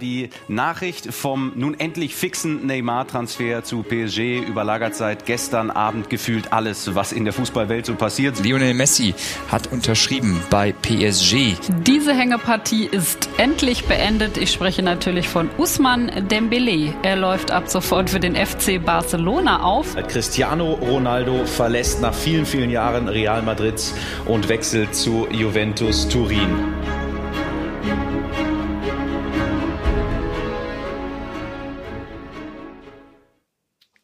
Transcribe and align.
Die 0.00 0.30
Nachricht 0.46 1.12
vom 1.12 1.52
nun 1.56 1.78
endlich 1.78 2.14
fixen 2.14 2.66
Neymar-Transfer 2.66 3.64
zu 3.64 3.82
PSG 3.82 4.38
überlagert 4.46 4.94
seit 4.94 5.26
gestern 5.26 5.70
Abend 5.70 6.08
gefühlt 6.08 6.52
alles, 6.52 6.94
was 6.94 7.12
in 7.12 7.24
der 7.24 7.32
Fußballwelt 7.32 7.86
so 7.86 7.94
passiert. 7.94 8.38
Lionel 8.44 8.74
Messi 8.74 9.14
hat 9.50 9.72
unterschrieben 9.72 10.40
bei 10.50 10.72
PSG. 10.72 11.56
Diese 11.86 12.14
Hängepartie 12.14 12.86
ist 12.86 13.28
endlich 13.38 13.84
beendet. 13.86 14.36
Ich 14.38 14.52
spreche 14.52 14.82
natürlich 14.82 15.28
von 15.28 15.50
Usman 15.58 16.28
Dembele. 16.28 16.94
Er 17.02 17.16
läuft 17.16 17.50
ab 17.50 17.68
sofort 17.68 18.10
für 18.10 18.20
den 18.20 18.36
FC 18.36 18.84
Barcelona 18.84 19.62
auf. 19.62 19.96
Cristiano 20.06 20.74
Ronaldo 20.74 21.44
verlässt 21.44 22.00
nach 22.00 22.14
vielen, 22.14 22.46
vielen 22.46 22.70
Jahren 22.70 23.08
Real 23.08 23.42
Madrid 23.42 23.82
und 24.26 24.48
wechselt 24.48 24.94
zu 24.94 25.26
Juventus 25.30 26.08
Turin. 26.08 26.97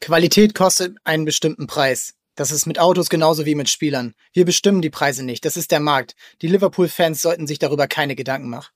Qualität 0.05 0.55
kostet 0.55 0.99
einen 1.05 1.25
bestimmten 1.25 1.67
Preis. 1.67 2.13
Das 2.35 2.51
ist 2.51 2.67
mit 2.67 2.79
Autos 2.79 3.09
genauso 3.09 3.47
wie 3.47 3.55
mit 3.55 3.71
Spielern. 3.71 4.13
Wir 4.35 4.45
bestimmen 4.45 4.83
die 4.83 4.91
Preise 4.91 5.25
nicht. 5.25 5.47
Das 5.47 5.57
ist 5.57 5.71
der 5.71 5.81
Markt. 5.81 6.15
Die 6.43 6.47
Liverpool-Fans 6.47 7.23
sollten 7.23 7.47
sich 7.47 7.59
darüber 7.59 7.87
keine 7.87 8.15
Gedanken 8.15 8.51
machen. 8.51 8.71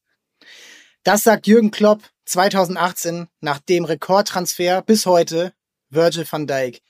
Das 1.02 1.24
sagt 1.24 1.46
Jürgen 1.46 1.70
Klopp 1.70 2.00
2018 2.24 3.26
nach 3.42 3.58
dem 3.58 3.84
Rekordtransfer 3.84 4.80
bis 4.80 5.04
heute 5.04 5.52
Virgil 5.90 6.26
van 6.30 6.46
Dijk. 6.46 6.80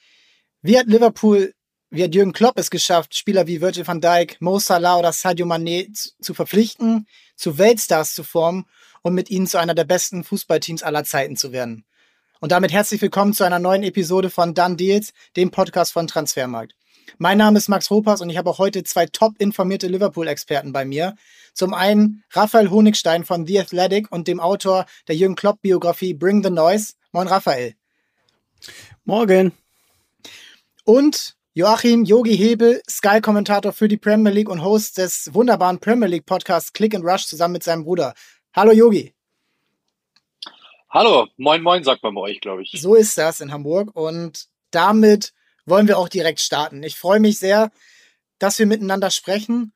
Wie 0.62 0.78
hat 0.78 0.86
Liverpool, 0.86 1.52
wie 1.90 2.04
hat 2.04 2.14
Jürgen 2.14 2.32
Klopp 2.32 2.60
es 2.60 2.70
geschafft, 2.70 3.16
Spieler 3.16 3.48
wie 3.48 3.60
Virgil 3.60 3.88
van 3.88 4.00
Dijk, 4.00 4.40
Mo 4.40 4.60
Salah 4.60 4.98
oder 4.98 5.12
Sadio 5.12 5.46
Mané 5.46 5.92
zu 5.92 6.32
verpflichten, 6.32 7.08
zu 7.34 7.58
Weltstars 7.58 8.14
zu 8.14 8.22
formen 8.22 8.66
und 9.02 9.14
mit 9.14 9.30
ihnen 9.30 9.48
zu 9.48 9.58
einer 9.58 9.74
der 9.74 9.82
besten 9.82 10.22
Fußballteams 10.22 10.84
aller 10.84 11.02
Zeiten 11.02 11.34
zu 11.34 11.50
werden? 11.50 11.84
Und 12.40 12.52
damit 12.52 12.70
herzlich 12.70 13.02
willkommen 13.02 13.32
zu 13.32 13.42
einer 13.42 13.58
neuen 13.58 13.82
Episode 13.82 14.30
von 14.30 14.54
Done 14.54 14.76
Deals, 14.76 15.12
dem 15.34 15.50
Podcast 15.50 15.92
von 15.92 16.06
Transfermarkt. 16.06 16.72
Mein 17.18 17.36
Name 17.36 17.58
ist 17.58 17.68
Max 17.68 17.90
Ropas 17.90 18.20
und 18.20 18.30
ich 18.30 18.36
habe 18.36 18.48
auch 18.48 18.58
heute 18.58 18.84
zwei 18.84 19.06
top 19.06 19.32
informierte 19.40 19.88
Liverpool-Experten 19.88 20.72
bei 20.72 20.84
mir. 20.84 21.16
Zum 21.52 21.74
einen 21.74 22.22
Raphael 22.30 22.70
Honigstein 22.70 23.24
von 23.24 23.44
The 23.44 23.58
Athletic 23.58 24.12
und 24.12 24.28
dem 24.28 24.38
Autor 24.38 24.86
der 25.08 25.16
Jürgen 25.16 25.34
Klopp-Biografie 25.34 26.14
Bring 26.14 26.44
the 26.44 26.50
Noise. 26.50 26.92
Moin 27.10 27.26
Raphael. 27.26 27.74
Morgen. 29.04 29.50
Und 30.84 31.34
Joachim 31.54 32.04
Yogi 32.04 32.36
Hebel, 32.36 32.80
Sky-Kommentator 32.88 33.72
für 33.72 33.88
die 33.88 33.96
Premier 33.96 34.30
League 34.30 34.48
und 34.48 34.62
Host 34.62 34.98
des 34.98 35.34
wunderbaren 35.34 35.80
Premier 35.80 36.06
League 36.06 36.26
Podcasts 36.26 36.72
Click 36.72 36.94
and 36.94 37.04
Rush 37.04 37.26
zusammen 37.26 37.54
mit 37.54 37.64
seinem 37.64 37.82
Bruder. 37.82 38.14
Hallo 38.54 38.70
Yogi. 38.70 39.17
Hallo, 40.90 41.28
moin 41.36 41.62
moin, 41.62 41.84
sagt 41.84 42.02
man 42.02 42.14
bei 42.14 42.22
euch, 42.22 42.40
glaube 42.40 42.62
ich. 42.62 42.70
So 42.80 42.94
ist 42.94 43.18
das 43.18 43.40
in 43.40 43.52
Hamburg 43.52 43.94
und 43.94 44.46
damit 44.70 45.34
wollen 45.66 45.86
wir 45.86 45.98
auch 45.98 46.08
direkt 46.08 46.40
starten. 46.40 46.82
Ich 46.82 46.96
freue 46.96 47.20
mich 47.20 47.38
sehr, 47.38 47.70
dass 48.38 48.58
wir 48.58 48.64
miteinander 48.64 49.10
sprechen 49.10 49.74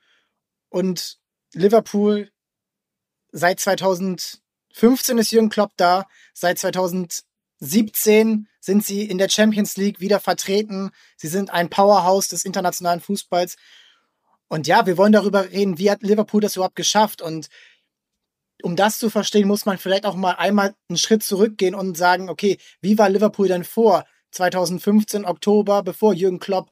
und 0.71 1.19
Liverpool 1.53 2.31
seit 3.31 3.61
2015 3.61 5.19
ist 5.19 5.33
Jürgen 5.33 5.51
Klopp 5.51 5.73
da, 5.77 6.07
seit 6.33 6.59
2017 6.59 8.49
sind 8.61 8.83
sie 8.83 9.05
in 9.05 9.19
der 9.19 9.29
Champions 9.29 9.77
League 9.77 10.01
wieder 10.01 10.19
vertreten. 10.19 10.93
Sie 11.17 11.29
sind 11.29 11.51
ein 11.51 11.69
Powerhouse 11.69 12.29
des 12.29 12.47
internationalen 12.47 13.01
Fußballs. 13.01 13.57
Und 14.49 14.67
ja, 14.67 14.87
wir 14.87 14.97
wollen 14.97 15.13
darüber 15.13 15.51
reden, 15.51 15.79
wie 15.79 15.91
hat 15.91 16.03
Liverpool 16.03 16.41
das 16.41 16.57
überhaupt 16.57 16.77
geschafft 16.77 17.21
und 17.21 17.49
um 18.63 18.77
das 18.77 18.99
zu 18.99 19.11
verstehen, 19.11 19.49
muss 19.49 19.67
man 19.67 19.79
vielleicht 19.79 20.07
auch 20.07 20.15
mal 20.15 20.33
einmal 20.33 20.75
einen 20.89 20.97
Schritt 20.97 21.23
zurückgehen 21.23 21.75
und 21.75 21.97
sagen, 21.97 22.29
okay, 22.29 22.59
wie 22.81 22.99
war 22.99 23.09
Liverpool 23.09 23.49
denn 23.49 23.65
vor 23.65 24.05
2015 24.33 25.25
Oktober, 25.25 25.83
bevor 25.83 26.15
Jürgen 26.15 26.39
Klopp 26.39 26.71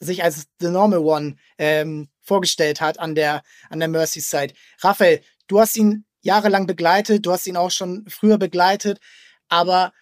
sich 0.00 0.22
als 0.22 0.46
The 0.60 0.68
Normal 0.68 0.98
One 1.00 1.36
ähm, 1.56 2.08
vorgestellt 2.20 2.80
hat 2.80 2.98
an 2.98 3.14
der, 3.14 3.42
an 3.70 3.80
der 3.80 3.88
Merseyside. 3.88 4.54
Raphael, 4.80 5.22
du 5.46 5.60
hast 5.60 5.76
ihn 5.76 6.04
jahrelang 6.20 6.66
begleitet, 6.66 7.26
du 7.26 7.32
hast 7.32 7.46
ihn 7.46 7.56
auch 7.56 7.70
schon 7.70 8.04
früher 8.08 8.38
begleitet, 8.38 9.00
aber 9.48 9.92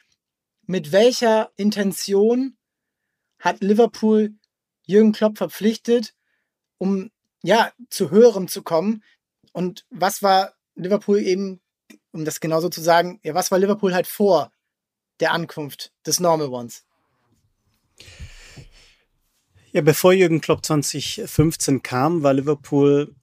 mit 0.67 0.93
welcher 0.93 1.51
Intention 1.57 2.57
hat 3.39 3.61
Liverpool 3.61 4.35
Jürgen 4.87 5.13
Klopp 5.13 5.39
verpflichtet, 5.39 6.15
um 6.79 7.11
ja 7.43 7.73
zu 7.91 8.11
höherem 8.11 8.49
zu 8.49 8.63
kommen? 8.63 9.03
Und 9.53 9.87
was 9.91 10.23
war 10.23 10.56
Liverpool 10.77 11.19
eben, 11.19 11.61
um 12.13 12.25
das 12.25 12.41
genauso 12.41 12.69
zu 12.69 12.81
sagen, 12.81 13.21
ja, 13.23 13.35
was 13.35 13.51
war 13.51 13.59
Liverpool 13.59 13.95
halt 13.95 14.07
vor 14.07 14.53
der 15.21 15.33
Ankunft 15.33 15.93
des 16.07 16.21
Normal 16.21 16.49
Ones? 16.49 16.85
Ja, 19.73 19.83
bevor 19.83 20.13
Jürgen 20.13 20.41
Klopp 20.41 20.65
2015 20.65 21.83
kam, 21.83 22.23
war 22.23 22.33
Liverpool 22.33 23.15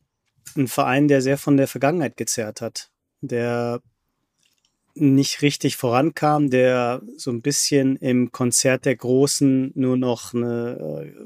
ein 0.56 0.68
Verein, 0.68 1.08
der 1.08 1.22
sehr 1.22 1.38
von 1.38 1.58
der 1.58 1.68
Vergangenheit 1.68 2.18
gezerrt 2.18 2.62
hat, 2.62 2.92
der 3.22 3.82
nicht 4.96 5.42
richtig 5.42 5.78
vorankam, 5.78 6.50
der 6.50 7.02
so 7.18 7.32
ein 7.32 7.42
bisschen 7.42 7.96
im 7.96 8.32
Konzert 8.32 8.86
der 8.86 8.96
Großen 8.96 9.72
nur 9.74 9.98
noch 9.98 10.34
eine 10.34 11.06
äh, 11.06 11.26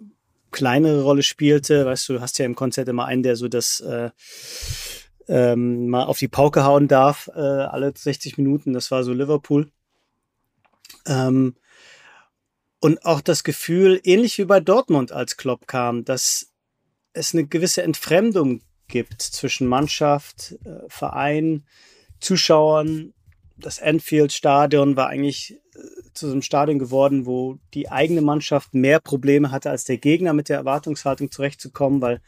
kleinere 0.52 1.04
Rolle 1.04 1.24
spielte. 1.24 1.86
Weißt 1.86 2.08
du, 2.08 2.14
du 2.14 2.22
hast 2.22 2.40
ja 2.40 2.46
im 2.46 2.56
Konzert 2.56 2.88
immer 2.88 3.06
einen, 3.06 3.24
der 3.24 3.36
so 3.36 3.50
das 3.50 3.82
äh, 3.82 4.12
ähm, 5.28 5.90
mal 5.90 6.06
auf 6.06 6.20
die 6.20 6.28
Pauke 6.28 6.64
hauen 6.64 6.88
darf, 6.88 7.30
äh, 7.36 7.40
alle 7.40 7.94
60 7.96 8.38
Minuten. 8.38 8.74
Das 8.74 8.92
war 8.92 9.04
so 9.04 9.14
Liverpool. 9.14 9.72
Ähm, 11.06 11.56
und 12.80 13.06
auch 13.06 13.22
das 13.22 13.44
Gefühl, 13.44 14.00
ähnlich 14.04 14.38
wie 14.38 14.46
bei 14.46 14.60
Dortmund 14.60 15.12
als 15.12 15.38
Klopp 15.38 15.68
kam, 15.68 16.06
dass 16.06 16.52
es 17.14 17.34
eine 17.34 17.46
gewisse 17.46 17.82
Entfremdung 17.82 18.62
gibt 18.88 19.22
zwischen 19.22 19.68
Mannschaft, 19.68 20.56
äh, 20.64 20.88
Verein, 20.88 21.66
Zuschauern. 22.20 23.14
Das 23.58 23.82
Anfield-Stadion 23.82 24.96
war 24.96 25.08
eigentlich 25.08 25.60
äh, 25.76 25.80
zu 26.14 26.28
so 26.28 26.34
einem 26.34 26.42
Stadion 26.42 26.80
geworden, 26.80 27.26
wo 27.26 27.58
die 27.74 27.90
eigene 27.90 28.22
Mannschaft 28.22 28.74
mehr 28.74 29.00
Probleme 29.00 29.52
hatte 29.52 29.72
als 29.72 29.84
der 29.84 29.98
Gegner 29.98 30.34
mit 30.34 30.50
der 30.50 30.58
Erwartungshaltung 30.58 31.32
zurechtzukommen, 31.32 32.02
weil 32.02 32.22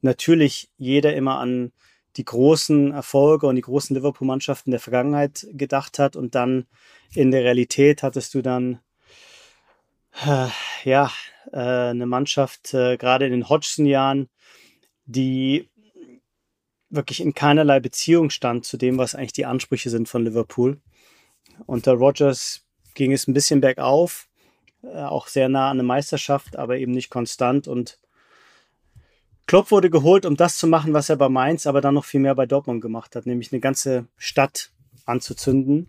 natürlich 0.00 0.70
jeder 0.76 1.14
immer 1.14 1.38
an 1.38 1.72
die 2.16 2.24
großen 2.24 2.92
Erfolge 2.92 3.46
und 3.46 3.56
die 3.56 3.62
großen 3.62 3.94
Liverpool-Mannschaften 3.94 4.70
der 4.70 4.80
Vergangenheit 4.80 5.46
gedacht 5.52 5.98
hat 5.98 6.16
und 6.16 6.34
dann 6.34 6.66
in 7.14 7.30
der 7.30 7.44
Realität 7.44 8.02
hattest 8.02 8.34
du 8.34 8.42
dann 8.42 8.80
äh, 10.26 10.48
ja 10.84 11.10
äh, 11.52 11.58
eine 11.90 12.06
Mannschaft 12.06 12.74
äh, 12.74 12.96
gerade 12.96 13.26
in 13.26 13.32
den 13.32 13.48
Hodgson-Jahren, 13.48 14.28
die 15.04 15.68
wirklich 16.90 17.20
in 17.20 17.34
keinerlei 17.34 17.80
Beziehung 17.80 18.30
stand 18.30 18.64
zu 18.64 18.76
dem, 18.76 18.98
was 18.98 19.14
eigentlich 19.14 19.32
die 19.32 19.46
Ansprüche 19.46 19.90
sind 19.90 20.08
von 20.08 20.24
Liverpool. 20.24 20.80
Unter 21.66 21.92
Rogers 21.92 22.64
ging 22.94 23.12
es 23.12 23.26
ein 23.28 23.34
bisschen 23.34 23.60
bergauf, 23.60 24.28
äh, 24.82 25.02
auch 25.02 25.28
sehr 25.28 25.48
nah 25.48 25.70
an 25.70 25.78
eine 25.78 25.82
Meisterschaft, 25.82 26.56
aber 26.56 26.78
eben 26.78 26.92
nicht 26.92 27.10
konstant 27.10 27.68
und 27.68 27.98
Klopp 29.48 29.70
wurde 29.70 29.88
geholt, 29.88 30.26
um 30.26 30.36
das 30.36 30.58
zu 30.58 30.66
machen, 30.66 30.92
was 30.92 31.08
er 31.08 31.16
bei 31.16 31.30
Mainz, 31.30 31.66
aber 31.66 31.80
dann 31.80 31.94
noch 31.94 32.04
viel 32.04 32.20
mehr 32.20 32.34
bei 32.34 32.44
Dortmund 32.44 32.82
gemacht 32.82 33.16
hat, 33.16 33.24
nämlich 33.24 33.50
eine 33.50 33.60
ganze 33.60 34.06
Stadt 34.18 34.72
anzuzünden 35.06 35.88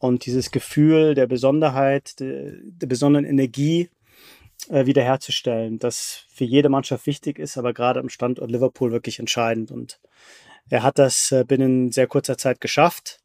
und 0.00 0.26
dieses 0.26 0.50
Gefühl 0.50 1.14
der 1.14 1.28
Besonderheit, 1.28 2.18
der, 2.18 2.50
der 2.60 2.88
besonderen 2.88 3.24
Energie 3.24 3.90
äh, 4.70 4.86
wiederherzustellen, 4.86 5.78
das 5.78 6.24
für 6.34 6.42
jede 6.42 6.68
Mannschaft 6.68 7.06
wichtig 7.06 7.38
ist, 7.38 7.56
aber 7.56 7.72
gerade 7.72 8.00
am 8.00 8.08
Standort 8.08 8.50
Liverpool 8.50 8.90
wirklich 8.90 9.20
entscheidend. 9.20 9.70
Und 9.70 10.00
er 10.68 10.82
hat 10.82 10.98
das 10.98 11.30
äh, 11.30 11.44
binnen 11.44 11.92
sehr 11.92 12.08
kurzer 12.08 12.38
Zeit 12.38 12.60
geschafft. 12.60 13.20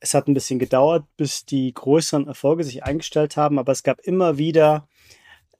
Es 0.00 0.14
hat 0.14 0.26
ein 0.26 0.34
bisschen 0.34 0.58
gedauert, 0.58 1.04
bis 1.16 1.44
die 1.46 1.72
größeren 1.72 2.26
Erfolge 2.26 2.64
sich 2.64 2.82
eingestellt 2.82 3.36
haben, 3.36 3.60
aber 3.60 3.70
es 3.70 3.84
gab 3.84 4.00
immer 4.00 4.36
wieder, 4.36 4.88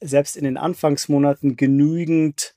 selbst 0.01 0.37
in 0.37 0.43
den 0.43 0.57
Anfangsmonaten, 0.57 1.57
genügend 1.57 2.56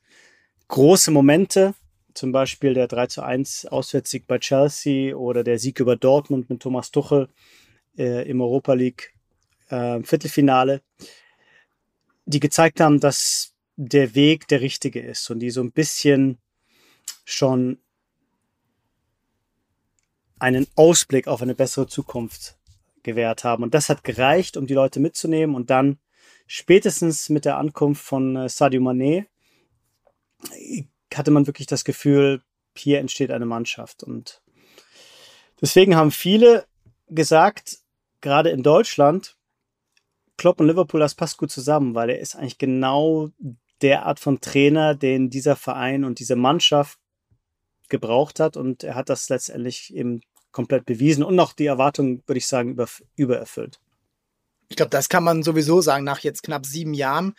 große 0.69 1.12
Momente, 1.12 1.74
zum 2.13 2.31
Beispiel 2.31 2.74
der 2.74 2.88
3 2.88 3.07
zu 3.07 3.21
1 3.21 3.66
Auswärtssieg 3.66 4.25
bei 4.27 4.39
Chelsea 4.39 5.16
oder 5.16 5.44
der 5.44 5.60
Sieg 5.60 5.80
über 5.80 5.95
Dortmund 5.95 6.50
mit 6.50 6.62
Thomas 6.62 6.92
Tuchel 6.92 7.27
äh, 7.98 8.30
im 8.30 8.39
Europa 8.39 8.74
League 8.74 9.13
äh, 9.69 10.01
Viertelfinale, 10.01 10.81
die 12.25 12.39
gezeigt 12.39 12.80
haben, 12.80 13.00
dass 13.00 13.54
der 13.75 14.16
Weg 14.16 14.48
der 14.48 14.62
richtige 14.62 15.01
ist 15.01 15.30
und 15.30 15.39
die 15.39 15.50
so 15.50 15.62
ein 15.62 15.71
bisschen 15.71 16.38
schon 17.25 17.80
einen 20.39 20.68
Ausblick 20.75 21.27
auf 21.27 21.42
eine 21.42 21.56
bessere 21.56 21.88
Zukunft 21.88 22.57
gewährt 23.04 23.44
haben. 23.44 23.63
Und 23.63 23.74
das 23.74 23.89
hat 23.89 24.04
gereicht, 24.04 24.57
um 24.57 24.68
die 24.68 24.74
Leute 24.74 25.00
mitzunehmen. 25.00 25.56
Und 25.56 25.69
dann 25.69 26.00
spätestens 26.48 27.30
mit 27.30 27.45
der 27.45 27.57
Ankunft 27.57 28.04
von 28.04 28.36
äh, 28.36 28.50
Sadio 28.50 28.81
Mané 28.81 29.25
hatte 31.13 31.31
man 31.31 31.47
wirklich 31.47 31.68
das 31.68 31.83
Gefühl, 31.83 32.41
hier 32.75 33.00
entsteht 33.00 33.31
eine 33.31 33.45
Mannschaft. 33.45 34.03
Und 34.03 34.41
deswegen 35.62 35.95
haben 35.95 36.12
viele 36.12 36.65
gesagt, 37.07 37.80
gerade 38.21 38.50
in 38.50 38.63
Deutschland, 38.63 39.36
Klopp 40.38 40.59
und 40.59 40.68
Liverpool, 40.68 41.00
das 41.00 41.15
passt 41.15 41.38
gut 41.38 41.51
zusammen, 41.51 41.95
weil 41.95 42.09
er 42.09 42.19
ist 42.19 42.36
eigentlich 42.36 42.57
genau 42.57 43.30
der 43.81 44.06
Art 44.06 44.19
von 44.19 44.41
Trainer, 44.41 44.95
den 44.95 45.30
dieser 45.30 45.56
Verein 45.56 46.03
und 46.03 46.19
diese 46.19 46.36
Mannschaft 46.36 47.00
gebraucht 47.89 48.39
hat. 48.39 48.56
Und 48.56 48.83
er 48.83 48.95
hat 48.95 49.09
das 49.09 49.30
letztendlich 49.30 49.94
eben 49.94 50.21
komplett 50.51 50.86
bewiesen 50.86 51.24
und 51.24 51.36
noch 51.36 51.53
die 51.53 51.65
Erwartungen, 51.65 52.24
würde 52.25 52.38
ich 52.38 52.47
sagen, 52.47 52.71
über, 52.71 52.88
übererfüllt. 53.15 53.80
Ich 54.69 54.75
glaube, 54.75 54.89
das 54.89 55.09
kann 55.09 55.24
man 55.24 55.44
sowieso 55.44 55.81
sagen 55.81 56.03
nach 56.03 56.19
jetzt 56.19 56.44
knapp 56.44 56.65
sieben 56.65 56.94
Jahren. 56.94 57.36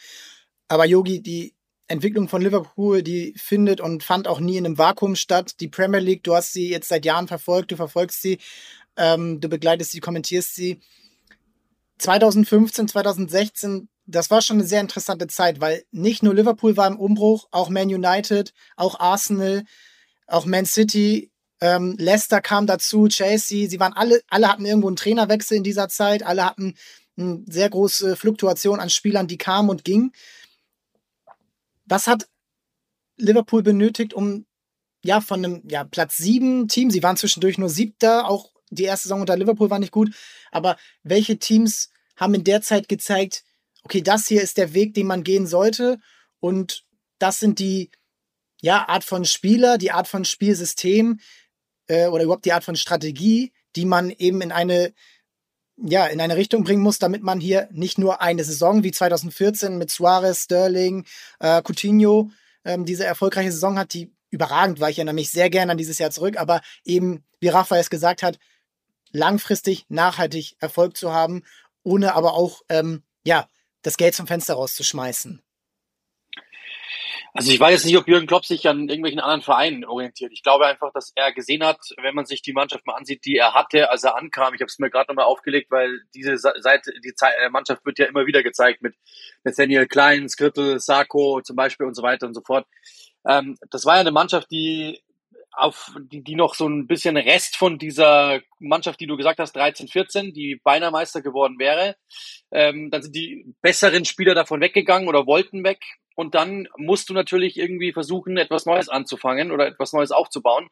Aber 0.68 0.84
Yogi, 0.84 1.22
die 1.22 1.54
Entwicklung 1.90 2.28
von 2.28 2.40
Liverpool, 2.40 3.02
die 3.02 3.34
findet 3.36 3.80
und 3.80 4.04
fand 4.04 4.28
auch 4.28 4.38
nie 4.38 4.56
in 4.56 4.64
einem 4.64 4.78
Vakuum 4.78 5.16
statt. 5.16 5.54
Die 5.60 5.68
Premier 5.68 5.98
League, 5.98 6.22
du 6.22 6.34
hast 6.36 6.52
sie 6.52 6.70
jetzt 6.70 6.88
seit 6.88 7.04
Jahren 7.04 7.26
verfolgt, 7.26 7.72
du 7.72 7.76
verfolgst 7.76 8.22
sie, 8.22 8.38
ähm, 8.96 9.40
du 9.40 9.48
begleitest 9.48 9.90
sie, 9.90 10.00
kommentierst 10.00 10.54
sie. 10.54 10.80
2015, 11.98 12.88
2016, 12.88 13.88
das 14.06 14.30
war 14.30 14.40
schon 14.40 14.58
eine 14.58 14.66
sehr 14.66 14.80
interessante 14.80 15.26
Zeit, 15.26 15.60
weil 15.60 15.82
nicht 15.90 16.22
nur 16.22 16.34
Liverpool 16.34 16.76
war 16.76 16.86
im 16.86 16.98
Umbruch, 16.98 17.48
auch 17.50 17.68
Man 17.68 17.88
United, 17.88 18.54
auch 18.76 19.00
Arsenal, 19.00 19.64
auch 20.28 20.46
Man 20.46 20.66
City, 20.66 21.30
ähm, 21.60 21.96
Leicester 21.98 22.40
kam 22.40 22.66
dazu, 22.66 23.08
Chelsea, 23.08 23.68
sie 23.68 23.80
waren 23.80 23.92
alle, 23.92 24.22
alle 24.28 24.48
hatten 24.48 24.64
irgendwo 24.64 24.86
einen 24.86 24.96
Trainerwechsel 24.96 25.56
in 25.56 25.64
dieser 25.64 25.88
Zeit, 25.88 26.22
alle 26.22 26.46
hatten 26.46 26.74
eine 27.18 27.42
sehr 27.46 27.68
große 27.68 28.16
Fluktuation 28.16 28.78
an 28.78 28.90
Spielern, 28.90 29.26
die 29.26 29.38
kamen 29.38 29.68
und 29.68 29.84
gingen. 29.84 30.12
Was 31.90 32.06
hat 32.06 32.28
Liverpool 33.16 33.62
benötigt, 33.62 34.14
um 34.14 34.46
ja 35.02 35.20
von 35.20 35.44
einem 35.44 35.62
ja, 35.68 35.84
Platz 35.84 36.16
sieben 36.16 36.68
Team, 36.68 36.90
sie 36.90 37.02
waren 37.02 37.16
zwischendurch 37.16 37.58
nur 37.58 37.68
siebter, 37.68 38.28
auch 38.28 38.52
die 38.70 38.84
erste 38.84 39.08
Saison 39.08 39.20
unter 39.20 39.36
Liverpool 39.36 39.70
war 39.70 39.80
nicht 39.80 39.92
gut, 39.92 40.14
aber 40.52 40.76
welche 41.02 41.38
Teams 41.38 41.90
haben 42.16 42.34
in 42.34 42.44
der 42.44 42.62
Zeit 42.62 42.88
gezeigt, 42.88 43.42
okay, 43.82 44.02
das 44.02 44.28
hier 44.28 44.40
ist 44.40 44.56
der 44.56 44.72
Weg, 44.72 44.94
den 44.94 45.08
man 45.08 45.24
gehen 45.24 45.48
sollte 45.48 45.98
und 46.38 46.84
das 47.18 47.40
sind 47.40 47.58
die 47.58 47.90
ja, 48.62 48.88
Art 48.88 49.02
von 49.02 49.24
Spieler, 49.24 49.76
die 49.76 49.90
Art 49.90 50.06
von 50.06 50.24
Spielsystem 50.24 51.18
äh, 51.88 52.06
oder 52.06 52.22
überhaupt 52.22 52.44
die 52.44 52.52
Art 52.52 52.64
von 52.64 52.76
Strategie, 52.76 53.52
die 53.74 53.84
man 53.84 54.10
eben 54.10 54.42
in 54.42 54.52
eine 54.52 54.94
ja, 55.82 56.06
in 56.06 56.20
eine 56.20 56.36
Richtung 56.36 56.64
bringen 56.64 56.82
muss, 56.82 56.98
damit 56.98 57.22
man 57.22 57.40
hier 57.40 57.68
nicht 57.72 57.98
nur 57.98 58.20
eine 58.20 58.44
Saison 58.44 58.84
wie 58.84 58.92
2014 58.92 59.78
mit 59.78 59.90
Suarez, 59.90 60.44
Sterling, 60.44 61.04
äh, 61.38 61.62
Coutinho 61.62 62.30
ähm, 62.64 62.84
diese 62.84 63.04
erfolgreiche 63.04 63.52
Saison 63.52 63.78
hat, 63.78 63.94
die 63.94 64.12
überragend 64.30 64.80
war. 64.80 64.90
Ich 64.90 64.98
erinnere 64.98 65.14
mich 65.14 65.30
sehr 65.30 65.50
gerne 65.50 65.72
an 65.72 65.78
dieses 65.78 65.98
Jahr 65.98 66.10
zurück, 66.10 66.38
aber 66.38 66.60
eben, 66.84 67.24
wie 67.40 67.48
Rafael 67.48 67.80
es 67.80 67.90
gesagt 67.90 68.22
hat, 68.22 68.38
langfristig 69.12 69.86
nachhaltig 69.88 70.56
Erfolg 70.60 70.96
zu 70.96 71.12
haben, 71.12 71.42
ohne 71.82 72.14
aber 72.14 72.34
auch 72.34 72.62
ähm, 72.68 73.02
ja 73.24 73.48
das 73.82 73.96
Geld 73.96 74.14
zum 74.14 74.26
Fenster 74.26 74.54
rauszuschmeißen. 74.54 75.42
Also 77.32 77.52
ich 77.52 77.60
weiß 77.60 77.72
jetzt 77.72 77.84
nicht, 77.84 77.96
ob 77.96 78.08
Jürgen 78.08 78.26
Klopp 78.26 78.44
sich 78.44 78.66
an 78.68 78.88
irgendwelchen 78.88 79.20
anderen 79.20 79.42
Vereinen 79.42 79.84
orientiert. 79.84 80.32
Ich 80.32 80.42
glaube 80.42 80.66
einfach, 80.66 80.92
dass 80.92 81.12
er 81.14 81.32
gesehen 81.32 81.64
hat, 81.64 81.78
wenn 82.02 82.14
man 82.14 82.26
sich 82.26 82.42
die 82.42 82.52
Mannschaft 82.52 82.86
mal 82.86 82.94
ansieht, 82.94 83.24
die 83.24 83.36
er 83.36 83.54
hatte, 83.54 83.90
als 83.90 84.02
er 84.02 84.16
ankam. 84.16 84.54
Ich 84.54 84.60
habe 84.60 84.68
es 84.68 84.78
mir 84.78 84.90
gerade 84.90 85.10
nochmal 85.10 85.26
aufgelegt, 85.26 85.70
weil 85.70 86.00
diese 86.14 86.38
Seite, 86.38 86.92
die 87.04 87.12
äh, 87.20 87.48
Mannschaft 87.50 87.86
wird 87.86 87.98
ja 87.98 88.06
immer 88.06 88.26
wieder 88.26 88.42
gezeigt 88.42 88.82
mit 88.82 88.96
Nathaniel 89.44 89.86
Klein, 89.86 90.28
Skrittel, 90.28 90.80
Sarko 90.80 91.40
zum 91.42 91.56
Beispiel 91.56 91.86
und 91.86 91.94
so 91.94 92.02
weiter 92.02 92.26
und 92.26 92.34
so 92.34 92.42
fort. 92.44 92.66
Ähm, 93.28 93.56
das 93.70 93.84
war 93.84 93.94
ja 93.94 94.00
eine 94.00 94.12
Mannschaft, 94.12 94.50
die 94.50 95.00
auf 95.52 95.92
die, 96.00 96.22
die 96.22 96.36
noch 96.36 96.54
so 96.54 96.68
ein 96.68 96.86
bisschen 96.86 97.16
Rest 97.16 97.56
von 97.56 97.78
dieser 97.78 98.40
Mannschaft, 98.58 99.00
die 99.00 99.06
du 99.06 99.16
gesagt 99.16 99.38
hast, 99.38 99.54
13, 99.54 99.88
14, 99.88 100.32
die 100.32 100.60
beinahe 100.62 100.90
Meister 100.90 101.22
geworden 101.22 101.58
wäre. 101.58 101.96
Ähm, 102.52 102.90
dann 102.90 103.02
sind 103.02 103.14
die 103.14 103.54
besseren 103.60 104.04
Spieler 104.04 104.34
davon 104.34 104.60
weggegangen 104.60 105.08
oder 105.08 105.26
wollten 105.26 105.64
weg. 105.64 105.80
Und 106.14 106.34
dann 106.34 106.68
musst 106.76 107.08
du 107.08 107.14
natürlich 107.14 107.56
irgendwie 107.58 107.92
versuchen, 107.92 108.36
etwas 108.36 108.66
Neues 108.66 108.88
anzufangen 108.88 109.52
oder 109.52 109.66
etwas 109.66 109.92
Neues 109.92 110.10
aufzubauen. 110.10 110.68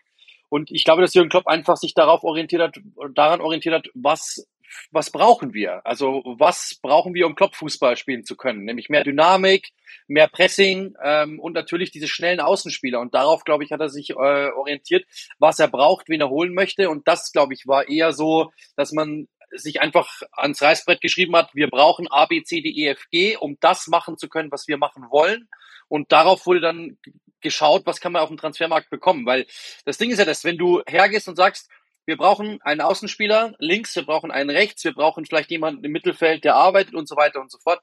Und 0.48 0.70
ich 0.70 0.84
glaube, 0.84 1.02
dass 1.02 1.14
Jürgen 1.14 1.30
Klopp 1.30 1.46
einfach 1.46 1.76
sich 1.76 1.94
darauf 1.94 2.24
orientiert 2.24 2.62
hat, 2.62 2.80
daran 3.14 3.40
orientiert 3.40 3.74
hat, 3.74 3.88
was 3.94 4.46
was 4.90 5.10
brauchen 5.10 5.54
wir? 5.54 5.84
Also 5.86 6.22
was 6.24 6.78
brauchen 6.82 7.14
wir, 7.14 7.26
um 7.26 7.34
Klopp-Fußball 7.34 7.96
spielen 7.96 8.24
zu 8.24 8.36
können? 8.36 8.64
Nämlich 8.64 8.88
mehr 8.88 9.04
Dynamik, 9.04 9.70
mehr 10.06 10.28
Pressing 10.28 10.94
ähm, 11.02 11.38
und 11.40 11.54
natürlich 11.54 11.90
diese 11.90 12.08
schnellen 12.08 12.40
Außenspieler. 12.40 13.00
Und 13.00 13.14
darauf, 13.14 13.44
glaube 13.44 13.64
ich, 13.64 13.72
hat 13.72 13.80
er 13.80 13.88
sich 13.88 14.10
äh, 14.10 14.14
orientiert, 14.14 15.06
was 15.38 15.58
er 15.58 15.68
braucht, 15.68 16.08
wen 16.08 16.20
er 16.20 16.30
holen 16.30 16.54
möchte. 16.54 16.90
Und 16.90 17.08
das, 17.08 17.32
glaube 17.32 17.54
ich, 17.54 17.66
war 17.66 17.88
eher 17.88 18.12
so, 18.12 18.52
dass 18.76 18.92
man 18.92 19.28
sich 19.50 19.80
einfach 19.80 20.22
ans 20.32 20.62
Reißbrett 20.62 21.00
geschrieben 21.00 21.36
hat, 21.36 21.54
wir 21.54 21.68
brauchen 21.68 22.08
A, 22.10 22.26
B, 22.26 22.42
C, 22.42 22.60
D, 22.60 22.68
E, 22.68 22.88
F, 22.88 23.06
G, 23.10 23.36
um 23.36 23.56
das 23.60 23.86
machen 23.88 24.18
zu 24.18 24.28
können, 24.28 24.50
was 24.50 24.68
wir 24.68 24.78
machen 24.78 25.06
wollen. 25.10 25.48
Und 25.88 26.12
darauf 26.12 26.46
wurde 26.46 26.60
dann 26.60 26.98
geschaut, 27.40 27.86
was 27.86 28.00
kann 28.00 28.12
man 28.12 28.22
auf 28.22 28.28
dem 28.28 28.36
Transfermarkt 28.36 28.90
bekommen. 28.90 29.26
Weil 29.26 29.46
das 29.84 29.98
Ding 29.98 30.10
ist 30.10 30.18
ja 30.18 30.24
das, 30.24 30.44
wenn 30.44 30.58
du 30.58 30.82
hergehst 30.86 31.28
und 31.28 31.36
sagst, 31.36 31.70
wir 32.04 32.16
brauchen 32.16 32.60
einen 32.62 32.80
Außenspieler 32.80 33.54
links, 33.58 33.94
wir 33.94 34.04
brauchen 34.04 34.30
einen 34.30 34.50
rechts, 34.50 34.82
wir 34.84 34.94
brauchen 34.94 35.26
vielleicht 35.26 35.50
jemanden 35.50 35.84
im 35.84 35.92
Mittelfeld, 35.92 36.42
der 36.44 36.54
arbeitet 36.54 36.94
und 36.94 37.06
so 37.06 37.16
weiter 37.16 37.40
und 37.40 37.50
so 37.50 37.58
fort. 37.58 37.80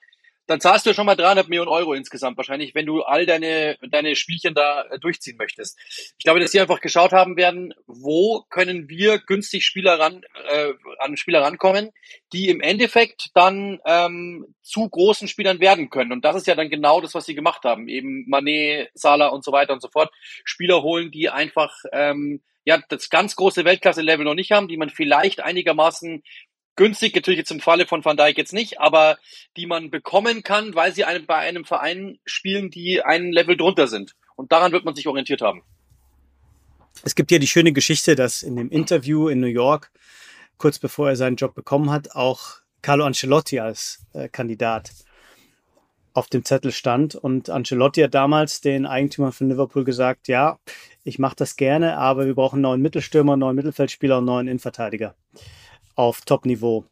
Dann 0.48 0.62
zahlst 0.62 0.86
du 0.86 0.94
schon 0.94 1.06
mal 1.06 1.16
300 1.16 1.50
Millionen 1.50 1.70
Euro 1.70 1.94
insgesamt 1.94 2.38
wahrscheinlich, 2.38 2.76
wenn 2.76 2.86
du 2.86 3.02
all 3.02 3.26
deine, 3.26 3.78
deine 3.90 4.16
Spielchen 4.16 4.54
da 4.54 4.84
äh, 4.84 5.00
durchziehen 5.00 5.38
möchtest. 5.38 5.78
Ich 6.18 6.24
glaube, 6.24 6.40
dass 6.40 6.52
sie 6.52 6.60
einfach 6.60 6.82
geschaut 6.82 7.12
haben 7.12 7.36
werden, 7.38 7.74
wo 7.88 8.46
können 8.50 8.88
wir 8.90 9.20
günstig 9.20 9.66
Spieler 9.66 10.00
ran, 10.00 10.22
äh, 10.50 10.74
an 11.00 11.18
Spieler 11.18 11.42
rankommen, 11.42 11.92
die 12.34 12.50
im 12.50 12.62
Endeffekt 12.62 13.30
dann 13.34 13.80
ähm, 13.86 14.46
zu 14.62 14.88
großen 14.90 15.28
Spielern 15.28 15.60
werden 15.60 15.90
können. 15.90 16.12
Und 16.12 16.26
das 16.26 16.36
ist 16.36 16.48
ja 16.48 16.56
dann 16.56 16.70
genau 16.70 17.02
das, 17.02 17.16
was 17.16 17.26
sie 17.26 17.36
gemacht 17.36 17.64
haben. 17.64 17.88
Eben 17.88 18.26
Manet, 18.28 18.90
Salah 18.94 19.28
und 19.28 19.44
so 19.44 19.52
weiter 19.52 19.74
und 19.74 19.82
so 19.82 19.90
fort. 19.90 20.12
Spieler 20.44 20.82
holen, 20.84 21.12
die 21.12 21.30
einfach 21.30 21.76
ähm, 21.92 22.42
ja 22.66 22.82
das 22.90 23.10
ganz 23.10 23.36
große 23.36 23.64
Weltklasse-Level 23.64 24.26
noch 24.26 24.34
nicht 24.34 24.52
haben, 24.52 24.68
die 24.68 24.78
man 24.78 24.90
vielleicht 24.90 25.40
einigermaßen 25.42 26.24
günstig, 26.76 27.16
natürlich 27.16 27.40
jetzt 27.40 27.52
im 27.52 27.60
Falle 27.60 27.86
von 27.86 28.04
Van 28.04 28.18
Dijk 28.18 28.38
jetzt 28.38 28.54
nicht, 28.54 28.80
aber 28.80 29.18
die 29.58 29.66
man 29.66 29.90
bekommen 29.90 30.44
kann, 30.44 30.76
weil 30.76 30.94
sie 30.94 31.04
bei 31.28 31.38
einem 31.38 31.66
Verein 31.66 32.20
spielen, 32.26 32.70
die 32.70 33.02
einen 33.02 33.32
Level 33.32 33.58
drunter 33.58 33.88
sind. 33.88 34.16
Und 34.36 34.52
daran 34.52 34.72
wird 34.72 34.86
man 34.86 34.96
sich 34.96 35.08
orientiert 35.08 35.42
haben. 35.42 35.64
Es 37.04 37.16
gibt 37.16 37.32
ja 37.32 37.40
die 37.40 37.48
schöne 37.48 37.74
Geschichte, 37.74 38.16
dass 38.16 38.44
in 38.44 38.56
dem 38.56 38.70
Interview 38.70 39.28
in 39.28 39.40
New 39.40 39.48
York, 39.48 39.92
kurz 40.58 40.80
bevor 40.80 41.10
er 41.10 41.16
seinen 41.16 41.36
Job 41.36 41.54
bekommen 41.56 41.90
hat, 41.92 42.16
auch 42.16 42.58
Carlo 42.82 43.06
Ancelotti 43.06 43.60
als 43.60 44.06
äh, 44.14 44.30
Kandidat 44.30 44.92
auf 46.14 46.28
dem 46.28 46.46
Zettel 46.46 46.72
stand. 46.72 47.16
Und 47.16 47.50
Ancelotti 47.50 48.02
hat 48.02 48.14
damals 48.14 48.62
den 48.62 48.86
Eigentümer 48.86 49.32
von 49.32 49.50
Liverpool 49.50 49.84
gesagt, 49.84 50.28
ja, 50.28 50.60
ich 51.04 51.20
mache 51.20 51.36
das 51.36 51.58
gerne, 51.58 51.98
aber 51.98 52.26
wir 52.26 52.36
brauchen 52.36 52.62
neuen 52.62 52.82
Mittelstürmer, 52.82 53.36
neuen 53.36 53.56
Mittelfeldspieler 53.56 54.20
und 54.20 54.26
neuen 54.26 54.48
Innenverteidiger 54.48 55.16
auf 55.96 56.22
Top-Niveau. 56.22 56.86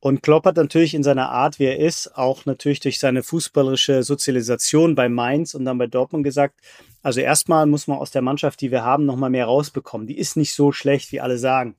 Und 0.00 0.22
Klopp 0.22 0.44
hat 0.44 0.56
natürlich 0.56 0.92
in 0.92 1.02
seiner 1.02 1.30
Art, 1.30 1.58
wie 1.58 1.64
er 1.64 1.78
ist, 1.78 2.14
auch 2.14 2.44
natürlich 2.44 2.80
durch 2.80 2.98
seine 2.98 3.22
fußballerische 3.22 4.02
Sozialisation 4.02 4.94
bei 4.94 5.08
Mainz 5.08 5.54
und 5.54 5.64
dann 5.64 5.78
bei 5.78 5.86
Dortmund 5.86 6.24
gesagt, 6.24 6.60
also 7.02 7.20
erstmal 7.20 7.64
muss 7.64 7.86
man 7.86 7.96
aus 7.96 8.10
der 8.10 8.20
Mannschaft, 8.20 8.60
die 8.60 8.70
wir 8.70 8.84
haben, 8.84 9.06
nochmal 9.06 9.30
mehr 9.30 9.46
rausbekommen. 9.46 10.06
Die 10.06 10.18
ist 10.18 10.36
nicht 10.36 10.52
so 10.52 10.72
schlecht, 10.72 11.10
wie 11.10 11.22
alle 11.22 11.38
sagen. 11.38 11.74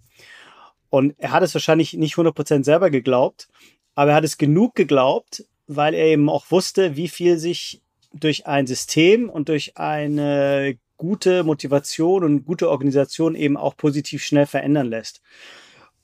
Und 0.90 1.14
er 1.20 1.34
hat 1.34 1.44
es 1.44 1.54
wahrscheinlich 1.54 1.94
nicht 1.94 2.16
100% 2.16 2.64
selber 2.64 2.90
geglaubt, 2.90 3.48
aber 3.94 4.12
er 4.12 4.18
hat 4.18 4.24
es 4.24 4.40
genug 4.40 4.74
geglaubt, 4.74 5.46
weil 5.68 5.94
er 5.94 6.06
eben 6.08 6.28
auch 6.28 6.50
wusste, 6.50 6.96
wie 6.96 7.10
viel 7.10 7.38
sich 7.38 7.84
durch 8.12 8.48
ein 8.48 8.66
System 8.66 9.30
und 9.30 9.50
durch 9.50 9.78
eine 9.78 10.80
gute 10.98 11.44
Motivation 11.44 12.24
und 12.24 12.46
gute 12.46 12.70
Organisation 12.70 13.36
eben 13.36 13.58
auch 13.58 13.78
positiv 13.78 14.24
schnell 14.24 14.48
verändern 14.48 14.88
lässt. 14.88 15.22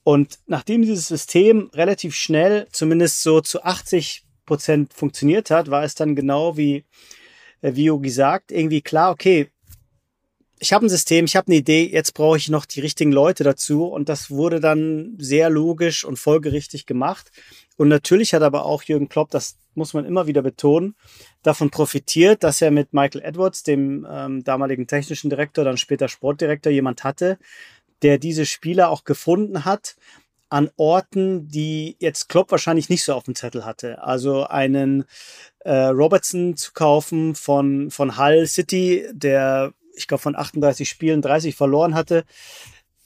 Und 0.03 0.39
nachdem 0.47 0.81
dieses 0.81 1.07
System 1.07 1.69
relativ 1.73 2.15
schnell, 2.15 2.67
zumindest 2.71 3.21
so 3.21 3.41
zu 3.41 3.63
80 3.63 4.23
Prozent 4.45 4.93
funktioniert 4.93 5.51
hat, 5.51 5.69
war 5.69 5.83
es 5.83 5.95
dann 5.95 6.15
genau 6.15 6.57
wie, 6.57 6.85
äh, 7.61 7.75
wie 7.75 7.85
Yogi 7.85 8.09
sagt, 8.09 8.51
irgendwie 8.51 8.81
klar, 8.81 9.11
okay, 9.11 9.51
ich 10.61 10.73
habe 10.73 10.85
ein 10.85 10.89
System, 10.89 11.25
ich 11.25 11.35
habe 11.35 11.47
eine 11.47 11.55
Idee, 11.55 11.89
jetzt 11.91 12.13
brauche 12.13 12.37
ich 12.37 12.47
noch 12.47 12.65
die 12.65 12.81
richtigen 12.81 13.11
Leute 13.11 13.43
dazu. 13.43 13.85
Und 13.85 14.09
das 14.09 14.29
wurde 14.29 14.59
dann 14.59 15.15
sehr 15.17 15.49
logisch 15.49 16.05
und 16.05 16.19
folgerichtig 16.19 16.85
gemacht. 16.85 17.31
Und 17.77 17.87
natürlich 17.87 18.35
hat 18.35 18.43
aber 18.43 18.65
auch 18.65 18.83
Jürgen 18.83 19.09
Klopp, 19.09 19.31
das 19.31 19.57
muss 19.73 19.95
man 19.95 20.05
immer 20.05 20.27
wieder 20.27 20.43
betonen, 20.43 20.95
davon 21.41 21.71
profitiert, 21.71 22.43
dass 22.43 22.61
er 22.61 22.69
mit 22.69 22.93
Michael 22.93 23.23
Edwards, 23.23 23.63
dem 23.63 24.05
ähm, 24.07 24.43
damaligen 24.43 24.85
technischen 24.85 25.31
Direktor, 25.31 25.65
dann 25.65 25.77
später 25.77 26.07
Sportdirektor, 26.07 26.71
jemand 26.71 27.03
hatte, 27.03 27.39
der 28.01 28.17
diese 28.17 28.45
Spieler 28.45 28.89
auch 28.89 29.03
gefunden 29.03 29.65
hat 29.65 29.95
an 30.49 30.69
Orten, 30.75 31.47
die 31.47 31.95
jetzt 31.99 32.27
Klopp 32.27 32.51
wahrscheinlich 32.51 32.89
nicht 32.89 33.03
so 33.03 33.13
auf 33.13 33.23
dem 33.23 33.35
Zettel 33.35 33.65
hatte. 33.65 34.03
Also 34.03 34.45
einen 34.45 35.05
äh, 35.59 35.71
Robertson 35.71 36.57
zu 36.57 36.73
kaufen 36.73 37.35
von, 37.35 37.89
von 37.89 38.17
Hull 38.17 38.45
City, 38.47 39.07
der, 39.13 39.73
ich 39.95 40.07
glaube, 40.07 40.21
von 40.21 40.35
38 40.35 40.89
Spielen 40.89 41.21
30 41.21 41.55
verloren 41.55 41.95
hatte 41.95 42.25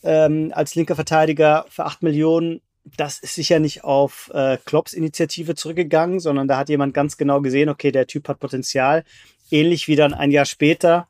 ähm, 0.06 0.52
als 0.56 0.76
linker 0.76 0.96
Verteidiger 0.96 1.66
für 1.70 1.86
8 1.86 2.04
Millionen. 2.04 2.62
Das 2.98 3.20
ist 3.20 3.36
sicher 3.36 3.60
nicht 3.60 3.84
auf 3.84 4.32
äh, 4.34 4.58
Klopps 4.64 4.94
Initiative 4.94 5.56
zurückgegangen, 5.56 6.20
sondern 6.20 6.48
da 6.48 6.58
hat 6.58 6.70
jemand 6.70 6.94
ganz 6.94 7.18
genau 7.18 7.42
gesehen, 7.42 7.68
okay, 7.68 7.92
der 7.92 8.08
Typ 8.08 8.30
hat 8.30 8.40
Potenzial. 8.40 9.04
Ähnlich 9.50 9.88
wie 9.88 9.96
dann 9.96 10.14
ein 10.14 10.32
Jahr 10.32 10.46
später 10.46 11.08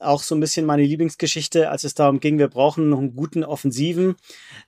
auch 0.00 0.22
so 0.22 0.34
ein 0.34 0.40
bisschen 0.40 0.66
meine 0.66 0.84
Lieblingsgeschichte, 0.84 1.70
als 1.70 1.84
es 1.84 1.94
darum 1.94 2.20
ging, 2.20 2.38
wir 2.38 2.48
brauchen 2.48 2.88
noch 2.88 2.98
einen 2.98 3.16
guten 3.16 3.44
Offensiven. 3.44 4.16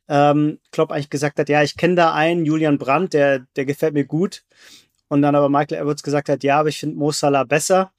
Ähm, 0.09 0.59
Klopp 0.73 0.91
eigentlich 0.91 1.11
gesagt 1.11 1.39
hat, 1.39 1.49
ja, 1.49 1.63
ich 1.63 1.77
kenne 1.77 1.97
da 1.97 2.15
einen, 2.15 2.45
Julian 2.45 2.79
Brandt, 2.79 3.13
der, 3.13 3.41
der 3.57 3.65
gefällt 3.65 3.95
mir 3.95 4.05
gut. 4.05 4.45
Und 5.09 5.23
dann 5.23 5.35
aber 5.35 5.49
Michael 5.49 5.81
Edwards 5.81 6.03
gesagt 6.03 6.29
hat, 6.29 6.45
ja, 6.45 6.61
aber 6.61 6.69
ich 6.69 6.79
finde 6.79 6.97
Mo 6.97 7.13
Salah 7.13 7.45
besser. 7.45 7.93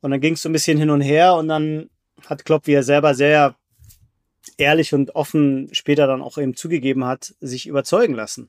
Und 0.00 0.10
dann 0.10 0.20
ging 0.20 0.34
es 0.34 0.42
so 0.42 0.48
ein 0.48 0.52
bisschen 0.52 0.78
hin 0.78 0.90
und 0.90 1.00
her 1.00 1.34
und 1.34 1.48
dann 1.48 1.90
hat 2.26 2.44
Klopp, 2.44 2.66
wie 2.66 2.74
er 2.74 2.82
selber 2.82 3.14
sehr 3.14 3.56
ehrlich 4.56 4.94
und 4.94 5.14
offen 5.14 5.68
später 5.72 6.06
dann 6.06 6.22
auch 6.22 6.38
eben 6.38 6.56
zugegeben 6.56 7.04
hat, 7.04 7.34
sich 7.40 7.66
überzeugen 7.66 8.14
lassen 8.14 8.48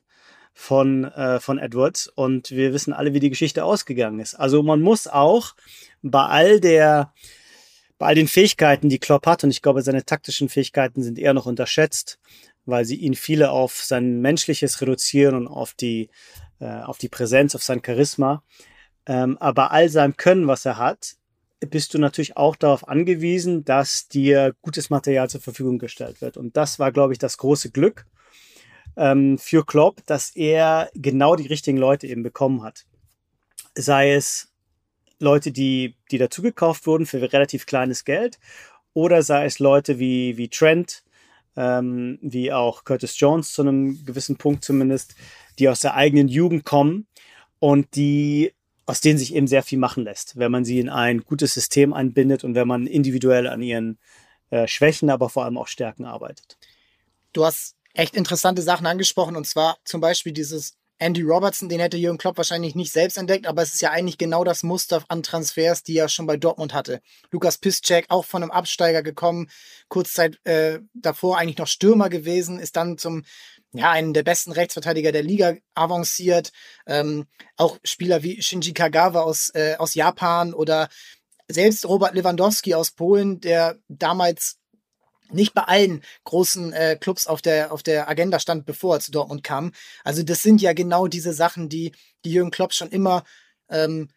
von, 0.53 1.05
äh, 1.05 1.39
von 1.39 1.59
Edwards. 1.59 2.07
Und 2.07 2.51
wir 2.51 2.73
wissen 2.73 2.93
alle, 2.93 3.13
wie 3.13 3.19
die 3.19 3.29
Geschichte 3.29 3.63
ausgegangen 3.63 4.19
ist. 4.19 4.35
Also 4.35 4.63
man 4.63 4.81
muss 4.81 5.07
auch 5.07 5.55
bei 6.01 6.23
all 6.23 6.59
der, 6.59 7.13
bei 7.97 8.07
all 8.07 8.15
den 8.15 8.27
Fähigkeiten, 8.27 8.89
die 8.89 8.99
Klopp 8.99 9.25
hat, 9.25 9.43
und 9.43 9.49
ich 9.49 9.61
glaube, 9.61 9.81
seine 9.81 10.05
taktischen 10.05 10.49
Fähigkeiten 10.49 11.01
sind 11.03 11.17
eher 11.17 11.33
noch 11.33 11.45
unterschätzt, 11.45 12.19
weil 12.65 12.85
sie 12.85 12.95
ihn 12.95 13.15
viele 13.15 13.51
auf 13.51 13.83
sein 13.83 14.21
Menschliches 14.21 14.81
reduzieren 14.81 15.35
und 15.35 15.47
auf 15.47 15.73
die, 15.73 16.09
äh, 16.59 16.81
auf 16.81 16.97
die 16.97 17.09
Präsenz, 17.09 17.55
auf 17.55 17.63
sein 17.63 17.81
Charisma. 17.83 18.43
Ähm, 19.05 19.37
aber 19.39 19.71
all 19.71 19.89
seinem 19.89 20.17
Können, 20.17 20.47
was 20.47 20.65
er 20.65 20.77
hat, 20.77 21.15
bist 21.59 21.93
du 21.93 21.97
natürlich 21.97 22.37
auch 22.37 22.55
darauf 22.55 22.87
angewiesen, 22.87 23.65
dass 23.65 24.07
dir 24.07 24.53
gutes 24.61 24.89
Material 24.89 25.29
zur 25.29 25.41
Verfügung 25.41 25.79
gestellt 25.79 26.21
wird. 26.21 26.37
Und 26.37 26.55
das 26.55 26.77
war, 26.77 26.91
glaube 26.91 27.13
ich, 27.13 27.19
das 27.19 27.37
große 27.37 27.71
Glück 27.71 28.05
ähm, 28.95 29.37
für 29.39 29.65
Klopp, 29.65 30.05
dass 30.05 30.35
er 30.35 30.89
genau 30.93 31.35
die 31.35 31.47
richtigen 31.47 31.77
Leute 31.77 32.05
eben 32.05 32.21
bekommen 32.21 32.63
hat. 32.63 32.85
Sei 33.75 34.13
es 34.13 34.53
Leute, 35.19 35.51
die, 35.51 35.95
die 36.11 36.17
dazugekauft 36.17 36.87
wurden 36.87 37.05
für 37.05 37.21
relativ 37.21 37.65
kleines 37.65 38.05
Geld, 38.05 38.39
oder 38.93 39.21
sei 39.21 39.45
es 39.45 39.59
Leute 39.59 39.99
wie, 39.99 40.37
wie 40.37 40.49
Trent, 40.49 41.03
ähm, 41.55 42.19
wie 42.21 42.51
auch 42.51 42.83
Curtis 42.83 43.19
Jones 43.19 43.51
zu 43.51 43.61
einem 43.61 44.03
gewissen 44.05 44.37
Punkt 44.37 44.63
zumindest, 44.63 45.15
die 45.59 45.69
aus 45.69 45.81
der 45.81 45.95
eigenen 45.95 46.27
Jugend 46.27 46.65
kommen 46.65 47.07
und 47.59 47.95
die 47.95 48.53
aus 48.87 49.01
denen 49.01 49.19
sich 49.19 49.35
eben 49.35 49.47
sehr 49.47 49.63
viel 49.63 49.77
machen 49.77 50.03
lässt, 50.03 50.37
wenn 50.37 50.51
man 50.51 50.63
sie 50.63 50.79
in 50.79 50.89
ein 50.89 51.19
gutes 51.19 51.53
System 51.53 51.93
einbindet 51.93 52.45
und 52.45 52.55
wenn 52.55 52.67
man 52.67 52.87
individuell 52.87 53.45
an 53.47 53.61
ihren 53.61 53.99
äh, 54.49 54.65
Schwächen, 54.65 55.09
aber 55.09 55.29
vor 55.29 55.43
allem 55.43 55.57
auch 55.57 55.67
Stärken 55.67 56.05
arbeitet. 56.05 56.57
Du 57.33 57.43
hast 57.45 57.75
echt 57.93 58.15
interessante 58.15 58.61
Sachen 58.61 58.85
angesprochen 58.85 59.35
und 59.35 59.45
zwar 59.45 59.77
zum 59.83 59.99
Beispiel 59.99 60.31
dieses 60.31 60.77
Andy 60.99 61.21
Robertson, 61.21 61.69
den 61.69 61.79
hätte 61.79 61.97
Jürgen 61.97 62.17
Klopp 62.17 62.37
wahrscheinlich 62.37 62.73
nicht 62.73 62.91
selbst 62.91 63.17
entdeckt, 63.17 63.45
aber 63.45 63.61
es 63.61 63.73
ist 63.75 63.81
ja 63.81 63.91
eigentlich 63.91 64.17
genau 64.17 64.43
das 64.43 64.63
Muster 64.63 65.03
an 65.09 65.21
Transfers, 65.21 65.83
die 65.83 65.97
er 65.97 66.09
schon 66.09 66.25
bei 66.25 66.37
Dortmund 66.37 66.73
hatte. 66.73 67.01
Lukas 67.31 67.57
Piszczek, 67.59 68.05
auch 68.09 68.25
von 68.25 68.41
einem 68.41 68.51
Absteiger 68.51 69.03
gekommen, 69.03 69.49
kurz 69.89 70.13
Zeit 70.13 70.39
äh, 70.45 70.79
davor 70.93 71.37
eigentlich 71.37 71.57
noch 71.57 71.67
Stürmer 71.67 72.09
gewesen, 72.09 72.59
ist 72.59 72.75
dann 72.75 72.97
zum 72.97 73.23
ja, 73.73 73.91
einen 73.91 74.13
der 74.13 74.23
besten 74.23 74.51
Rechtsverteidiger 74.51 75.11
der 75.11 75.23
Liga 75.23 75.55
avanciert. 75.75 76.51
Ähm, 76.87 77.27
auch 77.57 77.77
Spieler 77.83 78.23
wie 78.23 78.41
Shinji 78.41 78.73
Kagawa 78.73 79.21
aus, 79.21 79.51
äh, 79.53 79.75
aus 79.77 79.93
Japan 79.93 80.53
oder 80.53 80.89
selbst 81.47 81.85
Robert 81.87 82.15
Lewandowski 82.15 82.73
aus 82.73 82.91
Polen, 82.91 83.39
der 83.39 83.77
damals 83.87 84.57
nicht 85.31 85.53
bei 85.53 85.63
allen 85.63 86.03
großen 86.23 86.73
äh, 86.73 86.97
Clubs 86.99 87.27
auf 87.27 87.41
der, 87.41 87.71
auf 87.71 87.83
der 87.83 88.09
Agenda 88.09 88.39
stand, 88.39 88.65
bevor 88.65 88.95
er 88.95 88.99
zu 88.99 89.11
Dortmund 89.11 89.43
kam. 89.43 89.71
Also 90.03 90.23
das 90.23 90.41
sind 90.41 90.61
ja 90.61 90.73
genau 90.73 91.07
diese 91.07 91.33
Sachen, 91.33 91.69
die, 91.69 91.93
die 92.25 92.31
Jürgen 92.31 92.51
Klopp 92.51 92.73
schon 92.73 92.89
immer 92.89 93.23
ähm, 93.69 94.09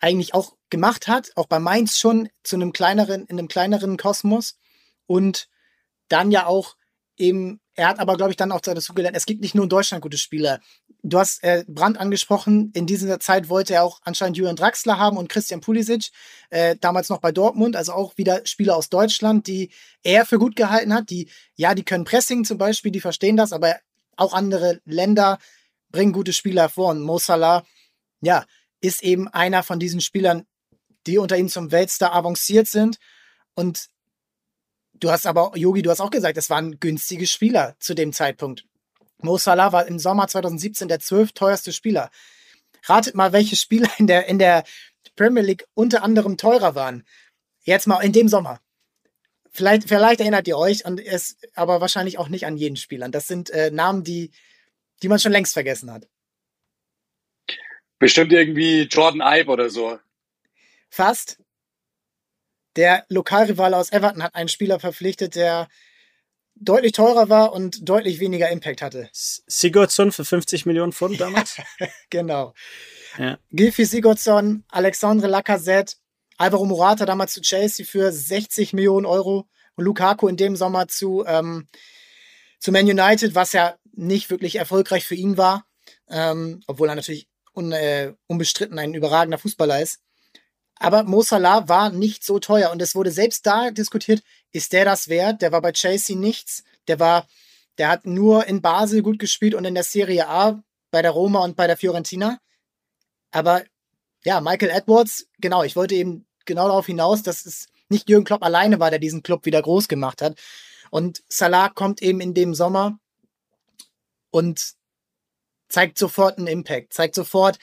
eigentlich 0.00 0.34
auch 0.34 0.56
gemacht 0.70 1.08
hat, 1.08 1.32
auch 1.36 1.46
bei 1.46 1.58
Mainz 1.58 1.98
schon 1.98 2.28
zu 2.42 2.56
einem 2.56 2.72
kleineren, 2.72 3.26
in 3.26 3.38
einem 3.38 3.48
kleineren 3.48 3.96
Kosmos 3.96 4.58
und 5.06 5.48
dann 6.08 6.30
ja 6.30 6.46
auch 6.46 6.76
eben, 7.18 7.60
er 7.74 7.88
hat 7.88 7.98
aber, 7.98 8.16
glaube 8.16 8.30
ich, 8.30 8.36
dann 8.36 8.52
auch 8.52 8.60
dazu 8.60 8.94
gelernt, 8.94 9.16
es 9.16 9.26
gibt 9.26 9.40
nicht 9.40 9.54
nur 9.54 9.64
in 9.64 9.68
Deutschland 9.68 10.02
gute 10.02 10.18
Spieler. 10.18 10.60
Du 11.02 11.18
hast 11.18 11.42
äh, 11.44 11.64
Brandt 11.68 11.98
angesprochen, 11.98 12.72
in 12.74 12.86
dieser 12.86 13.20
Zeit 13.20 13.48
wollte 13.48 13.74
er 13.74 13.84
auch 13.84 14.00
anscheinend 14.02 14.36
Julian 14.36 14.56
Draxler 14.56 14.98
haben 14.98 15.16
und 15.16 15.28
Christian 15.28 15.60
Pulisic, 15.60 16.10
äh, 16.50 16.76
damals 16.80 17.08
noch 17.08 17.20
bei 17.20 17.30
Dortmund, 17.30 17.76
also 17.76 17.92
auch 17.92 18.16
wieder 18.16 18.44
Spieler 18.46 18.76
aus 18.76 18.88
Deutschland, 18.88 19.46
die 19.46 19.70
er 20.02 20.26
für 20.26 20.38
gut 20.38 20.56
gehalten 20.56 20.92
hat, 20.92 21.10
die, 21.10 21.30
ja, 21.54 21.74
die 21.74 21.84
können 21.84 22.04
Pressing 22.04 22.44
zum 22.44 22.58
Beispiel, 22.58 22.90
die 22.90 23.00
verstehen 23.00 23.36
das, 23.36 23.52
aber 23.52 23.76
auch 24.16 24.32
andere 24.32 24.80
Länder 24.84 25.38
bringen 25.90 26.12
gute 26.12 26.32
Spieler 26.32 26.62
hervor. 26.62 26.90
Und 26.90 27.02
Mo 27.02 27.18
Salah, 27.18 27.64
ja, 28.20 28.44
ist 28.80 29.02
eben 29.02 29.28
einer 29.28 29.62
von 29.62 29.78
diesen 29.78 30.00
Spielern, 30.00 30.44
die 31.06 31.18
unter 31.18 31.36
ihnen 31.36 31.48
zum 31.48 31.72
Weltstar 31.72 32.12
avanciert 32.14 32.68
sind. 32.68 32.98
Und 33.54 33.88
Du 35.00 35.10
hast 35.10 35.26
aber, 35.26 35.52
Yogi, 35.56 35.82
du 35.82 35.90
hast 35.90 36.00
auch 36.00 36.10
gesagt, 36.10 36.36
es 36.36 36.50
waren 36.50 36.80
günstige 36.80 37.26
Spieler 37.26 37.76
zu 37.78 37.94
dem 37.94 38.12
Zeitpunkt. 38.12 38.64
Mo 39.20 39.36
Salah 39.36 39.72
war 39.72 39.86
im 39.86 39.98
Sommer 39.98 40.28
2017 40.28 40.88
der 40.88 41.00
zwölf 41.00 41.32
teuerste 41.32 41.72
Spieler. 41.72 42.10
Ratet 42.84 43.14
mal, 43.14 43.32
welche 43.32 43.56
Spieler 43.56 43.90
in 43.98 44.06
der, 44.06 44.26
in 44.26 44.38
der 44.38 44.64
Premier 45.16 45.42
League 45.42 45.66
unter 45.74 46.02
anderem 46.02 46.36
teurer 46.36 46.74
waren. 46.74 47.04
Jetzt 47.62 47.86
mal 47.86 48.00
in 48.00 48.12
dem 48.12 48.28
Sommer. 48.28 48.60
Vielleicht, 49.50 49.88
vielleicht 49.88 50.20
erinnert 50.20 50.46
ihr 50.46 50.56
euch, 50.56 50.84
und 50.84 51.00
es, 51.00 51.36
aber 51.54 51.80
wahrscheinlich 51.80 52.18
auch 52.18 52.28
nicht 52.28 52.46
an 52.46 52.56
jeden 52.56 52.76
Spieler. 52.76 53.08
Das 53.08 53.26
sind 53.26 53.50
äh, 53.50 53.70
Namen, 53.70 54.04
die, 54.04 54.30
die 55.02 55.08
man 55.08 55.18
schon 55.18 55.32
längst 55.32 55.52
vergessen 55.52 55.92
hat. 55.92 56.08
Bestimmt 57.98 58.32
irgendwie 58.32 58.82
Jordan 58.82 59.20
Ibe 59.20 59.50
oder 59.50 59.70
so. 59.70 59.98
Fast. 60.88 61.38
Der 62.78 63.04
Lokalrivale 63.08 63.76
aus 63.76 63.90
Everton 63.90 64.22
hat 64.22 64.36
einen 64.36 64.48
Spieler 64.48 64.78
verpflichtet, 64.78 65.34
der 65.34 65.66
deutlich 66.54 66.92
teurer 66.92 67.28
war 67.28 67.52
und 67.52 67.88
deutlich 67.88 68.20
weniger 68.20 68.50
Impact 68.50 68.82
hatte. 68.82 69.08
Sigurdsson 69.12 70.12
für 70.12 70.24
50 70.24 70.64
Millionen 70.64 70.92
Pfund 70.92 71.20
damals? 71.20 71.56
genau. 72.10 72.54
Ja. 73.18 73.36
Gilfi 73.50 73.84
Sigurdsson, 73.84 74.62
Alexandre 74.68 75.26
Lacazette, 75.26 75.96
Alvaro 76.36 76.66
Morata 76.66 77.04
damals 77.04 77.32
zu 77.32 77.40
Chelsea 77.40 77.84
für 77.84 78.12
60 78.12 78.72
Millionen 78.74 79.06
Euro 79.06 79.48
und 79.74 79.84
Lukaku 79.84 80.28
in 80.28 80.36
dem 80.36 80.54
Sommer 80.54 80.86
zu, 80.86 81.24
ähm, 81.26 81.66
zu 82.60 82.70
Man 82.70 82.86
United, 82.86 83.34
was 83.34 83.54
ja 83.54 83.76
nicht 83.90 84.30
wirklich 84.30 84.54
erfolgreich 84.54 85.04
für 85.04 85.16
ihn 85.16 85.36
war, 85.36 85.66
ähm, 86.08 86.62
obwohl 86.68 86.88
er 86.88 86.94
natürlich 86.94 87.28
un, 87.56 87.72
äh, 87.72 88.14
unbestritten 88.28 88.78
ein 88.78 88.94
überragender 88.94 89.38
Fußballer 89.38 89.82
ist. 89.82 89.98
Aber 90.78 91.02
Mo 91.02 91.22
Salah 91.22 91.68
war 91.68 91.90
nicht 91.90 92.24
so 92.24 92.38
teuer 92.38 92.70
und 92.70 92.80
es 92.80 92.94
wurde 92.94 93.10
selbst 93.10 93.46
da 93.46 93.70
diskutiert, 93.70 94.22
ist 94.52 94.72
der 94.72 94.84
das 94.84 95.08
wert? 95.08 95.42
Der 95.42 95.52
war 95.52 95.60
bei 95.60 95.72
Chelsea 95.72 96.16
nichts. 96.16 96.62
Der 96.86 97.00
war, 97.00 97.26
der 97.78 97.88
hat 97.88 98.06
nur 98.06 98.46
in 98.46 98.62
Basel 98.62 99.02
gut 99.02 99.18
gespielt 99.18 99.54
und 99.54 99.64
in 99.64 99.74
der 99.74 99.84
Serie 99.84 100.28
A 100.28 100.62
bei 100.90 101.02
der 101.02 101.10
Roma 101.10 101.40
und 101.40 101.56
bei 101.56 101.66
der 101.66 101.76
Fiorentina. 101.76 102.38
Aber 103.30 103.62
ja, 104.24 104.40
Michael 104.40 104.70
Edwards, 104.70 105.26
genau, 105.38 105.62
ich 105.62 105.76
wollte 105.76 105.94
eben 105.94 106.26
genau 106.44 106.68
darauf 106.68 106.86
hinaus, 106.86 107.22
dass 107.22 107.44
es 107.44 107.66
nicht 107.88 108.08
Jürgen 108.08 108.24
Klopp 108.24 108.42
alleine 108.42 108.80
war, 108.80 108.90
der 108.90 108.98
diesen 108.98 109.22
Club 109.22 109.44
wieder 109.46 109.62
groß 109.62 109.88
gemacht 109.88 110.22
hat. 110.22 110.38
Und 110.90 111.22
Salah 111.28 111.68
kommt 111.68 112.02
eben 112.02 112.20
in 112.20 112.34
dem 112.34 112.54
Sommer 112.54 112.98
und 114.30 114.74
zeigt 115.68 115.98
sofort 115.98 116.38
einen 116.38 116.46
Impact, 116.46 116.92
zeigt 116.92 117.14
sofort, 117.14 117.58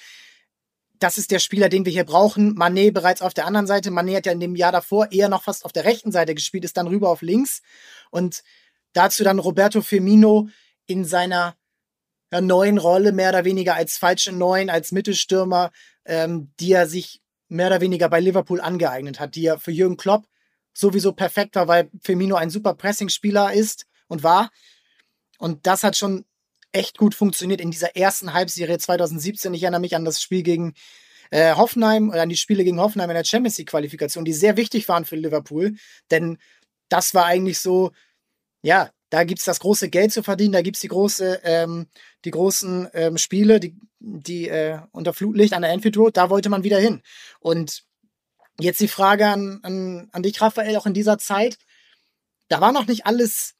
das 0.99 1.17
ist 1.17 1.31
der 1.31 1.39
Spieler, 1.39 1.69
den 1.69 1.85
wir 1.85 1.91
hier 1.91 2.03
brauchen. 2.03 2.55
Manet 2.55 2.93
bereits 2.93 3.21
auf 3.21 3.33
der 3.33 3.45
anderen 3.45 3.67
Seite. 3.67 3.91
Manet 3.91 4.17
hat 4.17 4.25
ja 4.25 4.31
in 4.31 4.39
dem 4.39 4.55
Jahr 4.55 4.71
davor 4.71 5.11
eher 5.11 5.29
noch 5.29 5.43
fast 5.43 5.65
auf 5.65 5.71
der 5.71 5.85
rechten 5.85 6.11
Seite 6.11 6.35
gespielt, 6.35 6.65
ist 6.65 6.77
dann 6.77 6.87
rüber 6.87 7.09
auf 7.09 7.21
links. 7.21 7.61
Und 8.11 8.43
dazu 8.93 9.23
dann 9.23 9.39
Roberto 9.39 9.81
Firmino 9.81 10.49
in 10.85 11.05
seiner 11.05 11.55
ja, 12.31 12.41
neuen 12.41 12.77
Rolle, 12.77 13.11
mehr 13.11 13.29
oder 13.29 13.45
weniger 13.45 13.75
als 13.75 13.97
falsche 13.97 14.31
Neun, 14.31 14.69
als 14.69 14.91
Mittelstürmer, 14.91 15.71
ähm, 16.05 16.51
die 16.59 16.71
er 16.71 16.87
sich 16.87 17.21
mehr 17.47 17.67
oder 17.67 17.81
weniger 17.81 18.09
bei 18.09 18.19
Liverpool 18.19 18.61
angeeignet 18.61 19.19
hat, 19.19 19.35
die 19.35 19.45
er 19.45 19.59
für 19.59 19.71
Jürgen 19.71 19.97
Klopp 19.97 20.25
sowieso 20.73 21.13
perfekt 21.13 21.55
war, 21.55 21.67
weil 21.67 21.89
Firmino 22.01 22.35
ein 22.35 22.49
super 22.49 22.73
Pressing-Spieler 22.73 23.53
ist 23.53 23.85
und 24.07 24.23
war. 24.23 24.51
Und 25.37 25.65
das 25.67 25.83
hat 25.83 25.95
schon 25.95 26.25
echt 26.75 26.97
gut 26.97 27.15
funktioniert 27.15 27.61
in 27.61 27.71
dieser 27.71 27.95
ersten 27.95 28.33
Halbserie 28.33 28.77
2017. 28.77 29.53
Ich 29.53 29.63
erinnere 29.63 29.81
mich 29.81 29.95
an 29.95 30.05
das 30.05 30.21
Spiel 30.21 30.43
gegen 30.43 30.73
äh, 31.31 31.55
Hoffenheim 31.55 32.09
oder 32.09 32.21
an 32.21 32.29
die 32.29 32.37
Spiele 32.37 32.63
gegen 32.63 32.79
Hoffenheim 32.79 33.09
in 33.09 33.15
der 33.15 33.23
Champions 33.23 33.57
League 33.57 33.69
Qualifikation, 33.69 34.25
die 34.25 34.33
sehr 34.33 34.57
wichtig 34.57 34.87
waren 34.89 35.05
für 35.05 35.15
Liverpool, 35.15 35.75
denn 36.11 36.37
das 36.89 37.13
war 37.13 37.25
eigentlich 37.25 37.59
so, 37.59 37.91
ja, 38.61 38.91
da 39.09 39.23
gibt 39.23 39.39
es 39.39 39.45
das 39.45 39.59
große 39.59 39.89
Geld 39.89 40.11
zu 40.11 40.23
verdienen, 40.23 40.51
da 40.51 40.61
gibt 40.61 40.77
es 40.77 40.81
die 40.81 40.87
große, 40.87 41.41
ähm, 41.43 41.87
die 42.25 42.31
großen 42.31 42.89
ähm, 42.93 43.17
Spiele, 43.17 43.59
die, 43.59 43.75
die 43.99 44.49
äh, 44.49 44.79
unter 44.91 45.13
Flutlicht 45.13 45.53
an 45.53 45.61
der 45.61 45.71
Enfield 45.71 45.97
Road, 45.97 46.17
da 46.17 46.29
wollte 46.29 46.49
man 46.49 46.63
wieder 46.63 46.79
hin. 46.79 47.01
Und 47.39 47.85
jetzt 48.59 48.81
die 48.81 48.87
Frage 48.87 49.27
an, 49.27 49.59
an, 49.63 50.09
an 50.11 50.23
dich, 50.23 50.41
Raphael, 50.41 50.75
auch 50.75 50.85
in 50.85 50.93
dieser 50.93 51.17
Zeit, 51.17 51.57
da 52.49 52.61
war 52.61 52.71
noch 52.71 52.87
nicht 52.87 53.05
alles 53.05 53.54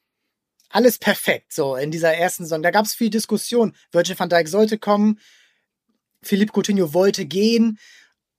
alles 0.70 0.98
perfekt, 0.98 1.54
so 1.54 1.76
in 1.76 1.92
dieser 1.92 2.14
ersten 2.14 2.44
Saison. 2.44 2.64
Da 2.64 2.72
gab 2.72 2.86
es 2.86 2.94
viel 2.94 3.10
Diskussion. 3.10 3.76
Virgil 3.92 4.18
van 4.18 4.30
Dijk 4.30 4.48
sollte 4.48 4.78
kommen, 4.78 5.20
Philippe 6.22 6.54
Coutinho 6.54 6.94
wollte 6.94 7.26
gehen, 7.26 7.78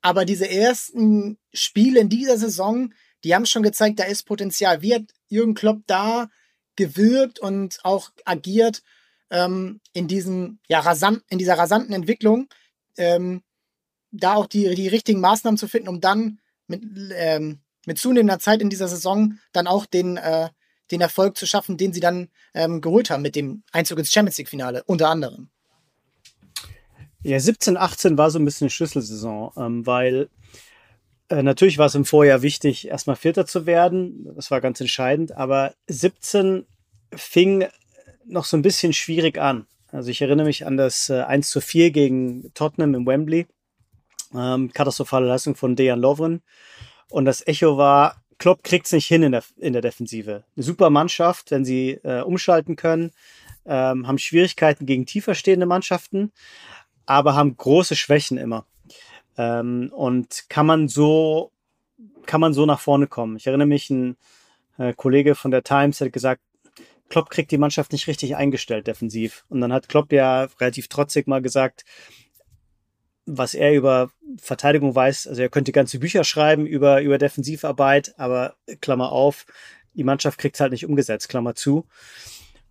aber 0.02 0.24
diese 0.24 0.48
ersten 0.48 1.38
Spiele 1.52 2.00
in 2.00 2.08
dieser 2.08 2.38
Saison, 2.38 2.92
die 3.24 3.34
haben 3.34 3.46
schon 3.46 3.62
gezeigt, 3.62 3.98
da 3.98 4.04
ist 4.04 4.24
Potenzial. 4.24 4.82
Wie 4.82 4.94
hat 4.94 5.02
Jürgen 5.28 5.54
Klopp 5.54 5.82
da 5.86 6.28
gewirkt 6.76 7.38
und 7.38 7.78
auch 7.82 8.10
agiert 8.24 8.82
ähm, 9.30 9.80
in 9.92 10.08
diesem, 10.08 10.58
ja, 10.68 10.80
rasant, 10.80 11.24
in 11.28 11.38
dieser 11.38 11.58
rasanten 11.58 11.94
Entwicklung, 11.94 12.48
ähm, 12.96 13.42
da 14.12 14.34
auch 14.34 14.46
die, 14.46 14.74
die 14.74 14.88
richtigen 14.88 15.20
Maßnahmen 15.20 15.58
zu 15.58 15.68
finden, 15.68 15.88
um 15.88 16.00
dann 16.00 16.38
mit, 16.66 16.82
ähm, 17.14 17.60
mit 17.86 17.98
zunehmender 17.98 18.38
Zeit 18.38 18.60
in 18.60 18.70
dieser 18.70 18.88
Saison 18.88 19.38
dann 19.52 19.66
auch 19.66 19.86
den, 19.86 20.16
äh, 20.16 20.48
den 20.90 21.00
Erfolg 21.00 21.36
zu 21.36 21.46
schaffen, 21.46 21.76
den 21.76 21.92
sie 21.92 22.00
dann 22.00 22.28
ähm, 22.54 22.80
geholt 22.80 23.10
haben 23.10 23.22
mit 23.22 23.36
dem 23.36 23.62
Einzug 23.72 23.98
ins 23.98 24.12
Champions 24.12 24.38
League-Finale, 24.38 24.84
unter 24.84 25.08
anderem. 25.08 25.48
Ja, 27.22 27.40
17, 27.40 27.76
18 27.76 28.18
war 28.18 28.30
so 28.30 28.38
ein 28.38 28.44
bisschen 28.44 28.70
Schlüsselsaison, 28.70 29.52
ähm, 29.56 29.86
weil 29.86 30.28
äh, 31.28 31.42
natürlich 31.42 31.78
war 31.78 31.86
es 31.86 31.94
im 31.94 32.04
Vorjahr 32.04 32.42
wichtig, 32.42 32.86
erstmal 32.88 33.16
Vierter 33.16 33.46
zu 33.46 33.66
werden. 33.66 34.32
Das 34.36 34.50
war 34.50 34.60
ganz 34.60 34.80
entscheidend, 34.80 35.32
aber 35.32 35.74
17 35.88 36.66
fing 37.14 37.66
noch 38.24 38.44
so 38.44 38.56
ein 38.56 38.62
bisschen 38.62 38.92
schwierig 38.92 39.38
an. 39.38 39.66
Also 39.90 40.10
ich 40.10 40.20
erinnere 40.20 40.46
mich 40.46 40.66
an 40.66 40.76
das 40.76 41.10
äh, 41.10 41.22
1 41.22 41.50
zu 41.50 41.60
4 41.60 41.90
gegen 41.90 42.52
Tottenham 42.54 42.94
im 42.94 43.06
Wembley. 43.06 43.46
Ähm, 44.34 44.72
katastrophale 44.72 45.26
Leistung 45.26 45.54
von 45.54 45.76
Dejan 45.76 46.00
Lovren. 46.00 46.42
Und 47.08 47.24
das 47.24 47.46
Echo 47.46 47.76
war, 47.76 48.22
Klopp 48.38 48.62
kriegt 48.62 48.86
es 48.86 48.92
nicht 48.92 49.06
hin 49.06 49.22
in 49.22 49.32
der, 49.32 49.42
in 49.56 49.72
der 49.72 49.82
Defensive. 49.82 50.44
Eine 50.56 50.62
super 50.62 50.90
Mannschaft, 50.90 51.50
wenn 51.50 51.64
sie 51.64 51.92
äh, 52.02 52.20
umschalten 52.20 52.76
können, 52.76 53.12
ähm, 53.64 54.06
haben 54.06 54.18
Schwierigkeiten 54.18 54.86
gegen 54.86 55.06
tiefer 55.06 55.34
stehende 55.34 55.66
Mannschaften, 55.66 56.32
aber 57.06 57.34
haben 57.34 57.56
große 57.56 57.96
Schwächen 57.96 58.38
immer. 58.38 58.66
Ähm, 59.38 59.90
und 59.94 60.44
kann 60.48 60.66
man 60.66 60.88
so, 60.88 61.50
kann 62.26 62.40
man 62.40 62.52
so 62.52 62.66
nach 62.66 62.80
vorne 62.80 63.06
kommen. 63.06 63.36
Ich 63.36 63.46
erinnere 63.46 63.68
mich, 63.68 63.90
ein 63.90 64.16
äh, 64.78 64.92
Kollege 64.92 65.34
von 65.34 65.50
der 65.50 65.62
Times 65.62 66.00
hat 66.00 66.12
gesagt, 66.12 66.42
Klopp 67.08 67.30
kriegt 67.30 67.50
die 67.52 67.58
Mannschaft 67.58 67.92
nicht 67.92 68.08
richtig 68.08 68.36
eingestellt 68.36 68.86
defensiv. 68.86 69.44
Und 69.48 69.60
dann 69.60 69.72
hat 69.72 69.88
Klopp 69.88 70.12
ja 70.12 70.48
relativ 70.60 70.88
trotzig 70.88 71.28
mal 71.28 71.40
gesagt, 71.40 71.84
was 73.26 73.54
er 73.54 73.74
über 73.74 74.10
Verteidigung 74.38 74.94
weiß, 74.94 75.26
also 75.26 75.42
er 75.42 75.48
könnte 75.48 75.72
ganze 75.72 75.98
Bücher 75.98 76.24
schreiben 76.24 76.66
über, 76.66 77.02
über 77.02 77.18
Defensivarbeit, 77.18 78.14
aber 78.18 78.54
Klammer 78.80 79.12
auf, 79.12 79.46
die 79.94 80.04
Mannschaft 80.04 80.38
kriegt 80.38 80.56
es 80.56 80.60
halt 80.60 80.72
nicht 80.72 80.86
umgesetzt, 80.86 81.28
Klammer 81.28 81.54
zu. 81.54 81.86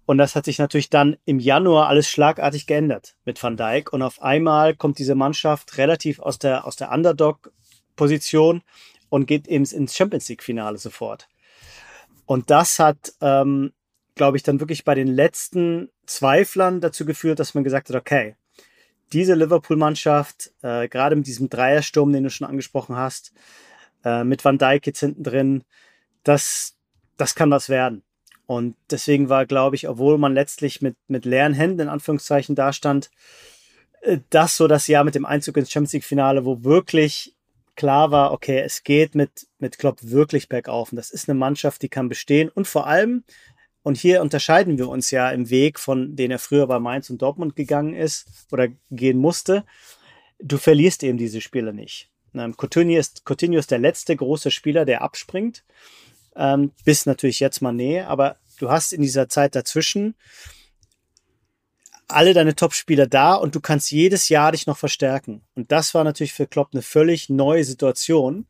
Und 0.06 0.20
das 0.20 0.36
hat 0.36 0.46
sich 0.46 0.60
natürlich 0.60 0.90
dann 0.90 1.18
im 1.26 1.40
Januar 1.40 1.88
alles 1.88 2.08
schlagartig 2.08 2.68
geändert 2.68 3.16
mit 3.26 3.42
Van 3.42 3.58
Dijk. 3.58 3.92
Und 3.92 4.04
auf 4.04 4.22
einmal 4.22 4.76
kommt 4.76 5.00
diese 5.00 5.16
Mannschaft 5.16 5.78
relativ 5.80 6.20
aus 6.20 6.38
der, 6.38 6.66
aus 6.66 6.76
der 6.76 6.92
Underdog-Position 6.92 8.62
und 9.10 9.26
geht 9.26 9.48
eben 9.48 9.66
ins 9.66 9.96
Champions 9.96 10.30
League-Finale 10.30 10.78
sofort. 10.78 11.28
Und 12.28 12.52
das 12.52 12.78
hat, 12.78 13.14
ähm, 13.22 13.74
glaube 14.14 14.38
ich, 14.38 14.44
dann 14.44 14.60
wirklich 14.60 14.84
bei 14.84 14.94
den 14.94 15.08
letzten 15.08 15.90
Zweiflern 16.06 16.82
dazu 16.82 17.06
geführt, 17.06 17.40
dass 17.40 17.56
man 17.56 17.64
gesagt 17.64 17.90
hat, 17.90 17.96
okay, 17.96 18.36
diese 19.16 19.34
Liverpool-Mannschaft, 19.34 20.52
äh, 20.62 20.90
gerade 20.90 21.16
mit 21.16 21.26
diesem 21.26 21.50
Dreiersturm, 21.50 22.12
den 22.12 22.26
du 22.26 22.30
schon 22.30 22.48
angesprochen 22.48 22.98
hast, 22.98 23.32
äh, 24.04 24.26
mit 24.26 24.44
Van 24.44 24.58
Dijk 24.58 24.86
jetzt 24.86 25.00
hinten 25.00 25.24
drin, 25.24 25.64
das, 26.24 26.76
das 27.16 27.34
kann 27.34 27.50
was 27.50 27.70
werden. 27.70 28.04
Und 28.46 28.76
deswegen 28.92 29.30
war, 29.30 29.46
glaube 29.46 29.78
ich, 29.78 29.88
obwohl 29.88 30.18
man 30.18 30.34
letztlich 30.34 30.82
mit, 30.82 30.98
mit 31.08 31.24
leeren 31.24 31.54
Händen 31.54 31.80
in 31.80 31.88
Anführungszeichen 31.88 32.56
dastand, 32.56 33.10
äh, 34.02 34.20
das 34.30 34.58
so 34.58 34.68
das 34.68 34.88
Jahr 34.88 35.06
mit 35.06 35.16
dem 35.16 35.26
Einzug 35.26 35.56
ins 35.56 35.72
Champions 35.72 35.94
League-Finale, 35.94 36.44
wo 36.44 36.66
wirklich 36.66 37.38
klar 37.78 38.12
war, 38.12 38.34
okay, 38.34 38.60
es 38.60 38.84
geht 38.84 39.16
mit, 39.16 39.48
mit 39.60 39.78
Klopp 39.78 40.00
wirklich 40.02 40.50
bergauf. 40.50 40.92
Und 40.92 40.98
das 40.98 41.10
ist 41.10 41.30
eine 41.30 41.40
Mannschaft, 41.40 41.82
die 41.82 41.90
kann 41.90 42.10
bestehen. 42.10 42.50
Und 42.50 42.68
vor 42.68 42.86
allem, 42.86 43.24
und 43.86 43.98
hier 43.98 44.24
unterscheiden 44.24 44.80
wir 44.80 44.90
uns 44.90 45.12
ja 45.12 45.30
im 45.30 45.52
Weg, 45.52 45.80
von 45.80 46.16
den 46.16 46.32
er 46.32 46.40
früher 46.40 46.66
bei 46.66 46.80
Mainz 46.80 47.12
und 47.12 47.22
Dortmund 47.22 47.56
gegangen 47.56 47.94
ist 47.94 48.26
oder 48.52 48.70
gehen 48.90 49.20
musste. 49.20 49.64
Du 50.40 50.58
verlierst 50.58 51.04
eben 51.04 51.20
diese 51.20 51.40
Spiele 51.40 51.72
nicht. 51.72 52.10
Ähm, 52.34 52.56
Coutinho, 52.58 52.98
ist, 52.98 53.22
Coutinho 53.30 53.60
ist 53.60 53.70
der 53.70 53.78
letzte 53.78 54.16
große 54.16 54.50
Spieler, 54.50 54.86
der 54.86 55.04
abspringt. 55.04 55.64
Ähm, 56.36 56.72
bis 56.84 57.06
natürlich 57.06 57.40
jetzt 57.40 57.62
Mané, 57.62 58.06
aber 58.06 58.38
du 58.58 58.72
hast 58.72 58.92
in 58.92 59.04
dieser 59.04 59.30
Zeit 59.30 59.54
dazwischen 59.54 60.16
alle 62.08 62.34
deine 62.34 62.56
Top-Spieler 62.56 63.06
da 63.06 63.36
und 63.36 63.54
du 63.54 63.60
kannst 63.60 63.92
jedes 63.92 64.30
Jahr 64.30 64.52
dich 64.52 64.66
noch 64.66 64.80
verstärken. 64.80 65.44
Und 65.54 65.72
das 65.72 65.94
war 65.94 66.04
natürlich 66.04 66.34
für 66.34 66.48
Klopp 66.48 66.70
eine 66.74 66.82
völlig 66.82 67.30
neue 67.30 67.64
Situation 67.64 68.48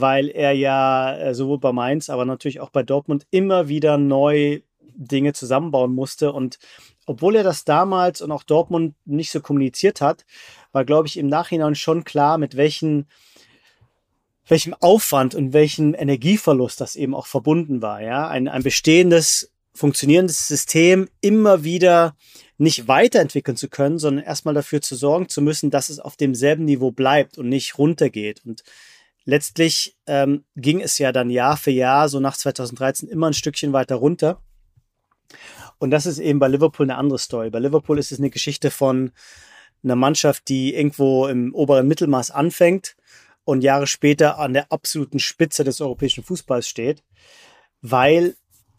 weil 0.00 0.28
er 0.28 0.52
ja 0.52 1.16
äh, 1.16 1.34
sowohl 1.34 1.58
bei 1.58 1.72
Mainz, 1.72 2.10
aber 2.10 2.24
natürlich 2.24 2.60
auch 2.60 2.70
bei 2.70 2.82
Dortmund 2.82 3.26
immer 3.30 3.68
wieder 3.68 3.98
neu 3.98 4.60
Dinge 4.94 5.32
zusammenbauen 5.32 5.94
musste. 5.94 6.32
Und 6.32 6.58
obwohl 7.06 7.36
er 7.36 7.44
das 7.44 7.64
damals 7.64 8.20
und 8.20 8.32
auch 8.32 8.42
Dortmund 8.42 8.94
nicht 9.04 9.30
so 9.30 9.40
kommuniziert 9.40 10.00
hat, 10.00 10.24
war, 10.72 10.84
glaube 10.84 11.08
ich, 11.08 11.16
im 11.16 11.28
Nachhinein 11.28 11.74
schon 11.74 12.04
klar, 12.04 12.38
mit 12.38 12.56
welchen 12.56 13.06
welchem 14.48 14.74
Aufwand 14.74 15.34
und 15.34 15.52
welchem 15.52 15.94
Energieverlust 15.94 16.80
das 16.80 16.96
eben 16.96 17.14
auch 17.14 17.26
verbunden 17.26 17.82
war. 17.82 18.00
Ja, 18.00 18.28
ein, 18.28 18.48
ein 18.48 18.62
bestehendes, 18.62 19.50
funktionierendes 19.74 20.46
System 20.46 21.08
immer 21.20 21.64
wieder 21.64 22.16
nicht 22.58 22.88
weiterentwickeln 22.88 23.56
zu 23.56 23.68
können, 23.68 23.98
sondern 23.98 24.24
erstmal 24.24 24.54
dafür 24.54 24.80
zu 24.80 24.94
sorgen 24.94 25.28
zu 25.28 25.42
müssen, 25.42 25.70
dass 25.70 25.88
es 25.88 25.98
auf 25.98 26.16
demselben 26.16 26.64
Niveau 26.64 26.90
bleibt 26.90 27.38
und 27.38 27.48
nicht 27.48 27.76
runtergeht. 27.76 28.42
Und 28.46 28.62
letztlich 29.26 29.98
ähm, 30.06 30.44
ging 30.54 30.80
es 30.80 30.96
ja 30.98 31.12
dann 31.12 31.28
Jahr 31.28 31.58
für 31.58 31.72
Jahr, 31.72 32.08
so 32.08 32.20
nach 32.20 32.36
2013, 32.36 33.08
immer 33.08 33.26
ein 33.26 33.34
Stückchen 33.34 33.74
weiter 33.74 33.96
runter. 33.96 34.40
Und 35.78 35.90
das 35.90 36.06
ist 36.06 36.18
eben 36.18 36.38
bei 36.38 36.48
Liverpool 36.48 36.86
eine 36.86 36.96
andere 36.96 37.18
Story. 37.18 37.50
Bei 37.50 37.58
Liverpool 37.58 37.98
ist 37.98 38.12
es 38.12 38.18
eine 38.18 38.30
Geschichte 38.30 38.70
von 38.70 39.12
einer 39.84 39.96
Mannschaft, 39.96 40.48
die 40.48 40.74
irgendwo 40.74 41.26
im 41.26 41.54
oberen 41.54 41.86
Mittelmaß 41.86 42.30
anfängt 42.30 42.96
und 43.44 43.62
Jahre 43.62 43.86
später 43.86 44.38
an 44.38 44.54
der 44.54 44.72
absoluten 44.72 45.18
Spitze 45.18 45.64
des 45.64 45.80
europäischen 45.80 46.24
Fußballs 46.24 46.68
steht, 46.68 47.02
weil 47.82 48.36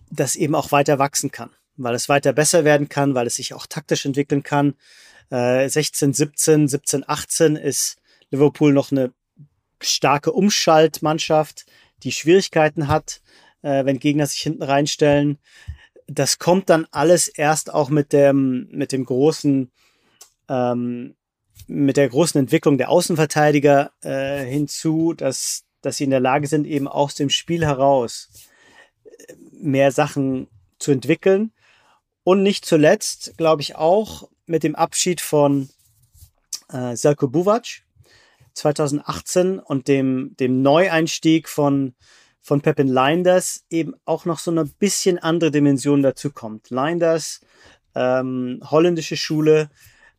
das 0.10 0.36
eben 0.36 0.56
auch 0.56 0.72
weiter 0.72 0.98
wachsen 0.98 1.30
kann, 1.30 1.52
weil 1.76 1.94
es 1.94 2.10
weiter 2.10 2.34
besser 2.34 2.64
werden 2.64 2.90
kann, 2.90 3.14
weil 3.14 3.28
es 3.28 3.36
sich 3.36 3.54
auch 3.54 3.68
taktisch 3.68 4.06
entwickeln 4.06 4.44
kann. 4.44 4.76
Äh, 5.30 5.70
16, 5.70 6.14
17, 6.14 6.68
17, 6.68 7.04
18 7.08 7.56
ist 7.58 7.98
Liverpool 8.32 8.74
noch 8.74 8.92
eine 8.92 9.14
starke 9.82 10.32
Umschaltmannschaft, 10.32 11.66
die 12.04 12.12
Schwierigkeiten 12.12 12.88
hat, 12.88 13.22
äh, 13.62 13.86
wenn 13.86 14.00
Gegner 14.00 14.26
sich 14.26 14.42
hinten 14.42 14.64
reinstellen. 14.64 15.40
Das 16.08 16.40
kommt 16.40 16.70
dann 16.70 16.88
alles 16.92 17.28
erst 17.28 17.74
auch 17.74 17.90
mit 17.90 18.14
dem, 18.14 18.68
mit 18.72 18.92
dem 18.92 19.06
großen, 19.06 19.72
ähm, 20.48 21.16
mit 21.68 21.98
der 21.98 22.10
großen 22.10 22.40
Entwicklung 22.40 22.78
der 22.78 22.90
Außenverteidiger 22.90 23.92
äh, 24.02 24.46
hinzu, 24.46 25.14
dass, 25.14 25.66
dass 25.82 25.98
sie 25.98 26.06
in 26.06 26.12
der 26.12 26.20
Lage 26.20 26.48
sind, 26.48 26.66
eben 26.66 26.88
aus 26.88 27.16
dem 27.16 27.30
Spiel 27.30 27.66
heraus 27.66 28.30
äh, 29.04 29.34
mehr 29.52 29.92
Sachen 29.92 30.48
zu 30.80 30.92
entwickeln. 30.92 31.52
Und 32.24 32.44
nicht 32.44 32.66
zuletzt, 32.66 33.38
glaube 33.38 33.62
ich, 33.62 33.76
auch 33.76 34.30
mit 34.46 34.64
dem 34.64 34.76
Abschied 34.76 35.22
von 35.22 35.70
äh, 36.70 36.96
Selko 36.96 37.28
Buvac, 37.28 37.84
2018 38.58 39.60
und 39.60 39.88
dem, 39.88 40.36
dem 40.40 40.62
Neueinstieg 40.62 41.48
von, 41.48 41.94
von 42.42 42.62
Pepin 42.62 42.88
Linders 42.88 43.64
eben 43.70 43.94
auch 44.06 44.26
noch 44.26 44.40
so 44.40 44.52
eine 44.52 44.66
bisschen 44.66 45.20
andere 45.20 45.52
Dimension 45.52 46.02
dazu 46.02 46.32
kommt. 46.32 46.70
Linders, 46.70 47.42
ähm, 47.96 48.62
holländische 48.70 49.16
Schule, 49.16 49.70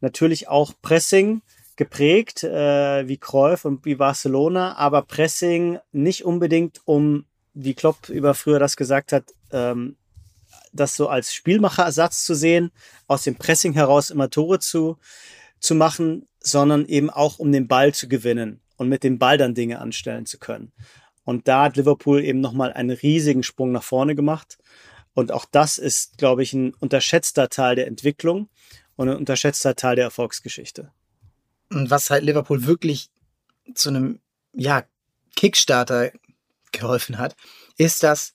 natürlich 0.01 0.49
auch 0.49 0.73
Pressing 0.83 1.43
geprägt, 1.77 2.45
äh, 2.45 3.07
wie 3.09 3.19
Cruyff 3.19 3.65
und 3.65 3.85
wie 3.85 3.97
Barcelona, 3.97 4.77
aber 4.77 5.03
Pressing 5.03 5.79
nicht 5.93 6.25
unbedingt, 6.25 6.81
um, 6.85 7.27
wie 7.55 7.75
Klopp 7.75 8.09
über 8.09 8.35
früher 8.35 8.59
das 8.59 8.77
gesagt 8.77 9.13
hat, 9.13 9.35
ähm, 9.53 9.97
das 10.73 10.97
so 10.97 11.09
als 11.09 11.33
Spielmacherersatz 11.33 12.25
zu 12.25 12.35
sehen, 12.35 12.71
aus 13.07 13.23
dem 13.23 13.37
Pressing 13.37 13.73
heraus 13.73 14.11
immer 14.11 14.31
Tore 14.31 14.59
zu, 14.61 14.99
zu 15.61 15.75
machen, 15.75 16.29
sondern 16.51 16.87
eben 16.87 17.11
auch 17.11 17.39
um 17.39 17.53
den 17.53 17.69
Ball 17.69 17.95
zu 17.95 18.09
gewinnen 18.09 18.61
und 18.77 18.89
mit 18.89 19.05
dem 19.05 19.19
Ball 19.19 19.39
dann 19.39 19.55
Dinge 19.55 19.81
anstellen 19.81 20.27
zu 20.27 20.39
können. 20.39 20.73
Und 21.25 21.47
da 21.47 21.65
hat 21.65 21.77
Liverpool 21.77 22.25
eben 22.25 22.41
nochmal 22.41 22.73
einen 22.73 22.91
riesigen 22.91 23.43
Sprung 23.43 23.73
nach 23.73 23.83
vorne 23.83 24.15
gemacht. 24.15 24.57
Und 25.13 25.33
auch 25.33 25.45
das 25.45 25.77
ist, 25.77 26.17
glaube 26.17 26.43
ich, 26.43 26.53
ein 26.53 26.73
unterschätzter 26.75 27.49
Teil 27.49 27.77
der 27.77 27.87
Entwicklung 27.87 28.49
und 28.97 29.09
ein 29.09 29.17
unterschätzter 29.17 29.77
Teil 29.77 29.97
der 29.97 30.07
Erfolgsgeschichte. 30.07 30.91
Und 31.71 31.91
was 31.91 32.09
halt 32.09 32.25
Liverpool 32.25 32.65
wirklich 32.65 33.11
zu 33.75 33.91
einem, 33.91 34.21
ja, 34.55 34.85
Kickstarter 35.37 36.13
geholfen 36.73 37.19
hat, 37.19 37.37
ist, 37.77 38.03
dass 38.03 38.35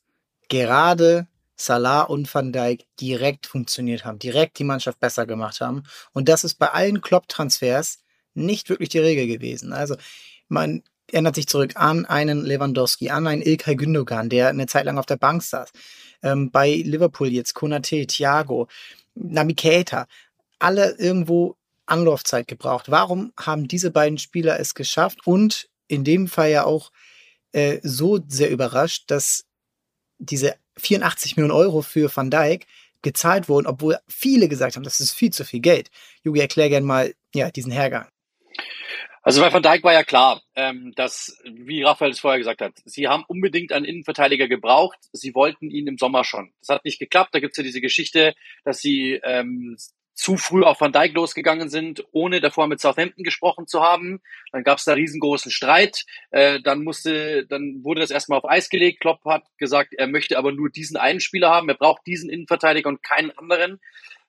gerade 0.49 1.27
Salah 1.55 2.01
und 2.01 2.33
Van 2.33 2.51
Dijk 2.51 2.85
direkt 2.99 3.47
funktioniert 3.47 4.05
haben, 4.05 4.19
direkt 4.19 4.59
die 4.59 4.63
Mannschaft 4.63 4.99
besser 4.99 5.25
gemacht 5.25 5.61
haben. 5.61 5.83
Und 6.11 6.29
das 6.29 6.43
ist 6.43 6.55
bei 6.55 6.69
allen 6.69 7.01
Klopp-Transfers 7.01 8.02
nicht 8.33 8.69
wirklich 8.69 8.89
die 8.89 8.99
Regel 8.99 9.27
gewesen. 9.27 9.73
Also 9.73 9.95
man 10.47 10.83
erinnert 11.11 11.35
sich 11.35 11.47
zurück 11.47 11.73
an 11.75 12.05
einen 12.05 12.45
Lewandowski, 12.45 13.09
an 13.09 13.27
einen 13.27 13.41
Ilkay 13.41 13.75
Gündogan, 13.75 14.29
der 14.29 14.49
eine 14.49 14.67
Zeit 14.67 14.85
lang 14.85 14.97
auf 14.97 15.05
der 15.05 15.17
Bank 15.17 15.43
saß. 15.43 15.71
Ähm, 16.23 16.51
bei 16.51 16.73
Liverpool 16.85 17.27
jetzt 17.27 17.53
Konate, 17.53 18.07
Thiago, 18.07 18.67
Nabi 19.15 19.53
Keita, 19.53 20.07
alle 20.59 20.95
irgendwo 20.97 21.55
Anlaufzeit 21.85 22.47
gebraucht. 22.47 22.89
Warum 22.89 23.33
haben 23.37 23.67
diese 23.67 23.91
beiden 23.91 24.17
Spieler 24.17 24.59
es 24.59 24.73
geschafft 24.73 25.27
und 25.27 25.69
in 25.87 26.03
dem 26.03 26.27
Fall 26.27 26.49
ja 26.49 26.63
auch 26.63 26.91
äh, 27.51 27.79
so 27.83 28.19
sehr 28.27 28.49
überrascht, 28.49 29.11
dass 29.11 29.45
diese 30.17 30.55
84 30.77 31.35
Millionen 31.35 31.51
Euro 31.51 31.81
für 31.81 32.09
Van 32.15 32.31
Dijk 32.31 32.65
gezahlt 33.01 33.49
wurden, 33.49 33.67
obwohl 33.67 33.97
viele 34.07 34.47
gesagt 34.47 34.75
haben, 34.75 34.83
das 34.83 34.99
ist 34.99 35.11
viel 35.11 35.31
zu 35.31 35.43
viel 35.43 35.59
Geld. 35.59 35.91
Jugi, 36.23 36.39
erklär 36.39 36.69
gerne 36.69 36.85
mal 36.85 37.13
ja, 37.35 37.51
diesen 37.51 37.71
Hergang. 37.71 38.07
Also 39.25 39.39
bei 39.39 39.53
Van 39.53 39.63
Dijk 39.63 39.83
war 39.83 39.93
ja 39.93 40.03
klar, 40.03 40.41
ähm, 40.55 40.91
dass, 40.95 41.41
wie 41.45 41.81
Raphael 41.81 42.11
es 42.11 42.19
vorher 42.19 42.39
gesagt 42.39 42.61
hat, 42.61 42.73
sie 42.83 43.07
haben 43.07 43.23
unbedingt 43.25 43.71
einen 43.71 43.85
Innenverteidiger 43.85 44.49
gebraucht. 44.49 44.99
Sie 45.13 45.33
wollten 45.33 45.71
ihn 45.71 45.87
im 45.87 45.97
Sommer 45.97 46.25
schon. 46.25 46.51
Das 46.59 46.75
hat 46.75 46.83
nicht 46.83 46.99
geklappt. 46.99 47.33
Da 47.33 47.39
gibt's 47.39 47.57
ja 47.57 47.63
diese 47.63 47.79
Geschichte, 47.79 48.35
dass 48.65 48.81
sie 48.81 49.21
ähm, 49.23 49.77
zu 50.13 50.37
früh 50.37 50.63
auf 50.63 50.81
Van 50.81 50.91
Dijk 50.91 51.13
losgegangen 51.13 51.69
sind, 51.69 52.05
ohne 52.11 52.39
davor 52.39 52.67
mit 52.67 52.79
Southampton 52.79 53.23
gesprochen 53.23 53.65
zu 53.65 53.81
haben. 53.81 54.21
Dann 54.51 54.63
gab 54.63 54.77
es 54.77 54.83
da 54.83 54.93
riesengroßen 54.93 55.51
Streit. 55.51 56.05
Äh, 56.31 56.59
dann 56.61 56.83
musste, 56.83 57.45
dann 57.47 57.83
wurde 57.83 58.01
das 58.01 58.11
erstmal 58.11 58.39
auf 58.39 58.49
Eis 58.49 58.69
gelegt. 58.69 58.99
Klopp 58.99 59.23
hat 59.25 59.43
gesagt, 59.57 59.93
er 59.93 60.07
möchte 60.07 60.37
aber 60.37 60.51
nur 60.51 60.69
diesen 60.69 60.97
einen 60.97 61.19
Spieler 61.19 61.49
haben. 61.49 61.69
Er 61.69 61.75
braucht 61.75 62.05
diesen 62.05 62.29
Innenverteidiger 62.29 62.89
und 62.89 63.03
keinen 63.03 63.31
anderen. 63.31 63.79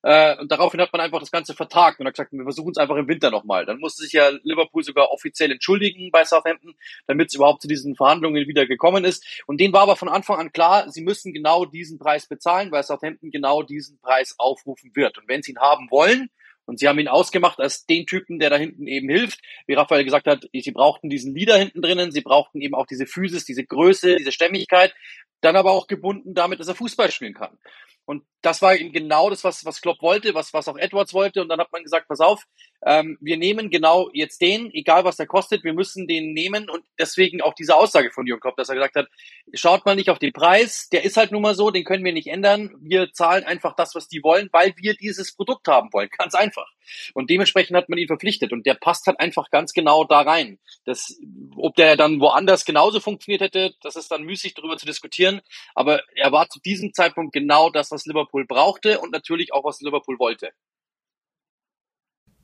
Äh, 0.05 0.37
und 0.39 0.53
daraufhin 0.53 0.83
hat 0.83 0.93
man 0.93 1.01
einfach 1.01 1.19
das 1.19 1.31
Ganze 1.31 1.55
vertagt 1.55 1.99
und 1.99 2.07
hat 2.07 2.13
gesagt, 2.13 2.33
wir 2.33 2.43
versuchen 2.43 2.73
es 2.73 2.77
einfach 2.77 2.97
im 2.97 3.09
Winter 3.09 3.31
nochmal. 3.31 3.65
Dann 3.65 3.81
musste 3.81 4.03
sich 4.03 4.13
ja 4.13 4.29
Liverpool 4.43 4.85
sogar 4.85 5.11
offiziell 5.11 5.51
entschuldigen 5.51 6.11
bei 6.11 6.27
Southampton, 6.27 6.75
damit 7.07 7.29
es 7.29 7.35
überhaupt 7.35 7.63
zu 7.63 7.69
diesen 7.69 7.97
Verhandlungen 7.97 8.47
wieder 8.47 8.67
gekommen 8.67 9.05
ist. 9.05 9.43
Und 9.47 9.61
denen 9.61 9.73
war 9.73 9.81
aber 9.81 9.97
von 9.97 10.11
Anfang 10.11 10.39
an 10.39 10.53
klar, 10.53 10.91
sie 10.91 11.01
müssen 11.01 11.33
genau 11.33 11.65
diesen 11.65 11.99
Preis 11.99 12.27
bezahlen, 12.27 12.71
weil 12.71 12.83
Southampton 12.83 13.31
genau 13.31 13.63
diesen 13.63 13.99
Preis 13.99 14.35
aufrufen 14.37 14.95
wird. 14.95 15.17
Und 15.17 15.27
wenn 15.27 15.43
sie 15.43 15.53
ihn 15.53 15.61
haben 15.61 15.91
wollen, 15.91 16.29
und 16.67 16.79
sie 16.79 16.89
haben 16.89 16.99
ihn 16.99 17.09
ausgemacht 17.09 17.61
als 17.61 17.85
den 17.85 18.07
Typen, 18.07 18.39
der 18.39 18.49
da 18.49 18.57
hinten 18.57 18.87
eben 18.87 19.11
hilft. 19.11 19.41
Wie 19.67 19.75
Raphael 19.75 20.03
gesagt 20.03 20.27
hat, 20.27 20.49
sie 20.51 20.73
brauchten 20.73 21.11
diesen 21.11 21.35
Leader 21.35 21.59
hinten 21.59 21.83
drinnen, 21.83 22.11
sie 22.11 22.23
brauchten 22.23 22.63
eben 22.63 22.75
auch 22.75 22.87
diese 22.87 23.05
Physis, 23.05 23.45
diese 23.45 23.65
Größe, 23.65 24.17
diese 24.17 24.33
Stämmigkeit, 24.33 24.95
dann 25.45 25.57
aber 25.57 25.73
auch 25.73 25.87
gebunden 25.87 26.35
damit, 26.35 26.61
dass 26.61 26.69
er 26.69 26.75
Fußball 26.75 27.11
spielen 27.11 27.35
kann. 27.35 27.59
Und 28.07 28.23
das 28.43 28.61
war 28.61 28.77
eben 28.77 28.93
genau 28.93 29.31
das, 29.31 29.45
was, 29.45 29.65
was 29.65 29.81
Klopp 29.81 30.03
wollte, 30.03 30.35
was, 30.35 30.53
was 30.53 30.69
auch 30.69 30.77
Edwards 30.77 31.15
wollte. 31.15 31.41
Und 31.41 31.49
dann 31.49 31.59
hat 31.59 31.73
man 31.73 31.83
gesagt, 31.83 32.07
pass 32.07 32.21
auf, 32.21 32.45
ähm, 32.85 33.17
wir 33.21 33.39
nehmen 33.39 33.71
genau 33.71 34.11
jetzt 34.13 34.43
den, 34.43 34.71
egal 34.75 35.05
was 35.05 35.17
der 35.17 35.27
kostet, 35.27 35.65
wir 35.65 35.73
müssen 35.73 36.07
den 36.07 36.35
nehmen. 36.35 36.69
Und 36.69 36.85
deswegen 36.99 37.41
auch 37.41 37.55
diese 37.55 37.75
Aussage 37.75 38.11
von 38.11 38.27
Jürgen 38.27 38.43
Klopp, 38.43 38.57
dass 38.57 38.69
er 38.69 38.75
gesagt 38.75 38.97
hat, 38.97 39.09
schaut 39.55 39.87
mal 39.87 39.97
nicht 39.97 40.11
auf 40.11 40.19
den 40.19 40.35
Preis, 40.35 40.89
der 40.91 41.05
ist 41.05 41.17
halt 41.17 41.33
nun 41.33 41.41
mal 41.41 41.55
so, 41.55 41.71
den 41.71 41.85
können 41.85 42.05
wir 42.05 42.13
nicht 42.13 42.29
ändern. 42.29 42.75
Wir 42.81 43.11
zahlen 43.13 43.45
einfach 43.45 43.75
das, 43.75 43.95
was 43.95 44.07
die 44.07 44.23
wollen, 44.23 44.51
weil 44.53 44.75
wir 44.77 44.95
dieses 44.95 45.35
Produkt 45.35 45.67
haben 45.69 45.91
wollen. 45.93 46.11
Ganz 46.11 46.35
einfach. 46.35 46.71
Und 47.15 47.31
dementsprechend 47.31 47.77
hat 47.77 47.89
man 47.89 47.99
ihn 47.99 48.07
verpflichtet. 48.07 48.53
Und 48.53 48.67
der 48.67 48.75
passt 48.75 49.07
halt 49.07 49.21
einfach 49.21 49.51
ganz 49.51 49.73
genau 49.73 50.05
da 50.05 50.21
rein. 50.21 50.59
Das, 50.85 51.19
ob 51.57 51.75
der 51.77 51.97
dann 51.97 52.21
woanders 52.21 52.65
genauso 52.65 53.01
funktioniert 53.01 53.41
hätte, 53.41 53.75
das 53.83 53.97
ist 53.97 54.11
dann 54.11 54.23
müßig 54.23 54.55
darüber 54.55 54.77
zu 54.77 54.87
diskutieren. 54.87 55.41
Aber 55.75 56.03
er 56.15 56.33
war 56.33 56.49
zu 56.49 56.61
diesem 56.61 56.93
Zeitpunkt 56.93 57.33
genau 57.33 57.71
das, 57.71 57.91
was 57.91 58.07
Liverpool 58.07 58.47
brauchte 58.47 59.01
und 59.01 59.13
natürlich 59.13 59.53
auch 59.53 59.65
was 59.65 59.81
Liverpool 59.81 60.19
wollte. 60.19 60.51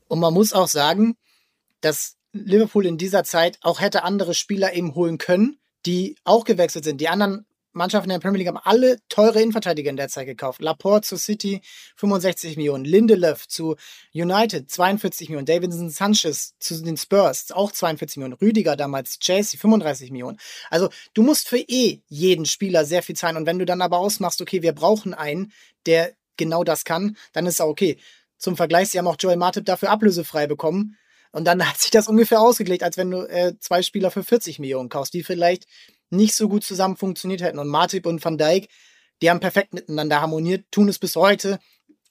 Und 0.09 0.21
man 0.21 0.35
muss 0.35 0.53
auch 0.53 0.69
sagen, 0.69 1.17
dass 1.81 2.17
Liverpool 2.33 2.87
in 2.87 2.99
dieser 2.99 3.25
Zeit 3.25 3.59
auch 3.63 3.81
hätte 3.81 4.03
andere 4.03 4.35
Spieler 4.35 4.73
eben 4.73 4.95
holen 4.95 5.19
können, 5.19 5.61
die 5.87 6.17
auch 6.25 6.45
gewechselt 6.45 6.85
sind. 6.85 7.01
Die 7.01 7.09
anderen 7.09 7.47
Mannschaften 7.73 8.11
in 8.11 8.15
der 8.15 8.21
Premier 8.21 8.39
League 8.39 8.49
haben 8.49 8.59
alle 8.63 8.99
teure 9.09 9.41
Innenverteidiger 9.41 9.91
in 9.91 9.97
der 9.97 10.09
Zeit 10.09 10.27
gekauft. 10.27 10.61
Laporte 10.61 11.09
zu 11.09 11.17
City 11.17 11.61
65 11.97 12.57
Millionen, 12.57 12.85
Lindelöf 12.85 13.47
zu 13.47 13.77
United 14.13 14.71
42 14.71 15.29
Millionen, 15.29 15.47
Davidson 15.47 15.91
Sanchez 15.91 16.55
zu 16.59 16.83
den 16.83 16.97
Spurs 16.97 17.53
auch 17.53 17.73
42 17.73 18.17
Millionen, 18.17 18.35
Rüdiger 18.35 18.77
damals 18.77 19.19
Chelsea 19.19 19.59
35 19.59 20.11
Millionen. 20.11 20.39
Also 20.69 20.89
du 21.15 21.23
musst 21.23 21.49
für 21.49 21.59
eh 21.59 22.03
jeden 22.09 22.47
Spieler 22.47 22.85
sehr 22.85 23.03
viel 23.03 23.17
zahlen 23.17 23.37
und 23.37 23.47
wenn 23.47 23.59
du 23.59 23.67
dann 23.67 23.83
aber 23.83 23.99
ausmachst, 23.99 24.41
okay, 24.43 24.63
wir 24.63 24.73
brauchen 24.73 25.15
einen, 25.15 25.53
der 25.87 26.13
genau 26.37 26.65
das 26.65 26.85
kann, 26.85 27.17
dann 27.33 27.47
ist 27.47 27.61
auch 27.61 27.69
okay. 27.69 27.99
Zum 28.37 28.57
Vergleich, 28.57 28.89
sie 28.89 28.99
haben 28.99 29.07
auch 29.07 29.17
Joel 29.19 29.37
Martip 29.37 29.67
dafür 29.67 29.91
ablösefrei 29.91 30.47
bekommen. 30.47 30.97
Und 31.31 31.45
dann 31.45 31.65
hat 31.69 31.79
sich 31.79 31.91
das 31.91 32.09
ungefähr 32.09 32.41
ausgelegt, 32.41 32.83
als 32.83 32.97
wenn 32.97 33.11
du 33.11 33.23
äh, 33.29 33.55
zwei 33.61 33.83
Spieler 33.83 34.11
für 34.11 34.25
40 34.25 34.59
Millionen 34.59 34.89
kaufst, 34.89 35.15
die 35.15 35.23
vielleicht 35.23 35.67
nicht 36.11 36.35
so 36.35 36.49
gut 36.49 36.65
zusammen 36.65 36.97
funktioniert 36.97 37.43
hätten. 37.43 37.59
Und 37.59 37.69
Martip 37.69 38.07
und 38.07 38.25
Van 38.25 38.39
Dijk, 38.39 38.69
die 39.23 39.31
haben 39.31 39.41
perfekt 39.41 39.75
miteinander 39.75 40.21
harmoniert, 40.21 40.67
tun 40.71 40.89
es 40.89 40.99
bis 40.99 41.17
heute. 41.17 41.59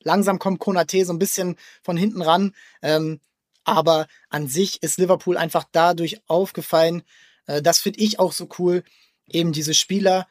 Langsam 0.01 0.39
kommt 0.39 0.59
Konate 0.59 1.05
so 1.05 1.13
ein 1.13 1.19
bisschen 1.19 1.55
von 1.81 1.97
hinten 1.97 2.21
ran. 2.21 2.55
Ähm, 2.81 3.19
aber 3.63 4.07
an 4.29 4.47
sich 4.47 4.81
ist 4.81 4.97
Liverpool 4.97 5.37
einfach 5.37 5.65
dadurch 5.71 6.21
aufgefallen. 6.27 7.03
Äh, 7.45 7.61
das 7.61 7.79
finde 7.79 7.99
ich 7.99 8.19
auch 8.19 8.31
so 8.31 8.47
cool, 8.57 8.83
eben 9.27 9.51
diese 9.51 9.73
Spieler 9.73 10.27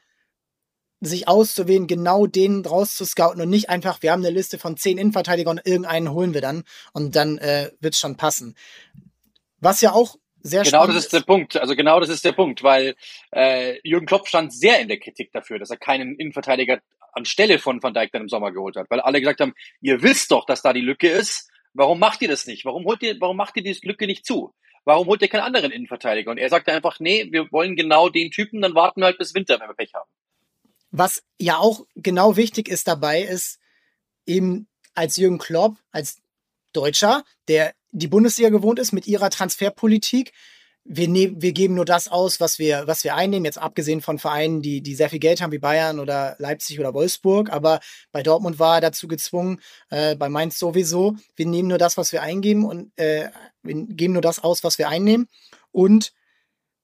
sich 1.01 1.29
auszuwählen, 1.29 1.87
genau 1.87 2.27
den 2.27 2.65
rauszuscouten 2.65 3.41
und 3.41 3.51
nicht 3.51 3.69
einfach, 3.69 4.03
wir 4.03 4.11
haben 4.11 4.25
eine 4.25 4.35
Liste 4.35 4.59
von 4.59 4.77
zehn 4.77 4.99
Innenverteidigern 4.99 5.59
und 5.59 5.67
irgendeinen 5.67 6.11
holen 6.11 6.35
wir 6.35 6.41
dann 6.41 6.65
und 6.93 7.15
dann 7.15 7.39
äh, 7.39 7.71
wird 7.81 7.95
es 7.95 8.01
schon 8.01 8.17
passen. 8.17 8.57
Was 9.61 9.81
ja 9.81 9.93
auch 9.93 10.17
sehr 10.43 10.63
genau 10.63 10.87
das 10.87 10.97
ist, 10.97 11.13
der 11.13 11.21
Punkt. 11.21 11.57
Also 11.57 11.75
genau 11.75 12.01
das 12.01 12.09
ist 12.09 12.25
der 12.25 12.33
Punkt, 12.33 12.63
weil 12.63 12.95
äh, 13.33 13.79
Jürgen 13.83 14.07
Klopp 14.07 14.29
stand 14.29 14.53
sehr 14.53 14.81
in 14.81 14.89
der 14.89 14.99
Kritik 14.99 15.33
dafür, 15.33 15.59
dass 15.59 15.71
er 15.71 15.77
keinen 15.77 16.17
Innenverteidiger 16.17 16.81
anstelle 17.13 17.59
von 17.59 17.83
Van 17.83 17.95
Dijk 17.95 18.13
dann 18.13 18.23
im 18.23 18.29
Sommer 18.29 18.53
geholt 18.53 18.77
hat, 18.77 18.91
weil 18.91 19.01
alle 19.01 19.21
gesagt 19.21 19.41
haben, 19.41 19.55
ihr 19.81 20.03
wisst 20.03 20.31
doch, 20.31 20.47
dass 20.47 20.63
da 20.63 20.73
die 20.73 20.81
Lücke 20.81 21.09
ist. 21.09 21.51
Warum 21.75 21.99
macht 21.99 22.23
ihr 22.23 22.29
das 22.29 22.47
nicht? 22.47 22.65
Warum 22.65 22.85
holt 22.85 23.03
ihr, 23.03 23.17
warum 23.21 23.37
macht 23.37 23.57
ihr 23.57 23.63
diese 23.63 23.87
Lücke 23.87 24.07
nicht 24.07 24.25
zu? 24.25 24.55
Warum 24.85 25.07
holt 25.09 25.21
ihr 25.21 25.29
keinen 25.29 25.43
anderen 25.43 25.71
Innenverteidiger? 25.71 26.31
Und 26.31 26.39
er 26.39 26.49
sagte 26.49 26.73
einfach, 26.73 26.99
nee, 26.99 27.29
wir 27.31 27.53
wollen 27.53 27.77
genau 27.77 28.09
den 28.09 28.31
Typen, 28.31 28.63
dann 28.63 28.75
warten 28.75 29.01
wir 29.01 29.07
halt 29.07 29.19
bis 29.19 29.35
Winter, 29.35 29.61
wenn 29.61 29.69
wir 29.69 29.75
Pech 29.75 29.93
haben. 29.95 30.09
Was 30.91 31.23
ja 31.39 31.59
auch 31.59 31.85
genau 31.95 32.37
wichtig 32.37 32.69
ist 32.69 32.89
dabei, 32.89 33.21
ist 33.21 33.59
eben 34.25 34.67
als 34.95 35.17
Jürgen 35.17 35.39
Klopp, 35.39 35.77
als 35.93 36.23
Deutscher, 36.73 37.25
der 37.49 37.75
die 37.91 38.09
Bundesliga 38.09 38.51
gewohnt 38.51 38.79
ist 38.79 38.93
mit 38.93 39.07
ihrer 39.07 39.31
Transferpolitik. 39.31 40.33
Wir, 40.85 41.09
ne 41.09 41.35
wir 41.37 41.53
geben 41.53 41.75
nur 41.75 41.85
das 41.85 42.09
aus, 42.09 42.41
was 42.41 42.59
wir, 42.59 42.87
was 42.87 43.05
wir 43.05 43.15
einnehmen, 43.15 43.45
jetzt 43.45 43.59
abgesehen 43.59 44.01
von 44.01 44.19
Vereinen, 44.19 44.63
die, 44.63 44.81
die 44.81 44.95
sehr 44.95 45.11
viel 45.11 45.19
Geld 45.19 45.43
haben, 45.43 45.53
wie 45.53 45.59
Bayern 45.59 46.01
oder 46.01 46.37
Leipzig 46.39 46.81
oder 46.81 46.95
Wolfsburg. 46.95 47.53
Aber 47.53 47.81
bei 48.11 48.23
Dortmund 48.23 48.59
war 48.59 48.77
er 48.77 48.81
dazu 48.81 49.07
gezwungen, 49.07 49.61
äh, 49.91 50.17
bei 50.17 50.29
Mainz 50.31 50.59
sowieso. 50.59 51.17
Wir 51.37 51.47
nehmen 51.47 51.69
nur 51.69 51.79
das, 51.79 51.99
was 51.99 52.13
wir 52.13 52.23
eingeben 52.23 52.65
und 52.65 52.91
äh, 52.97 53.29
wir 53.63 53.75
geben 53.75 54.15
nur 54.15 54.23
das 54.23 54.43
aus, 54.43 54.65
was 54.65 54.79
wir 54.79 54.89
einnehmen. 54.89 55.29
Und 55.73 56.13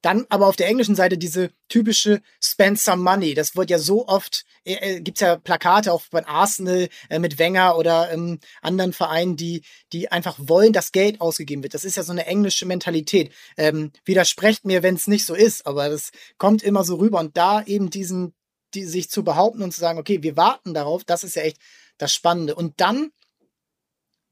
dann 0.04 0.26
aber 0.28 0.46
auf 0.46 0.56
der 0.56 0.68
englischen 0.68 0.94
Seite 0.94 1.16
diese 1.16 1.50
typische 1.68 2.20
Spend 2.40 2.78
some 2.78 3.02
money. 3.02 3.32
Das 3.34 3.56
wird 3.56 3.70
ja 3.70 3.78
so 3.78 4.06
oft, 4.06 4.44
äh, 4.64 4.96
äh 4.96 5.00
gibt 5.00 5.20
ja 5.20 5.36
Plakate 5.36 5.92
auch 5.92 6.02
bei 6.10 6.26
Arsenal 6.26 6.88
äh, 7.08 7.18
mit 7.18 7.38
Wenger 7.38 7.78
oder 7.78 8.12
ähm, 8.12 8.38
anderen 8.60 8.92
Vereinen, 8.92 9.36
die, 9.36 9.62
die 9.92 10.12
einfach 10.12 10.36
wollen, 10.38 10.74
dass 10.74 10.92
Geld 10.92 11.20
ausgegeben 11.20 11.62
wird. 11.62 11.72
Das 11.72 11.84
ist 11.84 11.96
ja 11.96 12.02
so 12.02 12.12
eine 12.12 12.26
englische 12.26 12.66
Mentalität. 12.66 13.32
Ähm, 13.56 13.92
widersprecht 14.04 14.66
mir, 14.66 14.82
wenn 14.82 14.94
es 14.96 15.06
nicht 15.06 15.24
so 15.24 15.34
ist, 15.34 15.66
aber 15.66 15.88
das 15.88 16.10
kommt 16.36 16.62
immer 16.62 16.84
so 16.84 16.96
rüber. 16.96 17.18
Und 17.20 17.36
da 17.36 17.62
eben 17.62 17.88
diesen, 17.88 18.34
die, 18.74 18.84
sich 18.84 19.08
zu 19.08 19.24
behaupten 19.24 19.62
und 19.62 19.72
zu 19.72 19.80
sagen, 19.80 19.98
okay, 19.98 20.22
wir 20.22 20.36
warten 20.36 20.74
darauf, 20.74 21.04
das 21.04 21.24
ist 21.24 21.36
ja 21.36 21.42
echt 21.42 21.58
das 21.96 22.12
Spannende. 22.12 22.54
Und 22.54 22.80
dann 22.80 23.10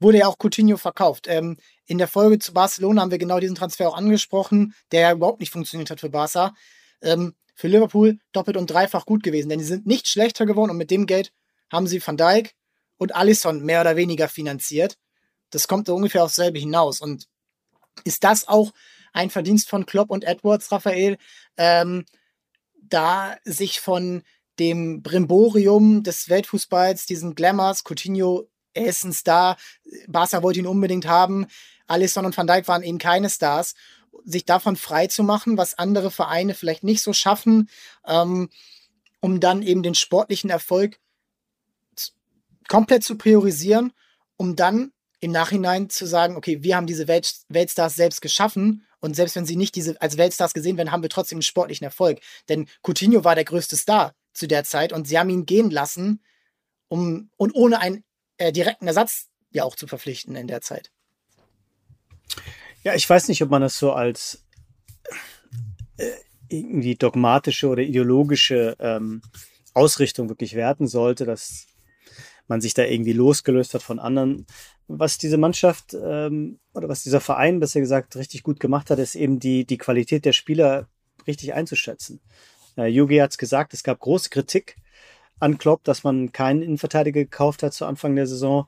wurde 0.03 0.19
ja 0.19 0.27
auch 0.27 0.37
Coutinho 0.37 0.77
verkauft. 0.77 1.27
Ähm, 1.27 1.57
in 1.85 1.97
der 1.97 2.07
Folge 2.07 2.39
zu 2.39 2.53
Barcelona 2.53 3.01
haben 3.01 3.11
wir 3.11 3.17
genau 3.17 3.39
diesen 3.39 3.55
Transfer 3.55 3.89
auch 3.89 3.97
angesprochen, 3.97 4.75
der 4.91 5.01
ja 5.01 5.11
überhaupt 5.13 5.39
nicht 5.39 5.51
funktioniert 5.51 5.89
hat 5.89 5.99
für 5.99 6.09
Barca. 6.09 6.53
Ähm, 7.01 7.33
für 7.55 7.67
Liverpool 7.67 8.19
doppelt 8.31 8.57
und 8.57 8.69
dreifach 8.69 9.05
gut 9.05 9.23
gewesen, 9.23 9.49
denn 9.49 9.59
die 9.59 9.65
sind 9.65 9.85
nicht 9.85 10.07
schlechter 10.07 10.45
geworden 10.45 10.71
und 10.71 10.77
mit 10.77 10.91
dem 10.91 11.05
Geld 11.05 11.31
haben 11.71 11.87
sie 11.87 12.05
Van 12.05 12.17
Dijk 12.17 12.55
und 12.97 13.15
Alisson 13.15 13.63
mehr 13.63 13.81
oder 13.81 13.95
weniger 13.95 14.27
finanziert. 14.27 14.97
Das 15.49 15.67
kommt 15.67 15.87
so 15.87 15.95
ungefähr 15.95 16.23
aufs 16.23 16.35
selbe 16.35 16.59
hinaus. 16.59 16.99
Und 16.99 17.27
ist 18.03 18.23
das 18.23 18.47
auch 18.47 18.71
ein 19.13 19.29
Verdienst 19.29 19.69
von 19.69 19.85
Klopp 19.85 20.09
und 20.09 20.23
Edwards, 20.23 20.71
Raphael, 20.71 21.17
ähm, 21.57 22.05
da 22.81 23.37
sich 23.43 23.79
von 23.79 24.23
dem 24.59 25.01
Brimborium 25.01 26.03
des 26.03 26.29
Weltfußballs, 26.29 27.05
diesen 27.05 27.35
Glamours, 27.35 27.83
Coutinho 27.83 28.47
er 28.73 28.85
ist 28.85 29.03
ein 29.03 29.13
Star, 29.13 29.57
Barca 30.07 30.43
wollte 30.43 30.59
ihn 30.59 30.67
unbedingt 30.67 31.07
haben, 31.07 31.47
Alisson 31.87 32.25
und 32.25 32.35
Van 32.35 32.47
Dijk 32.47 32.67
waren 32.67 32.83
eben 32.83 32.97
keine 32.97 33.29
Stars, 33.29 33.75
sich 34.25 34.45
davon 34.45 34.75
frei 34.75 35.07
zu 35.07 35.23
machen, 35.23 35.57
was 35.57 35.77
andere 35.77 36.11
Vereine 36.11 36.53
vielleicht 36.53 36.83
nicht 36.83 37.01
so 37.01 37.13
schaffen, 37.13 37.69
ähm, 38.07 38.49
um 39.19 39.39
dann 39.39 39.61
eben 39.61 39.83
den 39.83 39.95
sportlichen 39.95 40.49
Erfolg 40.49 40.99
komplett 42.67 43.03
zu 43.03 43.17
priorisieren, 43.17 43.93
um 44.37 44.55
dann 44.55 44.91
im 45.19 45.31
Nachhinein 45.31 45.89
zu 45.89 46.05
sagen, 46.05 46.35
okay, 46.35 46.63
wir 46.63 46.75
haben 46.75 46.87
diese 46.87 47.07
Welt 47.07 47.33
Weltstars 47.49 47.95
selbst 47.95 48.21
geschaffen 48.21 48.85
und 48.99 49.15
selbst 49.15 49.35
wenn 49.35 49.45
sie 49.45 49.55
nicht 49.55 49.75
diese 49.75 49.99
als 50.01 50.17
Weltstars 50.17 50.53
gesehen 50.53 50.77
werden, 50.77 50.91
haben 50.91 51.03
wir 51.03 51.09
trotzdem 51.09 51.37
einen 51.37 51.43
sportlichen 51.43 51.85
Erfolg. 51.85 52.19
Denn 52.49 52.67
Coutinho 52.81 53.23
war 53.23 53.35
der 53.35 53.45
größte 53.45 53.75
Star 53.75 54.15
zu 54.33 54.47
der 54.47 54.63
Zeit 54.63 54.93
und 54.93 55.07
sie 55.07 55.17
haben 55.17 55.29
ihn 55.29 55.45
gehen 55.45 55.69
lassen, 55.71 56.23
um 56.87 57.29
und 57.37 57.53
ohne 57.53 57.79
einen 57.79 58.03
äh, 58.37 58.51
direkten 58.51 58.87
Ersatz 58.87 59.29
ja 59.51 59.63
auch 59.63 59.75
zu 59.75 59.87
verpflichten 59.87 60.35
in 60.35 60.47
der 60.47 60.61
Zeit. 60.61 60.91
Ja, 62.83 62.95
ich 62.95 63.09
weiß 63.09 63.27
nicht, 63.27 63.41
ob 63.41 63.49
man 63.49 63.61
das 63.61 63.77
so 63.77 63.93
als 63.93 64.43
äh, 65.97 66.09
irgendwie 66.49 66.95
dogmatische 66.95 67.67
oder 67.67 67.81
ideologische 67.81 68.75
ähm, 68.79 69.21
Ausrichtung 69.73 70.29
wirklich 70.29 70.55
werten 70.55 70.87
sollte, 70.87 71.25
dass 71.25 71.67
man 72.47 72.61
sich 72.61 72.73
da 72.73 72.83
irgendwie 72.83 73.13
losgelöst 73.13 73.73
hat 73.73 73.83
von 73.83 73.99
anderen. 73.99 74.45
Was 74.87 75.17
diese 75.17 75.37
Mannschaft 75.37 75.93
ähm, 75.93 76.59
oder 76.73 76.89
was 76.89 77.03
dieser 77.03 77.21
Verein, 77.21 77.59
besser 77.59 77.79
gesagt, 77.79 78.15
richtig 78.15 78.43
gut 78.43 78.59
gemacht 78.59 78.89
hat, 78.89 78.99
ist 78.99 79.15
eben 79.15 79.39
die, 79.39 79.65
die 79.65 79.77
Qualität 79.77 80.25
der 80.25 80.33
Spieler 80.33 80.89
richtig 81.25 81.53
einzuschätzen. 81.53 82.19
Äh, 82.77 82.87
Yugi 82.87 83.17
hat 83.17 83.31
es 83.31 83.37
gesagt, 83.37 83.73
es 83.73 83.83
gab 83.83 83.99
große 83.99 84.29
Kritik 84.29 84.75
an 85.39 85.57
Klopp, 85.57 85.83
dass 85.83 86.03
man 86.03 86.31
keinen 86.31 86.61
Innenverteidiger 86.61 87.21
gekauft 87.21 87.63
hat 87.63 87.73
zu 87.73 87.85
Anfang 87.85 88.15
der 88.15 88.27
Saison. 88.27 88.67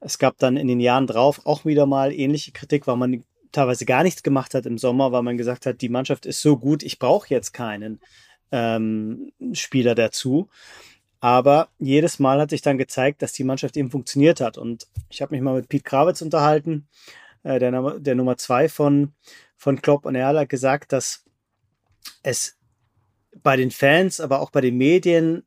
Es 0.00 0.18
gab 0.18 0.38
dann 0.38 0.56
in 0.56 0.68
den 0.68 0.80
Jahren 0.80 1.06
drauf 1.06 1.40
auch 1.44 1.64
wieder 1.64 1.86
mal 1.86 2.12
ähnliche 2.12 2.52
Kritik, 2.52 2.86
weil 2.86 2.96
man 2.96 3.24
teilweise 3.52 3.84
gar 3.86 4.02
nichts 4.02 4.22
gemacht 4.22 4.54
hat 4.54 4.66
im 4.66 4.78
Sommer, 4.78 5.12
weil 5.12 5.22
man 5.22 5.36
gesagt 5.36 5.66
hat, 5.66 5.80
die 5.80 5.88
Mannschaft 5.88 6.26
ist 6.26 6.42
so 6.42 6.58
gut, 6.58 6.82
ich 6.82 6.98
brauche 6.98 7.28
jetzt 7.28 7.52
keinen 7.52 8.00
ähm, 8.52 9.32
Spieler 9.52 9.94
dazu. 9.94 10.48
Aber 11.20 11.68
jedes 11.78 12.18
Mal 12.18 12.38
hat 12.38 12.50
sich 12.50 12.60
dann 12.60 12.76
gezeigt, 12.76 13.22
dass 13.22 13.32
die 13.32 13.44
Mannschaft 13.44 13.76
eben 13.78 13.90
funktioniert 13.90 14.40
hat. 14.40 14.58
Und 14.58 14.86
ich 15.08 15.22
habe 15.22 15.34
mich 15.34 15.40
mal 15.40 15.54
mit 15.54 15.70
Pete 15.70 15.84
Krawitz 15.84 16.20
unterhalten, 16.20 16.86
äh, 17.44 17.58
der, 17.58 17.98
der 17.98 18.14
Nummer 18.14 18.36
zwei 18.36 18.68
von, 18.68 19.14
von 19.56 19.80
Klopp. 19.80 20.04
Und 20.04 20.16
er 20.16 20.26
hat 20.26 20.48
gesagt, 20.50 20.92
dass 20.92 21.24
es 22.22 22.58
bei 23.42 23.56
den 23.56 23.70
Fans, 23.70 24.20
aber 24.20 24.40
auch 24.40 24.50
bei 24.50 24.60
den 24.60 24.76
Medien 24.76 25.44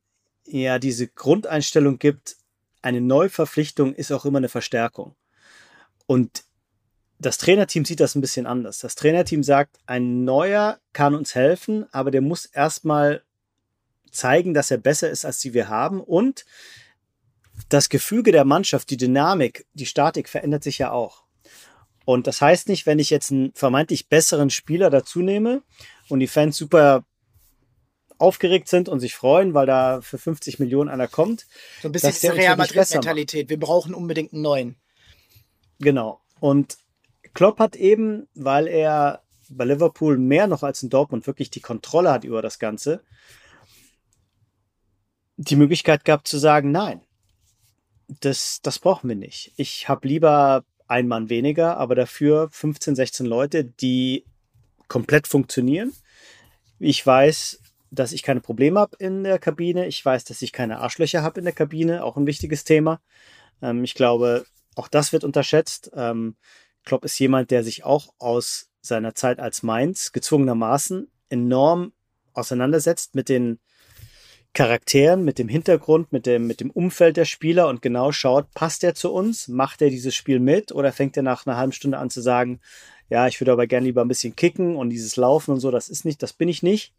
ja 0.47 0.79
diese 0.79 1.07
Grundeinstellung 1.07 1.99
gibt, 1.99 2.38
eine 2.81 3.01
Neuverpflichtung 3.01 3.93
ist 3.93 4.12
auch 4.12 4.25
immer 4.25 4.38
eine 4.38 4.49
Verstärkung. 4.49 5.15
Und 6.05 6.43
das 7.19 7.38
Trainerteam 7.38 7.83
sieht 7.83 7.99
das 7.99 8.15
ein 8.15 8.21
bisschen 8.21 8.45
anders. 8.45 8.79
Das 8.79 8.95
Trainerteam 8.95 9.43
sagt, 9.43 9.77
ein 9.86 10.23
neuer 10.23 10.79
kann 10.93 11.15
uns 11.15 11.36
helfen, 11.36 11.86
aber 11.91 12.12
der 12.12 12.21
muss 12.21 12.45
erstmal 12.45 13.23
zeigen, 14.12 14.53
dass 14.53 14.71
er 14.71 14.77
besser 14.77 15.10
ist, 15.10 15.25
als 15.25 15.39
die 15.39 15.53
wir 15.53 15.67
haben. 15.67 15.99
Und 16.01 16.45
das 17.69 17.89
Gefüge 17.89 18.31
der 18.31 18.45
Mannschaft, 18.45 18.89
die 18.89 18.97
Dynamik, 18.97 19.65
die 19.73 19.86
Statik 19.86 20.29
verändert 20.29 20.63
sich 20.63 20.77
ja 20.77 20.91
auch. 20.91 21.23
Und 22.05 22.27
das 22.27 22.39
heißt 22.39 22.69
nicht, 22.69 22.86
wenn 22.86 22.99
ich 22.99 23.10
jetzt 23.10 23.31
einen 23.31 23.51
vermeintlich 23.53 24.07
besseren 24.07 24.49
Spieler 24.49 24.89
dazu 24.89 25.19
nehme 25.19 25.63
und 26.07 26.19
die 26.19 26.27
Fans 26.27 26.55
super 26.55 27.03
aufgeregt 28.19 28.67
sind 28.67 28.89
und 28.89 28.99
sich 28.99 29.15
freuen, 29.15 29.53
weil 29.53 29.65
da 29.65 30.01
für 30.01 30.17
50 30.17 30.60
Millionen 30.60 30.89
einer 30.89 31.08
kommt. 31.08 31.45
So 31.82 31.88
ein 31.88 31.91
bisschen 31.91 32.12
diese 32.12 32.34
Real 32.34 32.58
Madrid-Mentalität. 32.58 33.49
Wir 33.49 33.60
brauchen 33.60 33.93
unbedingt 33.93 34.34
einen 34.34 34.41
neuen. 34.41 34.75
Genau. 35.80 36.21
Und 36.39 36.77
Klopp 37.34 37.60
hat 37.60 37.75
eben, 37.75 38.27
weil 38.34 38.67
er 38.67 39.21
bei 39.49 39.65
Liverpool 39.65 40.17
mehr 40.17 40.47
noch 40.47 40.63
als 40.63 40.84
in 40.84 40.89
Dortmund 40.89 41.27
wirklich 41.27 41.49
die 41.49 41.62
Kontrolle 41.62 42.12
hat 42.12 42.23
über 42.23 42.41
das 42.41 42.60
Ganze, 42.60 43.03
die 45.38 45.56
Möglichkeit 45.56 46.03
gehabt 46.03 46.27
zu 46.27 46.38
sagen, 46.38 46.71
nein, 46.71 47.01
das, 48.08 48.60
das 48.62 48.80
brauchen 48.80 49.10
wir 49.10 49.15
nicht. 49.15 49.53
Ich 49.56 49.88
habe 49.88 50.08
lieber 50.08 50.63
ein 50.88 51.08
Mann 51.08 51.30
weniger, 51.30 51.77
aber 51.77 51.95
dafür 51.95 52.49
15, 52.51 52.95
16 52.95 53.25
Leute, 53.25 53.65
die 53.65 54.25
komplett 54.88 55.27
funktionieren. 55.27 55.93
Ich 56.80 57.06
weiß, 57.06 57.60
dass 57.91 58.12
ich 58.12 58.23
keine 58.23 58.41
Probleme 58.41 58.80
habe 58.80 58.95
in 59.00 59.23
der 59.23 59.39
Kabine. 59.39 59.88
Ich 59.88 60.04
weiß, 60.04 60.23
dass 60.26 60.41
ich 60.41 60.52
keine 60.52 60.80
Arschlöcher 60.80 61.23
habe 61.23 61.39
in 61.39 61.45
der 61.45 61.54
Kabine, 61.54 62.04
auch 62.04 62.17
ein 62.17 62.28
wichtiges 62.28 62.63
Thema. 62.63 63.00
Ähm, 63.62 63.84
ich 63.84 63.93
glaube, 63.93 64.45
auch 64.76 64.88
das 64.88 65.13
wird 65.13 65.23
unterschätzt. 65.23 65.91
Ähm, 65.95 66.36
Klopp 66.84 67.06
ist 67.06 67.19
jemand, 67.19 67.52
der 67.52 67.63
sich 67.63 67.84
auch 67.84 68.13
aus 68.17 68.69
seiner 68.82 69.15
Zeit 69.15 69.39
als 69.39 69.63
Mainz 69.63 70.12
gezwungenermaßen 70.12 71.12
enorm 71.30 71.93
auseinandersetzt 72.34 73.15
mit 73.15 73.30
den 73.30 73.60
Charakteren, 74.54 75.23
mit 75.23 75.38
dem 75.38 75.50
Hintergrund, 75.50 76.12
mit 76.12 76.26
dem, 76.26 76.47
mit 76.47 76.62
dem 76.62 76.71
Umfeld 76.71 77.17
der 77.17 77.26
Spieler 77.26 77.67
und 77.67 77.82
genau 77.82 78.12
schaut, 78.12 78.52
passt 78.54 78.84
er 78.84 78.95
zu 78.95 79.12
uns? 79.12 79.47
Macht 79.47 79.82
er 79.82 79.89
dieses 79.89 80.15
Spiel 80.15 80.39
mit 80.39 80.71
oder 80.71 80.91
fängt 80.91 81.15
er 81.17 81.23
nach 81.23 81.45
einer 81.45 81.58
halben 81.58 81.73
Stunde 81.73 81.97
an 81.97 82.10
zu 82.10 82.21
sagen, 82.21 82.60
ja, 83.10 83.28
ich 83.28 83.39
würde 83.39 83.52
aber 83.52 83.67
gerne 83.67 83.86
lieber 83.86 84.02
ein 84.02 84.08
bisschen 84.08 84.36
kicken 84.36 84.76
und 84.76 84.89
dieses 84.89 85.15
Laufen 85.15 85.52
und 85.52 85.60
so, 85.60 85.69
das 85.69 85.89
ist 85.89 86.06
nicht, 86.06 86.23
das 86.23 86.34
bin 86.34 86.50
ich 86.50 86.63
nicht. 86.63 86.93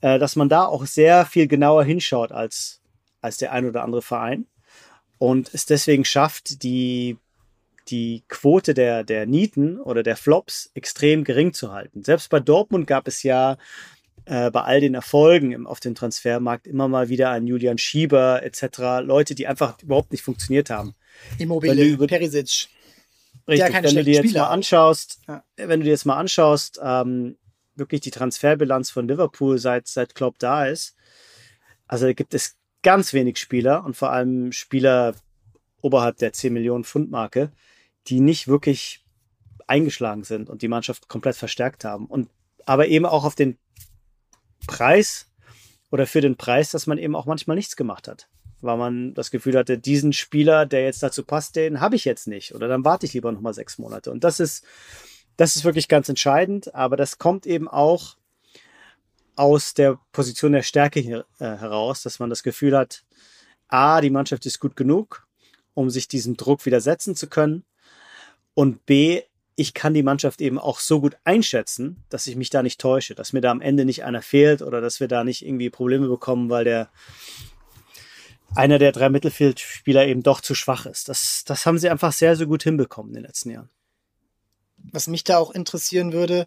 Äh, 0.00 0.18
dass 0.18 0.36
man 0.36 0.48
da 0.48 0.64
auch 0.64 0.86
sehr 0.86 1.26
viel 1.26 1.48
genauer 1.48 1.84
hinschaut 1.84 2.30
als, 2.30 2.80
als 3.20 3.36
der 3.36 3.52
ein 3.52 3.66
oder 3.66 3.82
andere 3.82 4.02
Verein 4.02 4.46
und 5.18 5.52
es 5.52 5.66
deswegen 5.66 6.04
schafft, 6.04 6.62
die 6.62 7.18
die 7.88 8.22
Quote 8.28 8.74
der, 8.74 9.02
der 9.02 9.26
Nieten 9.26 9.80
oder 9.80 10.02
der 10.02 10.16
Flops 10.16 10.70
extrem 10.74 11.24
gering 11.24 11.54
zu 11.54 11.72
halten. 11.72 12.04
Selbst 12.04 12.28
bei 12.28 12.38
Dortmund 12.38 12.86
gab 12.86 13.08
es 13.08 13.22
ja 13.22 13.56
äh, 14.26 14.50
bei 14.50 14.60
all 14.60 14.80
den 14.80 14.94
Erfolgen 14.94 15.52
im, 15.52 15.66
auf 15.66 15.80
dem 15.80 15.94
Transfermarkt 15.94 16.66
immer 16.66 16.86
mal 16.86 17.08
wieder 17.08 17.30
einen 17.30 17.46
Julian 17.46 17.78
Schieber 17.78 18.42
etc. 18.42 19.02
Leute, 19.02 19.34
die 19.34 19.46
einfach 19.46 19.82
überhaupt 19.82 20.12
nicht 20.12 20.22
funktioniert 20.22 20.68
haben. 20.68 20.94
Immobilie, 21.38 21.96
Perisic. 21.96 22.68
Richtig, 23.48 23.72
wenn 23.82 23.96
du 23.96 24.04
dir 24.04 24.22
jetzt 24.22 24.34
mal 24.34 24.48
anschaust, 24.48 25.20
ja. 25.26 25.42
wenn 25.56 25.80
du 25.80 25.84
dir 25.84 25.90
jetzt 25.92 26.04
mal 26.04 26.18
anschaust, 26.18 26.78
ähm, 26.84 27.38
wirklich 27.78 28.00
die 28.00 28.10
Transferbilanz 28.10 28.90
von 28.90 29.08
Liverpool 29.08 29.58
seit, 29.58 29.86
seit 29.88 30.14
Klopp 30.14 30.38
da 30.38 30.66
ist, 30.66 30.96
also 31.86 32.12
gibt 32.14 32.34
es 32.34 32.56
ganz 32.82 33.12
wenig 33.12 33.38
Spieler 33.38 33.84
und 33.84 33.96
vor 33.96 34.12
allem 34.12 34.52
Spieler 34.52 35.14
oberhalb 35.80 36.18
der 36.18 36.32
10 36.32 36.52
Millionen 36.52 36.84
Pfund 36.84 37.10
Marke, 37.10 37.50
die 38.06 38.20
nicht 38.20 38.48
wirklich 38.48 39.04
eingeschlagen 39.66 40.24
sind 40.24 40.48
und 40.48 40.62
die 40.62 40.68
Mannschaft 40.68 41.08
komplett 41.08 41.36
verstärkt 41.36 41.84
haben. 41.84 42.06
Und 42.06 42.28
aber 42.66 42.88
eben 42.88 43.06
auch 43.06 43.24
auf 43.24 43.34
den 43.34 43.58
Preis 44.66 45.30
oder 45.90 46.06
für 46.06 46.20
den 46.20 46.36
Preis, 46.36 46.70
dass 46.70 46.86
man 46.86 46.98
eben 46.98 47.16
auch 47.16 47.26
manchmal 47.26 47.56
nichts 47.56 47.76
gemacht 47.76 48.08
hat. 48.08 48.28
Weil 48.60 48.76
man 48.76 49.14
das 49.14 49.30
Gefühl 49.30 49.56
hatte, 49.56 49.78
diesen 49.78 50.12
Spieler, 50.12 50.66
der 50.66 50.84
jetzt 50.84 51.02
dazu 51.02 51.24
passt, 51.24 51.56
den 51.56 51.80
habe 51.80 51.96
ich 51.96 52.04
jetzt 52.04 52.26
nicht. 52.26 52.54
Oder 52.54 52.68
dann 52.68 52.84
warte 52.84 53.06
ich 53.06 53.14
lieber 53.14 53.30
nochmal 53.30 53.54
sechs 53.54 53.78
Monate. 53.78 54.10
Und 54.10 54.24
das 54.24 54.40
ist, 54.40 54.64
das 55.38 55.56
ist 55.56 55.64
wirklich 55.64 55.88
ganz 55.88 56.10
entscheidend. 56.10 56.74
Aber 56.74 56.96
das 56.96 57.16
kommt 57.16 57.46
eben 57.46 57.68
auch 57.68 58.16
aus 59.36 59.72
der 59.72 59.98
Position 60.12 60.52
der 60.52 60.62
Stärke 60.62 61.00
hier, 61.00 61.24
äh, 61.38 61.44
heraus, 61.44 62.02
dass 62.02 62.18
man 62.18 62.28
das 62.28 62.42
Gefühl 62.42 62.76
hat, 62.76 63.04
A, 63.68 64.00
die 64.00 64.10
Mannschaft 64.10 64.44
ist 64.46 64.58
gut 64.58 64.74
genug, 64.76 65.26
um 65.74 65.90
sich 65.90 66.08
diesem 66.08 66.36
Druck 66.36 66.66
widersetzen 66.66 67.14
zu 67.14 67.28
können. 67.28 67.64
Und 68.54 68.84
B, 68.84 69.22
ich 69.54 69.74
kann 69.74 69.94
die 69.94 70.02
Mannschaft 70.02 70.40
eben 70.40 70.58
auch 70.58 70.80
so 70.80 71.00
gut 71.00 71.16
einschätzen, 71.22 72.02
dass 72.08 72.26
ich 72.26 72.34
mich 72.34 72.50
da 72.50 72.64
nicht 72.64 72.80
täusche, 72.80 73.14
dass 73.14 73.32
mir 73.32 73.40
da 73.40 73.52
am 73.52 73.60
Ende 73.60 73.84
nicht 73.84 74.04
einer 74.04 74.22
fehlt 74.22 74.60
oder 74.60 74.80
dass 74.80 74.98
wir 74.98 75.06
da 75.06 75.22
nicht 75.22 75.46
irgendwie 75.46 75.70
Probleme 75.70 76.08
bekommen, 76.08 76.50
weil 76.50 76.64
der 76.64 76.90
einer 78.56 78.78
der 78.78 78.90
drei 78.90 79.08
Mittelfeldspieler 79.08 80.06
eben 80.06 80.22
doch 80.24 80.40
zu 80.40 80.54
schwach 80.54 80.86
ist. 80.86 81.08
Das, 81.08 81.44
das 81.44 81.64
haben 81.64 81.78
sie 81.78 81.90
einfach 81.90 82.12
sehr, 82.12 82.34
sehr 82.34 82.46
gut 82.46 82.64
hinbekommen 82.64 83.10
in 83.10 83.16
den 83.16 83.24
letzten 83.26 83.50
Jahren. 83.50 83.70
Was 84.92 85.06
mich 85.06 85.24
da 85.24 85.38
auch 85.38 85.50
interessieren 85.50 86.12
würde, 86.12 86.46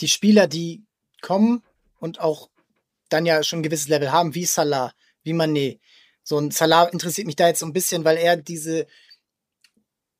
die 0.00 0.08
Spieler, 0.08 0.46
die 0.46 0.82
kommen 1.20 1.62
und 1.98 2.20
auch 2.20 2.50
dann 3.08 3.26
ja 3.26 3.42
schon 3.42 3.60
ein 3.60 3.62
gewisses 3.62 3.88
Level 3.88 4.12
haben, 4.12 4.34
wie 4.34 4.46
Salah, 4.46 4.92
wie 5.22 5.32
Mané. 5.32 5.78
So 6.22 6.38
ein 6.38 6.50
Salah 6.50 6.84
interessiert 6.84 7.26
mich 7.26 7.36
da 7.36 7.48
jetzt 7.48 7.60
so 7.60 7.66
ein 7.66 7.72
bisschen, 7.72 8.04
weil 8.04 8.16
er 8.16 8.36
diese 8.36 8.86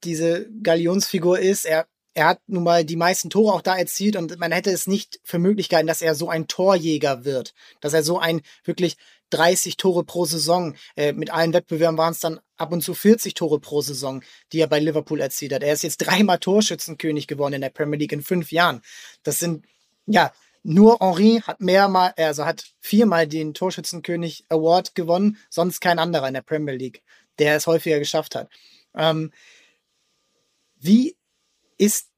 diese 0.05 0.49
Galionsfigur 0.63 1.39
ist. 1.39 1.67
Er, 1.67 1.87
er 2.15 2.29
hat 2.29 2.41
nun 2.47 2.65
mal 2.65 2.85
die 2.85 2.97
meisten 2.97 3.29
Tore 3.31 3.53
auch 3.53 3.63
da 3.63 3.77
erzielt 3.77 4.17
und 4.17 4.39
man 4.39 4.53
hätte 4.53 4.71
es 4.71 4.87
nicht 4.87 5.21
für 5.23 5.39
Möglichkeiten, 5.39 5.87
dass 5.87 6.03
er 6.03 6.15
so 6.15 6.29
ein 6.31 6.49
Torjäger 6.49 7.25
wird, 7.25 7.53
dass 7.81 7.93
er 7.93 8.03
so 8.03 8.19
ein 8.19 8.41
wirklich 8.65 8.97
30 9.31 9.77
Tore 9.77 10.05
pro 10.05 10.25
Saison, 10.25 10.77
äh, 10.97 11.13
mit 11.13 11.31
allen 11.31 11.53
Wettbewerben 11.53 11.99
waren 11.99 12.13
es 12.13 12.21
dann 12.21 12.41
ab 12.57 12.73
und 12.73 12.83
zu 12.83 12.95
40 12.95 13.35
Tore 13.35 13.61
pro 13.61 13.81
Saison, 13.81 14.23
die 14.53 14.61
er 14.61 14.67
bei 14.67 14.79
Liverpool 14.81 15.21
erzielt 15.21 15.53
hat. 15.53 15.63
Er 15.63 15.73
ist 15.73 15.83
jetzt 15.83 15.99
dreimal 15.99 16.39
Torschützenkönig 16.39 17.27
geworden 17.27 17.55
in 17.55 17.61
der 17.61 17.71
Premier 17.71 17.99
League 17.99 18.13
in 18.13 18.23
fünf 18.23 18.53
Jahren. 18.53 18.83
Das 19.23 19.39
sind, 19.39 19.65
ja, 20.07 20.33
nur 20.63 20.99
Henri 21.01 21.43
hat 21.47 21.61
mehrmal, 21.61 22.13
also 22.17 22.45
hat 22.45 22.65
viermal 22.81 23.29
den 23.29 23.55
Torschützenkönig 23.55 24.47
Award 24.49 24.95
gewonnen, 24.95 25.39
sonst 25.49 25.81
kein 25.81 25.99
anderer 25.99 26.27
in 26.27 26.35
der 26.35 26.43
Premier 26.43 26.75
League, 26.75 27.03
der 27.39 27.57
es 27.57 27.67
häufiger 27.67 28.01
geschafft 28.01 28.35
hat. 28.35 28.51
Ähm, 28.95 29.33
wie 30.77 31.17
ist, 31.79 32.09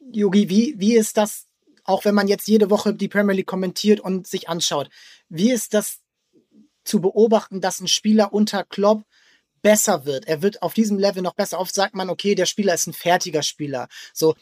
Yogi, 0.00 0.48
wie, 0.48 0.74
wie 0.78 0.96
ist 0.96 1.16
das, 1.16 1.46
auch 1.84 2.04
wenn 2.04 2.14
man 2.14 2.28
jetzt 2.28 2.48
jede 2.48 2.70
Woche 2.70 2.92
die 2.92 3.08
Premier 3.08 3.36
League 3.36 3.46
kommentiert 3.46 4.00
und 4.00 4.26
sich 4.26 4.48
anschaut, 4.48 4.90
wie 5.28 5.52
ist 5.52 5.72
das 5.72 6.00
zu 6.84 7.00
beobachten, 7.00 7.60
dass 7.60 7.80
ein 7.80 7.88
Spieler 7.88 8.32
unter 8.32 8.64
Klopp 8.64 9.04
besser 9.62 10.04
wird. 10.04 10.26
Er 10.26 10.42
wird 10.42 10.62
auf 10.62 10.74
diesem 10.74 10.98
Level 10.98 11.22
noch 11.22 11.34
besser. 11.34 11.60
Oft 11.60 11.74
sagt 11.74 11.94
man, 11.94 12.10
okay, 12.10 12.34
der 12.34 12.46
Spieler 12.46 12.74
ist 12.74 12.86
ein 12.86 12.92
fertiger 12.92 13.42
Spieler. 13.42 13.88
So, 14.12 14.34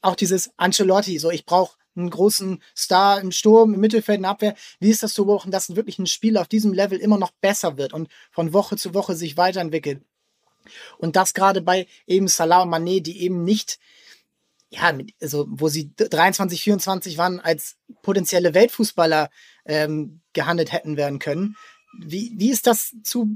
auch 0.00 0.16
dieses 0.16 0.50
Ancelotti, 0.56 1.18
so, 1.18 1.30
ich 1.30 1.44
brauche 1.44 1.76
einen 1.96 2.10
großen 2.10 2.62
Star 2.76 3.20
im 3.20 3.30
Sturm, 3.30 3.74
im 3.74 3.80
Mittelfeld, 3.80 4.16
in 4.16 4.22
der 4.22 4.32
Abwehr. 4.32 4.54
Wie 4.80 4.90
ist 4.90 5.02
das 5.02 5.14
zu 5.14 5.26
beobachten, 5.26 5.50
dass 5.50 5.76
wirklich 5.76 5.98
ein 5.98 6.06
Spieler 6.06 6.40
auf 6.40 6.48
diesem 6.48 6.72
Level 6.72 6.98
immer 6.98 7.18
noch 7.18 7.30
besser 7.40 7.76
wird 7.76 7.92
und 7.92 8.08
von 8.30 8.52
Woche 8.52 8.76
zu 8.76 8.94
Woche 8.94 9.14
sich 9.14 9.36
weiterentwickelt? 9.36 10.02
Und 10.98 11.16
das 11.16 11.34
gerade 11.34 11.60
bei 11.60 11.86
eben 12.06 12.28
Salah 12.28 12.62
und 12.62 12.70
Mané, 12.70 13.00
die 13.00 13.22
eben 13.22 13.44
nicht, 13.44 13.78
ja, 14.70 14.92
also 15.20 15.46
wo 15.48 15.68
sie 15.68 15.92
23, 15.96 16.62
24 16.62 17.18
waren, 17.18 17.38
als 17.38 17.76
potenzielle 18.02 18.54
Weltfußballer 18.54 19.30
ähm, 19.66 20.20
gehandelt 20.32 20.72
hätten 20.72 20.96
werden 20.96 21.18
können. 21.18 21.56
Wie, 21.98 22.32
wie 22.36 22.50
ist 22.50 22.66
das 22.66 22.94
zu, 23.04 23.28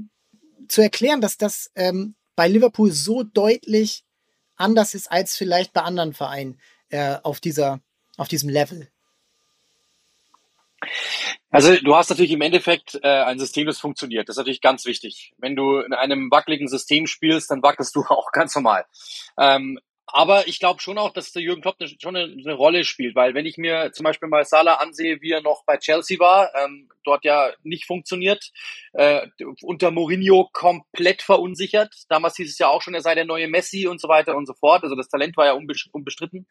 zu 0.69 0.81
erklären, 0.81 1.19
dass 1.19 1.37
das 1.37 1.71
ähm, 1.75 2.15
bei 2.35 2.47
Liverpool 2.47 2.91
so 2.91 3.23
deutlich 3.23 4.05
anders 4.55 4.93
ist 4.93 5.11
als 5.11 5.35
vielleicht 5.35 5.73
bei 5.73 5.81
anderen 5.81 6.13
Vereinen 6.13 6.59
äh, 6.89 7.17
auf, 7.23 7.39
dieser, 7.39 7.81
auf 8.17 8.27
diesem 8.27 8.49
Level? 8.49 8.89
Also 11.51 11.75
du 11.75 11.95
hast 11.95 12.09
natürlich 12.09 12.31
im 12.31 12.41
Endeffekt 12.41 12.99
äh, 13.01 13.07
ein 13.07 13.39
System, 13.39 13.65
das 13.65 13.79
funktioniert. 13.79 14.29
Das 14.29 14.35
ist 14.35 14.37
natürlich 14.37 14.61
ganz 14.61 14.85
wichtig. 14.85 15.33
Wenn 15.37 15.55
du 15.55 15.79
in 15.79 15.93
einem 15.93 16.29
wackeligen 16.29 16.67
System 16.67 17.07
spielst, 17.07 17.49
dann 17.49 17.63
wackelst 17.63 17.95
du 17.95 18.01
auch 18.07 18.31
ganz 18.31 18.55
normal. 18.55 18.85
Ähm, 19.37 19.79
aber 20.11 20.47
ich 20.47 20.59
glaube 20.59 20.81
schon 20.81 20.97
auch, 20.97 21.11
dass 21.11 21.31
der 21.31 21.41
Jürgen 21.41 21.61
Klopp 21.61 21.79
ne, 21.79 21.87
schon 21.87 22.15
eine, 22.15 22.31
eine, 22.31 22.53
Rolle 22.53 22.83
spielt, 22.83 23.15
weil 23.15 23.33
wenn 23.33 23.45
ich 23.45 23.57
mir 23.57 23.91
zum 23.93 24.03
Beispiel 24.03 24.27
mal 24.27 24.45
Salah 24.45 24.75
ansehe, 24.75 25.21
wie 25.21 25.31
er 25.31 25.41
noch 25.41 25.63
bei 25.65 25.77
Chelsea 25.77 26.19
war, 26.19 26.53
ähm, 26.55 26.89
dort 27.03 27.23
ja 27.23 27.51
nicht 27.63 27.85
funktioniert, 27.85 28.51
äh, 28.93 29.27
unter 29.61 29.91
Mourinho 29.91 30.49
komplett 30.51 31.21
verunsichert. 31.21 31.93
Damals 32.09 32.35
hieß 32.37 32.49
es 32.49 32.57
ja 32.57 32.67
auch 32.67 32.81
schon, 32.81 32.93
er 32.93 33.01
sei 33.01 33.15
der 33.15 33.25
neue 33.25 33.47
Messi 33.47 33.87
und 33.87 34.01
so 34.01 34.07
weiter 34.07 34.35
und 34.35 34.45
so 34.45 34.53
fort. 34.53 34.83
Also 34.83 34.95
das 34.95 35.09
Talent 35.09 35.37
war 35.37 35.45
ja 35.45 35.53
unbestritten. 35.53 36.47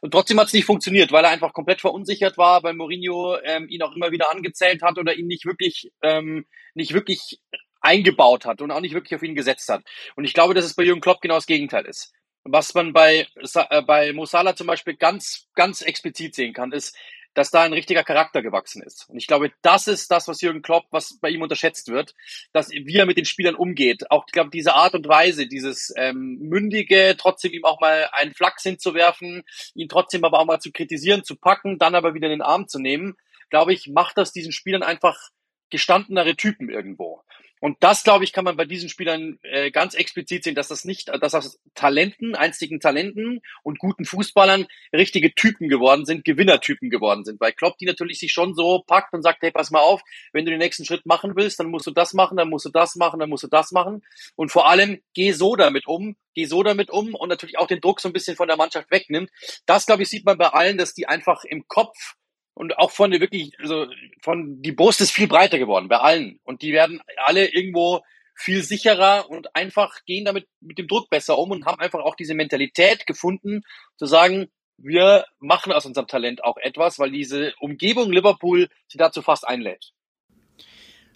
Und 0.00 0.10
trotzdem 0.10 0.38
hat 0.40 0.48
es 0.48 0.52
nicht 0.52 0.66
funktioniert, 0.66 1.12
weil 1.12 1.24
er 1.24 1.30
einfach 1.30 1.52
komplett 1.52 1.80
verunsichert 1.80 2.36
war, 2.38 2.62
weil 2.62 2.74
Mourinho 2.74 3.38
ähm, 3.42 3.68
ihn 3.68 3.82
auch 3.82 3.94
immer 3.94 4.10
wieder 4.10 4.30
angezählt 4.30 4.82
hat 4.82 4.98
oder 4.98 5.14
ihn 5.14 5.26
nicht 5.26 5.46
wirklich, 5.46 5.92
ähm, 6.02 6.46
nicht 6.74 6.92
wirklich 6.92 7.40
eingebaut 7.80 8.46
hat 8.46 8.60
und 8.62 8.70
auch 8.70 8.80
nicht 8.80 8.94
wirklich 8.94 9.14
auf 9.14 9.22
ihn 9.22 9.34
gesetzt 9.34 9.68
hat. 9.68 9.84
Und 10.16 10.24
ich 10.24 10.34
glaube, 10.34 10.54
dass 10.54 10.64
es 10.64 10.74
bei 10.74 10.82
Jürgen 10.82 11.00
Klopp 11.00 11.20
genau 11.20 11.36
das 11.36 11.46
Gegenteil 11.46 11.86
ist. 11.86 12.12
Was 12.48 12.74
man 12.74 12.92
bei, 12.92 13.26
äh, 13.34 13.82
bei 13.82 14.12
Mosala 14.12 14.54
zum 14.54 14.68
Beispiel 14.68 14.96
ganz, 14.96 15.48
ganz 15.54 15.82
explizit 15.82 16.34
sehen 16.34 16.52
kann, 16.52 16.72
ist, 16.72 16.96
dass 17.36 17.50
da 17.50 17.62
ein 17.62 17.74
richtiger 17.74 18.02
Charakter 18.02 18.40
gewachsen 18.40 18.82
ist. 18.82 19.10
Und 19.10 19.18
ich 19.18 19.26
glaube, 19.26 19.52
das 19.60 19.88
ist 19.88 20.10
das, 20.10 20.26
was 20.26 20.40
Jürgen 20.40 20.62
Klopp, 20.62 20.86
was 20.90 21.18
bei 21.20 21.28
ihm 21.28 21.42
unterschätzt 21.42 21.88
wird, 21.88 22.14
dass 22.52 22.70
wie 22.70 22.96
er 22.96 23.04
mit 23.04 23.18
den 23.18 23.26
Spielern 23.26 23.54
umgeht. 23.54 24.10
Auch, 24.10 24.24
ich 24.26 24.32
glaube, 24.32 24.50
diese 24.50 24.74
Art 24.74 24.94
und 24.94 25.06
Weise, 25.06 25.46
dieses 25.46 25.92
ähm, 25.96 26.38
mündige, 26.40 27.14
trotzdem 27.18 27.52
ihm 27.52 27.66
auch 27.66 27.78
mal 27.78 28.08
einen 28.12 28.32
Flachs 28.32 28.62
hinzuwerfen, 28.62 29.44
ihn 29.74 29.88
trotzdem 29.88 30.24
aber 30.24 30.40
auch 30.40 30.46
mal 30.46 30.60
zu 30.60 30.72
kritisieren, 30.72 31.24
zu 31.24 31.36
packen, 31.36 31.78
dann 31.78 31.94
aber 31.94 32.14
wieder 32.14 32.28
in 32.28 32.38
den 32.38 32.42
Arm 32.42 32.68
zu 32.68 32.78
nehmen, 32.78 33.16
glaube 33.50 33.74
ich, 33.74 33.86
macht 33.88 34.16
das 34.16 34.32
diesen 34.32 34.52
Spielern 34.52 34.82
einfach 34.82 35.28
gestandenere 35.70 36.36
Typen 36.36 36.70
irgendwo. 36.70 37.22
Und 37.60 37.78
das, 37.80 38.04
glaube 38.04 38.24
ich, 38.24 38.32
kann 38.32 38.44
man 38.44 38.56
bei 38.56 38.66
diesen 38.66 38.88
Spielern 38.88 39.38
äh, 39.42 39.70
ganz 39.70 39.94
explizit 39.94 40.44
sehen, 40.44 40.54
dass 40.54 40.68
das 40.68 40.84
nicht, 40.84 41.08
dass 41.08 41.32
das 41.32 41.58
Talenten, 41.74 42.34
einstigen 42.34 42.80
Talenten 42.80 43.40
und 43.62 43.78
guten 43.78 44.04
Fußballern 44.04 44.66
richtige 44.92 45.34
Typen 45.34 45.68
geworden 45.68 46.04
sind, 46.04 46.24
Gewinnertypen 46.24 46.90
geworden 46.90 47.24
sind. 47.24 47.40
Weil 47.40 47.52
Klopp 47.52 47.78
die 47.78 47.86
natürlich 47.86 48.18
sich 48.18 48.32
schon 48.32 48.54
so 48.54 48.82
packt 48.86 49.14
und 49.14 49.22
sagt, 49.22 49.42
hey, 49.42 49.50
pass 49.50 49.70
mal 49.70 49.80
auf, 49.80 50.02
wenn 50.32 50.44
du 50.44 50.50
den 50.50 50.58
nächsten 50.58 50.84
Schritt 50.84 51.06
machen 51.06 51.32
willst, 51.34 51.58
dann 51.58 51.70
musst 51.70 51.86
du 51.86 51.92
das 51.92 52.12
machen, 52.12 52.36
dann 52.36 52.50
musst 52.50 52.66
du 52.66 52.70
das 52.70 52.94
machen, 52.96 53.20
dann 53.20 53.30
musst 53.30 53.44
du 53.44 53.48
das 53.48 53.72
machen. 53.72 54.04
Und 54.34 54.52
vor 54.52 54.68
allem, 54.68 55.00
geh 55.14 55.32
so 55.32 55.56
damit 55.56 55.86
um, 55.86 56.16
geh 56.34 56.44
so 56.44 56.62
damit 56.62 56.90
um 56.90 57.14
und 57.14 57.28
natürlich 57.28 57.58
auch 57.58 57.66
den 57.66 57.80
Druck 57.80 58.00
so 58.00 58.08
ein 58.08 58.12
bisschen 58.12 58.36
von 58.36 58.48
der 58.48 58.58
Mannschaft 58.58 58.90
wegnimmt. 58.90 59.30
Das, 59.64 59.86
glaube 59.86 60.02
ich, 60.02 60.10
sieht 60.10 60.26
man 60.26 60.36
bei 60.36 60.48
allen, 60.48 60.76
dass 60.76 60.92
die 60.92 61.08
einfach 61.08 61.44
im 61.44 61.66
Kopf 61.68 62.16
und 62.56 62.78
auch 62.78 62.90
von 62.90 63.10
der 63.10 63.20
wirklich, 63.20 63.52
also 63.60 63.86
von 64.22 64.62
die 64.62 64.72
Brust 64.72 65.02
ist 65.02 65.10
viel 65.10 65.28
breiter 65.28 65.58
geworden 65.58 65.88
bei 65.88 65.98
allen. 65.98 66.40
Und 66.42 66.62
die 66.62 66.72
werden 66.72 67.02
alle 67.18 67.52
irgendwo 67.52 68.00
viel 68.34 68.62
sicherer 68.62 69.28
und 69.28 69.54
einfach 69.54 70.06
gehen 70.06 70.24
damit 70.24 70.48
mit 70.60 70.78
dem 70.78 70.88
Druck 70.88 71.10
besser 71.10 71.36
um 71.36 71.50
und 71.50 71.66
haben 71.66 71.80
einfach 71.80 72.00
auch 72.00 72.14
diese 72.14 72.32
Mentalität 72.32 73.06
gefunden, 73.06 73.60
zu 73.98 74.06
sagen, 74.06 74.48
wir 74.78 75.26
machen 75.38 75.70
aus 75.70 75.84
unserem 75.84 76.06
Talent 76.06 76.44
auch 76.44 76.56
etwas, 76.56 76.98
weil 76.98 77.10
diese 77.10 77.52
Umgebung 77.60 78.10
Liverpool 78.10 78.70
sie 78.88 78.96
dazu 78.96 79.20
fast 79.20 79.46
einlädt. 79.46 79.92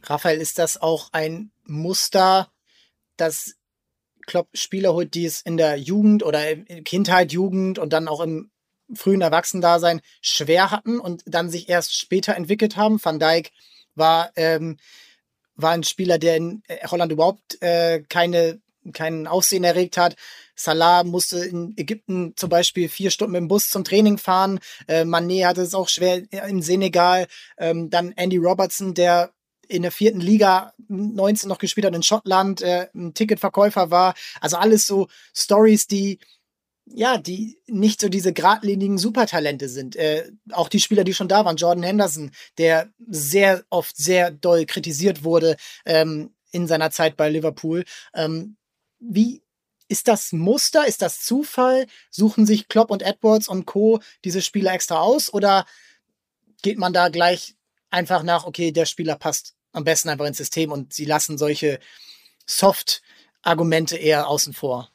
Raphael, 0.03 0.43
ist 0.43 0.59
das 0.59 0.81
auch 0.81 1.09
ein 1.13 1.53
Muster, 1.65 2.53
dass 3.17 3.57
Klopp 4.27 4.49
Spieler 4.53 4.93
holt, 4.93 5.15
die 5.15 5.25
es 5.25 5.41
in 5.41 5.57
der 5.57 5.77
Jugend 5.77 6.23
oder 6.23 6.51
in 6.51 6.85
Kindheit, 6.85 7.33
Jugend 7.33 7.79
und 7.79 7.95
dann 7.95 8.09
auch 8.09 8.21
im 8.21 8.51
frühen 8.95 9.21
Erwachsenendasein 9.21 10.01
schwer 10.21 10.71
hatten 10.71 10.99
und 11.01 11.23
dann 11.27 11.51
sich 11.51 11.69
erst 11.69 11.97
später 11.97 12.35
entwickelt 12.37 12.77
haben. 12.77 13.03
Van 13.03 13.19
Dijk 13.19 13.51
war, 13.95 14.31
ähm, 14.37 14.79
war 15.57 15.73
ein 15.73 15.83
Spieler, 15.83 16.19
der 16.19 16.37
in 16.37 16.63
äh, 16.69 16.87
Holland 16.87 17.13
überhaupt 17.13 17.61
äh, 17.63 18.03
keine, 18.09 18.61
keinen 18.93 19.27
Aussehen 19.27 19.65
erregt 19.65 19.97
hat. 19.97 20.17
Salah 20.55 21.05
musste 21.05 21.45
in 21.45 21.75
Ägypten 21.77 22.35
zum 22.37 22.51
Beispiel 22.51 22.89
vier 22.89 23.11
Stunden 23.11 23.33
mit 23.33 23.41
dem 23.41 23.49
Bus 23.49 23.71
zum 23.71 23.85
Training 23.85 24.19
fahren. 24.19 24.61
Äh, 24.87 25.03
Mané 25.03 25.47
hatte 25.47 25.63
es 25.63 25.75
auch 25.75 25.89
schwer 25.89 26.23
in 26.31 26.63
Senegal. 26.63 27.27
Ähm, 27.59 27.91
dann 27.91 28.13
Andy 28.13 28.37
Robertson, 28.37 28.95
der 28.95 29.33
in 29.69 29.83
der 29.83 29.93
vierten 29.93 30.21
Liga 30.21 30.73
19 30.89 31.49
noch 31.49 31.59
gespielt 31.59 31.87
hat 31.87 31.95
in 31.95 32.03
Schottland, 32.03 32.61
äh, 32.61 32.89
ein 32.95 33.15
Ticketverkäufer 33.15 33.91
war. 33.91 34.15
Also 34.41 34.57
alles 34.57 34.87
so 34.87 35.07
Stories, 35.33 35.87
die 35.87 36.19
ja, 36.93 37.19
die 37.19 37.59
nicht 37.67 38.01
so 38.01 38.09
diese 38.09 38.33
geradlinigen 38.33 38.99
Supertalente 38.99 39.69
sind. 39.69 39.97
Äh, 39.97 40.31
auch 40.53 40.69
die 40.69 40.81
Spieler, 40.81 41.05
die 41.05 41.15
schon 41.15 41.29
da 41.29 41.45
waren, 41.45 41.57
Jordan 41.57 41.85
Henderson, 41.85 42.31
der 42.59 42.91
sehr 43.09 43.65
oft 43.71 43.97
sehr 43.97 44.31
doll 44.31 44.67
kritisiert 44.67 45.25
wurde 45.25 45.57
ähm, 45.85 46.35
in 46.51 46.67
seiner 46.67 46.91
Zeit 46.91 47.17
bei 47.17 47.29
Liverpool. 47.29 47.85
Ähm, 48.15 48.57
wie 48.99 49.43
ist 49.89 50.09
das 50.09 50.33
Muster? 50.33 50.87
Ist 50.87 51.03
das 51.03 51.23
Zufall? 51.25 51.87
Suchen 52.11 52.47
sich 52.47 52.69
Klopp 52.69 52.91
und 52.91 53.03
Edwards 53.03 53.49
und 53.49 53.67
Co. 53.67 54.01
diese 54.25 54.43
Spieler 54.43 54.73
extra 54.73 55.01
aus? 55.01 55.33
Oder 55.33 55.67
geht 56.63 56.79
man 56.79 56.93
da 56.93 57.09
gleich 57.09 57.57
einfach 57.91 58.23
nach, 58.23 58.47
okay, 58.47 58.73
der 58.73 58.87
Spieler 58.87 59.17
passt 59.17 59.55
am 59.73 59.85
besten 59.85 60.09
einfach 60.09 60.27
ins 60.27 60.39
System 60.39 60.73
und 60.73 60.93
sie 60.93 61.05
lassen 61.05 61.39
solche 61.39 61.81
Soft-Argumente 62.47 63.97
eher 63.97 64.29
außen 64.29 64.53
vor? 64.53 64.90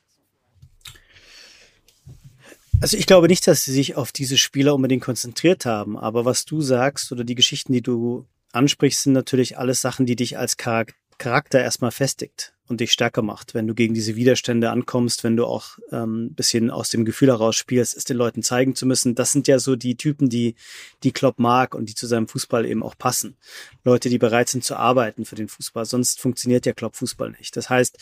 Also 2.82 2.98
ich 2.98 3.08
glaube 3.08 3.28
nicht, 3.28 3.48
dass 3.48 3.64
sie 3.64 3.72
sich 3.72 3.96
auf 3.96 4.12
diese 4.12 4.38
Spieler 4.38 4.76
unbedingt 4.76 5.04
konzentriert 5.04 5.66
haben, 5.66 5.98
aber 5.98 6.26
was 6.26 6.46
du 6.46 6.62
sagst 6.62 7.12
oder 7.12 7.24
die 7.24 7.36
Geschichten, 7.36 7.74
die 7.74 7.82
du 7.82 8.26
ansprichst, 8.52 9.04
sind 9.04 9.14
natürlich 9.14 9.58
alles 9.58 9.82
Sachen, 9.82 10.06
die 10.06 10.16
dich 10.16 10.38
als 10.38 10.58
Charakter 10.58 11.62
erstmal 11.62 11.92
festigt 11.92 12.55
und 12.68 12.82
dich 12.82 12.92
stärker 12.92 13.22
macht, 13.22 13.54
wenn 13.54 13.68
du 13.68 13.76
gegen 13.76 13.94
diese 13.94 14.16
Widerstände 14.16 14.72
ankommst, 14.72 15.24
wenn 15.24 15.38
du 15.38 15.46
auch 15.46 15.78
ähm, 15.92 16.34
bisschen 16.34 16.72
aus 16.72 16.90
dem 16.90 17.06
Gefühl 17.06 17.30
heraus 17.30 17.56
spielst, 17.56 17.96
es 17.96 18.06
den 18.06 18.18
Leuten 18.18 18.42
zeigen 18.42 18.76
zu 18.76 18.86
müssen. 18.86 19.16
Das 19.16 19.32
sind 19.32 19.48
ja 19.48 19.60
so 19.60 19.76
die 19.76 19.96
Typen, 19.96 20.30
die 20.30 20.56
die 21.04 21.12
Klopp 21.12 21.38
mag 21.38 21.76
und 21.76 21.90
die 21.90 21.96
zu 21.96 22.08
seinem 22.08 22.28
Fußball 22.28 22.66
eben 22.66 22.82
auch 22.82 22.98
passen. 22.98 23.38
Leute, 23.84 24.10
die 24.10 24.18
bereit 24.18 24.50
sind 24.50 24.64
zu 24.64 24.76
arbeiten 24.76 25.26
für 25.26 25.36
den 25.36 25.48
Fußball. 25.48 25.86
Sonst 25.86 26.20
funktioniert 26.20 26.66
ja 26.66 26.74
Klopp 26.74 26.96
Fußball 26.96 27.32
nicht. 27.32 27.56
Das 27.56 27.70
heißt, 27.70 27.98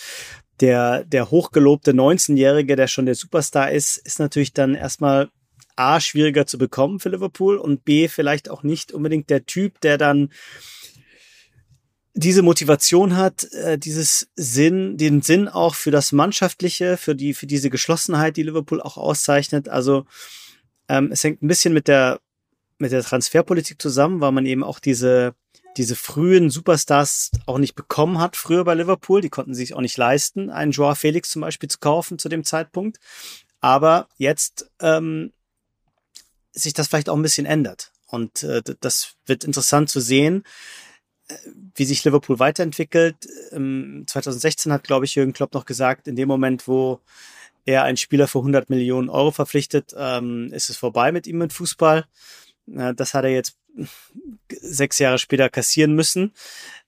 der, 0.62 1.04
der 1.04 1.30
hochgelobte 1.30 1.92
19-Jährige, 1.92 2.76
der 2.76 2.88
schon 2.88 3.06
der 3.06 3.16
Superstar 3.16 3.72
ist, 3.72 3.98
ist 3.98 4.20
natürlich 4.20 4.54
dann 4.54 4.76
erstmal 4.76 5.30
A, 5.76 6.00
schwieriger 6.00 6.46
zu 6.46 6.58
bekommen 6.58 7.00
für 7.00 7.10
Liverpool 7.10 7.58
und 7.58 7.84
B, 7.84 8.08
vielleicht 8.08 8.50
auch 8.50 8.64
nicht 8.64 8.92
unbedingt 8.92 9.30
der 9.30 9.46
Typ, 9.46 9.82
der 9.82 9.98
dann 9.98 10.30
diese 12.14 12.44
Motivation 12.44 13.18
hat, 13.18 13.52
äh, 13.54 13.78
dieses 13.78 14.30
Sinn, 14.36 14.98
den 14.98 15.22
Sinn 15.22 15.48
auch 15.48 15.76
für 15.76 15.92
das 15.92 16.12
Mannschaftliche, 16.12 16.98
für 16.98 17.16
die, 17.16 17.34
für 17.34 17.48
diese 17.48 17.70
Geschlossenheit, 17.70 18.38
die 18.38 18.44
Liverpool 18.44 18.82
auch 18.82 18.98
auszeichnet. 18.98 19.68
Also 19.68 20.06
ähm, 20.88 21.10
es 21.12 21.24
hängt 21.24 21.42
ein 21.42 21.48
bisschen 21.48 21.74
mit 21.74 21.88
der 21.88 22.20
mit 22.80 22.92
der 22.92 23.04
Transferpolitik 23.04 23.82
zusammen, 23.82 24.20
weil 24.20 24.32
man 24.32 24.46
eben 24.46 24.64
auch 24.64 24.80
diese 24.80 25.36
diese 25.78 25.96
frühen 25.96 26.52
Superstars 26.52 27.32
auch 27.48 27.58
nicht 27.58 27.74
bekommen 27.76 28.20
hat 28.20 28.36
früher 28.36 28.64
bei 28.64 28.76
Liverpool. 28.76 29.22
Die 29.22 29.30
konnten 29.30 29.56
sich 29.56 29.74
auch 29.74 29.82
nicht 29.82 29.98
leisten, 29.98 30.52
einen 30.52 30.72
Joao 30.72 30.94
Felix 30.94 31.32
zum 31.32 31.42
Beispiel 31.42 31.70
zu 31.70 31.80
kaufen 31.80 32.20
zu 32.20 32.30
dem 32.30 32.44
Zeitpunkt. 32.44 33.00
Aber 33.60 34.08
jetzt 34.18 34.70
ähm, 34.80 35.32
sich 36.52 36.74
das 36.74 36.88
vielleicht 36.88 37.10
auch 37.10 37.16
ein 37.16 37.24
bisschen 37.24 37.48
ändert. 37.48 37.92
Und 38.06 38.44
äh, 38.44 38.62
das 38.82 39.16
wird 39.26 39.44
interessant 39.46 39.90
zu 39.90 40.00
sehen 40.00 40.44
wie 41.76 41.86
sich 41.86 42.04
Liverpool 42.04 42.40
weiterentwickelt. 42.40 43.16
2016 43.52 44.70
ähm, 44.70 44.74
hat, 44.74 44.84
glaube 44.84 45.06
ich, 45.06 45.16
Jürgen 45.16 45.34
Klopp 45.34 45.54
noch 45.54 45.66
gesagt, 45.66 46.08
in 46.08 46.16
dem 46.16 46.28
Moment, 46.28 46.68
wo 46.68 47.00
er 47.66 47.84
einen 47.84 47.98
Spieler 47.98 48.28
für 48.28 48.40
100 48.40 48.70
Millionen 48.70 49.10
Euro 49.10 49.32
verpflichtet, 49.32 49.94
ähm, 49.98 50.52
ist 50.52 50.70
es 50.70 50.78
vorbei 50.78 51.12
mit 51.12 51.28
ihm 51.28 51.38
mit 51.38 51.54
Fußball. 51.54 52.06
Äh, 52.76 52.94
das 52.94 53.14
hat 53.14 53.24
er 53.24 53.32
jetzt 53.32 53.58
sechs 54.50 55.00
Jahre 55.00 55.18
später 55.18 55.50
kassieren 55.50 55.96
müssen 55.96 56.34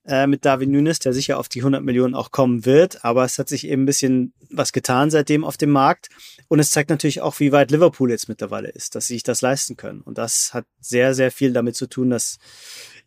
äh, 0.05 0.27
mit 0.27 0.45
David 0.45 0.69
Nunes, 0.69 0.99
der 0.99 1.13
sicher 1.13 1.39
auf 1.39 1.49
die 1.49 1.61
100 1.61 1.83
Millionen 1.83 2.15
auch 2.15 2.31
kommen 2.31 2.65
wird. 2.65 3.03
Aber 3.03 3.23
es 3.23 3.39
hat 3.39 3.49
sich 3.49 3.67
eben 3.67 3.83
ein 3.83 3.85
bisschen 3.85 4.33
was 4.51 4.71
getan 4.71 5.09
seitdem 5.09 5.43
auf 5.43 5.57
dem 5.57 5.71
Markt. 5.71 6.09
Und 6.47 6.59
es 6.59 6.71
zeigt 6.71 6.89
natürlich 6.89 7.21
auch, 7.21 7.39
wie 7.39 7.51
weit 7.51 7.71
Liverpool 7.71 8.11
jetzt 8.11 8.29
mittlerweile 8.29 8.69
ist, 8.69 8.95
dass 8.95 9.07
sie 9.07 9.15
sich 9.15 9.23
das 9.23 9.41
leisten 9.41 9.77
können. 9.77 10.01
Und 10.01 10.17
das 10.17 10.53
hat 10.53 10.65
sehr, 10.79 11.13
sehr 11.15 11.31
viel 11.31 11.53
damit 11.53 11.75
zu 11.75 11.87
tun, 11.87 12.11
dass 12.11 12.37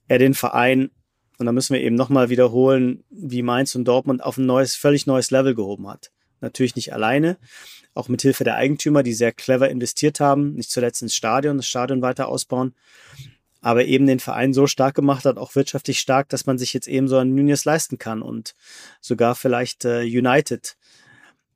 er 0.09 0.19
den 0.19 0.35
Verein, 0.35 0.91
und 1.39 1.47
da 1.47 1.53
müssen 1.53 1.75
wir 1.75 1.81
eben 1.81 1.97
nochmal 1.97 2.29
wiederholen, 2.31 3.05
wie 3.11 3.43
Mainz 3.43 3.75
und 3.75 3.85
Dortmund 3.87 4.23
auf 4.23 4.37
ein 4.37 4.47
neues, 4.47 4.75
völlig 4.75 5.07
neues 5.07 5.31
Level 5.31 5.55
gehoben 5.55 5.89
hat. 5.89 6.11
Natürlich 6.41 6.77
nicht 6.77 6.93
alleine, 6.93 7.39
auch 7.95 8.09
mit 8.09 8.23
Hilfe 8.23 8.45
der 8.45 8.57
Eigentümer, 8.57 9.03
die 9.03 9.13
sehr 9.13 9.33
clever 9.33 9.69
investiert 9.69 10.21
haben, 10.21 10.55
nicht 10.55 10.71
zuletzt 10.71 11.03
ins 11.03 11.15
Stadion, 11.15 11.57
das 11.57 11.67
Stadion 11.67 12.03
weiter 12.03 12.29
ausbauen, 12.29 12.75
aber 13.61 13.85
eben 13.85 14.07
den 14.07 14.21
Verein 14.21 14.53
so 14.53 14.67
stark 14.67 14.95
gemacht 14.95 15.25
hat, 15.25 15.37
auch 15.37 15.55
wirtschaftlich 15.55 15.99
stark, 15.99 16.29
dass 16.29 16.47
man 16.47 16.59
sich 16.59 16.73
jetzt 16.73 16.87
eben 16.87 17.09
so 17.09 17.17
einen 17.19 17.35
Nunez 17.35 17.65
leisten 17.65 17.99
kann 17.99 18.23
und 18.23 18.55
sogar 19.01 19.35
vielleicht 19.35 19.85
äh, 19.85 20.03
United 20.03 20.77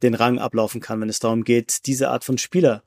den 0.03 0.15
Rang 0.15 0.39
ablaufen 0.39 0.81
kann, 0.81 1.01
wenn 1.01 1.09
es 1.09 1.21
darum 1.21 1.45
geht, 1.45 1.87
diese 1.87 2.11
Art 2.11 2.25
von 2.25 2.39
Spieler 2.39 2.83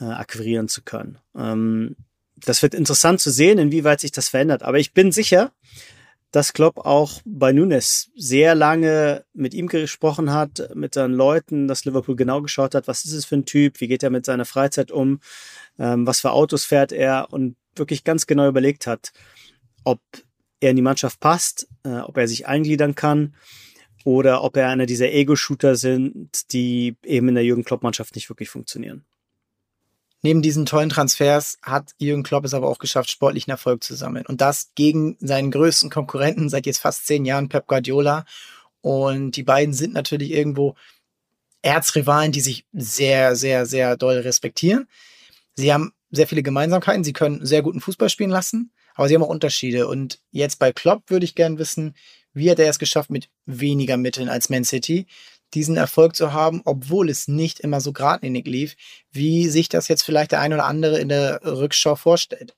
äh, 0.00 0.04
akquirieren 0.04 0.68
zu 0.68 0.82
können. 0.82 1.18
Ähm, 1.36 1.96
das 2.36 2.62
wird 2.62 2.74
interessant 2.74 3.20
zu 3.20 3.30
sehen, 3.30 3.58
inwieweit 3.58 4.00
sich 4.00 4.12
das 4.12 4.28
verändert. 4.28 4.62
Aber 4.62 4.78
ich 4.78 4.94
bin 4.94 5.12
sicher, 5.12 5.52
dass 6.30 6.52
Klopp 6.52 6.78
auch 6.78 7.20
bei 7.24 7.52
Nunes 7.52 8.10
sehr 8.14 8.54
lange 8.54 9.24
mit 9.32 9.52
ihm 9.54 9.66
gesprochen 9.66 10.32
hat, 10.32 10.70
mit 10.74 10.94
seinen 10.94 11.14
Leuten, 11.14 11.66
dass 11.66 11.84
Liverpool 11.84 12.16
genau 12.16 12.40
geschaut 12.40 12.74
hat, 12.74 12.86
was 12.86 13.04
ist 13.04 13.12
es 13.12 13.24
für 13.24 13.36
ein 13.36 13.46
Typ, 13.46 13.80
wie 13.80 13.88
geht 13.88 14.02
er 14.02 14.10
mit 14.10 14.24
seiner 14.24 14.44
Freizeit 14.44 14.90
um, 14.90 15.20
ähm, 15.78 16.06
was 16.06 16.20
für 16.20 16.32
Autos 16.32 16.64
fährt 16.64 16.92
er 16.92 17.32
und 17.32 17.56
wirklich 17.74 18.04
ganz 18.04 18.26
genau 18.26 18.48
überlegt 18.48 18.86
hat, 18.86 19.12
ob 19.84 20.00
er 20.60 20.70
in 20.70 20.76
die 20.76 20.82
Mannschaft 20.82 21.20
passt, 21.20 21.68
äh, 21.84 21.98
ob 21.98 22.16
er 22.16 22.28
sich 22.28 22.46
eingliedern 22.46 22.94
kann 22.94 23.34
oder 24.04 24.44
ob 24.44 24.56
er 24.56 24.68
einer 24.68 24.86
dieser 24.86 25.10
Ego-Shooter 25.10 25.74
sind, 25.74 26.52
die 26.52 26.96
eben 27.04 27.28
in 27.28 27.34
der 27.34 27.44
Jürgen 27.44 27.64
Klopp-Mannschaft 27.64 28.14
nicht 28.14 28.28
wirklich 28.28 28.50
funktionieren. 28.50 29.04
Neben 30.22 30.42
diesen 30.42 30.66
tollen 30.66 30.90
Transfers 30.90 31.58
hat 31.62 31.92
Jürgen 31.98 32.22
Klopp 32.22 32.44
es 32.44 32.52
aber 32.52 32.68
auch 32.68 32.78
geschafft, 32.78 33.10
sportlichen 33.10 33.50
Erfolg 33.50 33.82
zu 33.82 33.94
sammeln. 33.94 34.26
Und 34.26 34.40
das 34.40 34.70
gegen 34.74 35.16
seinen 35.20 35.50
größten 35.50 35.88
Konkurrenten 35.88 36.50
seit 36.50 36.66
jetzt 36.66 36.80
fast 36.80 37.06
zehn 37.06 37.24
Jahren, 37.24 37.48
Pep 37.48 37.66
Guardiola. 37.66 38.26
Und 38.82 39.32
die 39.36 39.42
beiden 39.42 39.72
sind 39.72 39.94
natürlich 39.94 40.32
irgendwo 40.32 40.74
Erzrivalen, 41.62 42.32
die 42.32 42.40
sich 42.40 42.66
sehr, 42.72 43.34
sehr, 43.34 43.64
sehr 43.64 43.96
doll 43.96 44.18
respektieren. 44.18 44.88
Sie 45.54 45.72
haben 45.72 45.92
sehr 46.10 46.26
viele 46.26 46.42
Gemeinsamkeiten. 46.42 47.04
Sie 47.04 47.12
können 47.12 47.44
sehr 47.44 47.62
guten 47.62 47.80
Fußball 47.80 48.10
spielen 48.10 48.30
lassen, 48.30 48.72
aber 48.94 49.08
sie 49.08 49.14
haben 49.14 49.22
auch 49.22 49.28
Unterschiede. 49.28 49.88
Und 49.88 50.20
jetzt 50.30 50.58
bei 50.58 50.72
Klopp 50.72 51.08
würde 51.08 51.24
ich 51.24 51.34
gern 51.34 51.58
wissen, 51.58 51.94
wie 52.32 52.50
hat 52.50 52.58
er 52.58 52.68
es 52.68 52.78
geschafft, 52.78 53.10
mit 53.10 53.28
weniger 53.46 53.96
Mitteln 53.96 54.28
als 54.28 54.50
Man 54.50 54.64
City 54.64 55.06
diesen 55.54 55.76
Erfolg 55.76 56.14
zu 56.14 56.32
haben, 56.32 56.62
obwohl 56.64 57.08
es 57.08 57.28
nicht 57.28 57.60
immer 57.60 57.80
so 57.80 57.92
geradlinig 57.92 58.46
lief, 58.46 58.76
wie 59.10 59.48
sich 59.48 59.68
das 59.68 59.88
jetzt 59.88 60.02
vielleicht 60.02 60.32
der 60.32 60.40
ein 60.40 60.52
oder 60.52 60.64
andere 60.64 60.98
in 60.98 61.08
der 61.08 61.40
Rückschau 61.44 61.96
vorstellt. 61.96 62.54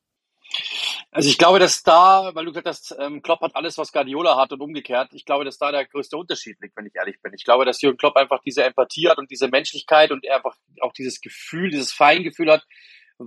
Also 1.11 1.29
ich 1.29 1.39
glaube, 1.39 1.59
dass 1.59 1.83
da, 1.83 2.31
weil 2.35 2.45
du 2.45 2.53
gesagt 2.53 2.67
hast, 2.67 2.95
ähm, 2.99 3.23
Klopp 3.23 3.41
hat 3.41 3.57
alles, 3.57 3.79
was 3.79 3.93
Guardiola 3.93 4.37
hat 4.37 4.53
und 4.53 4.61
umgekehrt, 4.61 5.11
ich 5.13 5.25
glaube, 5.25 5.45
dass 5.45 5.59
da 5.59 5.73
der 5.73 5.87
größte 5.87 6.17
Unterschied 6.17 6.59
liegt, 6.61 6.77
wenn 6.77 6.87
ich 6.87 6.95
ehrlich 6.95 7.21
bin. 7.23 7.33
Ich 7.35 7.45
glaube, 7.45 7.65
dass 7.65 7.81
Jürgen 7.81 7.99
Klopp 7.99 8.17
einfach 8.17 8.41
diese 8.45 8.65
Empathie 8.65 9.09
hat 9.09 9.19
und 9.19 9.31
diese 9.31 9.49
Menschlichkeit 9.49 10.11
und 10.11 10.25
er 10.25 10.37
einfach 10.37 10.57
auch 10.81 10.93
dieses 10.93 11.21
Gefühl, 11.21 11.71
dieses 11.71 11.93
Feingefühl 11.93 12.51
hat, 12.51 12.65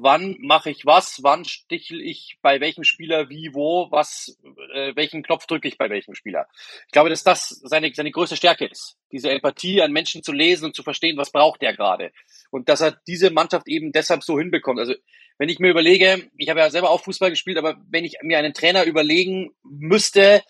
wann 0.01 0.35
mache 0.39 0.69
ich 0.69 0.85
was, 0.85 1.19
wann 1.21 1.45
stichel 1.45 2.01
ich 2.01 2.37
bei 2.41 2.59
welchem 2.59 2.83
Spieler 2.83 3.29
wie, 3.29 3.53
wo, 3.53 3.89
was, 3.91 4.37
äh, 4.73 4.95
welchen 4.95 5.23
Knopf 5.23 5.45
drücke 5.45 5.67
ich 5.67 5.77
bei 5.77 5.89
welchem 5.89 6.15
Spieler. 6.15 6.47
Ich 6.85 6.91
glaube, 6.91 7.09
dass 7.09 7.23
das 7.23 7.49
seine, 7.63 7.93
seine 7.93 8.11
größte 8.11 8.35
Stärke 8.35 8.65
ist, 8.65 8.97
diese 9.11 9.31
Empathie 9.31 9.81
an 9.81 9.91
Menschen 9.91 10.23
zu 10.23 10.31
lesen 10.31 10.65
und 10.65 10.75
zu 10.75 10.83
verstehen, 10.83 11.17
was 11.17 11.31
braucht 11.31 11.61
der 11.61 11.73
gerade. 11.73 12.11
Und 12.51 12.69
dass 12.69 12.81
er 12.81 12.99
diese 13.07 13.31
Mannschaft 13.31 13.67
eben 13.67 13.91
deshalb 13.91 14.23
so 14.23 14.37
hinbekommt. 14.37 14.79
Also 14.79 14.95
wenn 15.37 15.49
ich 15.49 15.59
mir 15.59 15.69
überlege, 15.69 16.29
ich 16.37 16.49
habe 16.49 16.61
ja 16.61 16.69
selber 16.69 16.89
auch 16.89 17.01
Fußball 17.01 17.29
gespielt, 17.29 17.57
aber 17.57 17.77
wenn 17.89 18.05
ich 18.05 18.17
mir 18.21 18.37
einen 18.37 18.53
Trainer 18.53 18.85
überlegen 18.85 19.53
müsste, 19.63 20.43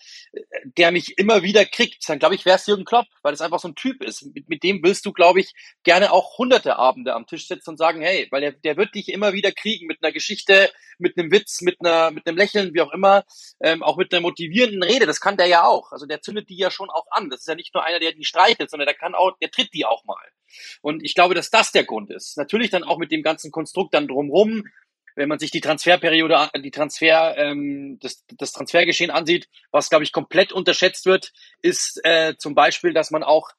der 0.64 0.90
mich 0.90 1.18
immer 1.18 1.42
wieder 1.42 1.64
kriegt, 1.64 2.08
dann 2.08 2.18
glaube 2.18 2.34
ich, 2.34 2.44
wäre 2.44 2.56
es 2.56 2.66
Jürgen 2.66 2.84
Klopp, 2.84 3.06
weil 3.22 3.34
es 3.34 3.40
einfach 3.40 3.60
so 3.60 3.68
ein 3.68 3.74
Typ 3.74 4.02
ist. 4.02 4.34
Mit, 4.34 4.48
mit 4.48 4.62
dem 4.62 4.82
willst 4.82 5.06
du, 5.06 5.12
glaube 5.12 5.40
ich, 5.40 5.52
gerne 5.84 6.12
auch 6.12 6.38
hunderte 6.38 6.76
Abende 6.76 7.14
am 7.14 7.26
Tisch 7.26 7.48
sitzen 7.48 7.70
und 7.70 7.76
sagen, 7.78 8.00
hey, 8.00 8.28
weil 8.30 8.40
der, 8.40 8.52
der 8.52 8.76
wird 8.76 8.94
dich 8.94 9.08
immer 9.08 9.32
wieder 9.32 9.52
kriegen 9.52 9.86
mit 9.86 10.02
einer 10.02 10.12
Geschichte, 10.12 10.70
mit 10.98 11.18
einem 11.18 11.30
Witz, 11.30 11.60
mit 11.62 11.80
einer, 11.80 12.10
mit 12.10 12.26
einem 12.26 12.36
Lächeln, 12.36 12.74
wie 12.74 12.80
auch 12.80 12.92
immer, 12.92 13.24
ähm, 13.60 13.82
auch 13.82 13.96
mit 13.96 14.12
einer 14.12 14.20
motivierenden 14.20 14.82
Rede. 14.82 15.06
Das 15.06 15.20
kann 15.20 15.36
der 15.36 15.46
ja 15.46 15.64
auch. 15.64 15.92
Also 15.92 16.06
der 16.06 16.20
zündet 16.20 16.48
die 16.48 16.56
ja 16.56 16.70
schon 16.70 16.90
auch 16.90 17.06
an. 17.10 17.30
Das 17.30 17.40
ist 17.40 17.48
ja 17.48 17.54
nicht 17.54 17.74
nur 17.74 17.84
einer, 17.84 18.00
der 18.00 18.12
die 18.12 18.24
streitet, 18.24 18.70
sondern 18.70 18.86
der 18.86 18.96
kann 18.96 19.14
auch, 19.14 19.36
der 19.40 19.50
tritt 19.50 19.72
die 19.72 19.84
auch 19.84 20.04
mal. 20.04 20.24
Und 20.80 21.02
ich 21.04 21.14
glaube, 21.14 21.34
dass 21.34 21.50
das 21.50 21.72
der 21.72 21.84
Grund 21.84 22.10
ist. 22.10 22.36
Natürlich 22.36 22.70
dann 22.70 22.84
auch 22.84 22.98
mit 22.98 23.10
dem 23.10 23.22
ganzen 23.22 23.50
Konstrukt 23.50 23.94
dann 23.94 24.08
drumrum, 24.08 24.64
wenn 25.16 25.28
man 25.28 25.38
sich 25.38 25.50
die 25.50 25.60
Transferperiode, 25.60 26.50
die 26.62 26.70
Transfer, 26.70 27.36
ähm, 27.36 27.98
das, 28.00 28.24
das 28.36 28.52
Transfergeschehen 28.52 29.10
ansieht, 29.10 29.48
was 29.72 29.88
glaube 29.88 30.04
ich 30.04 30.12
komplett 30.12 30.52
unterschätzt 30.52 31.06
wird, 31.06 31.32
ist 31.62 32.00
äh, 32.04 32.34
zum 32.38 32.54
Beispiel, 32.54 32.92
dass 32.92 33.10
man 33.10 33.24
auch 33.24 33.50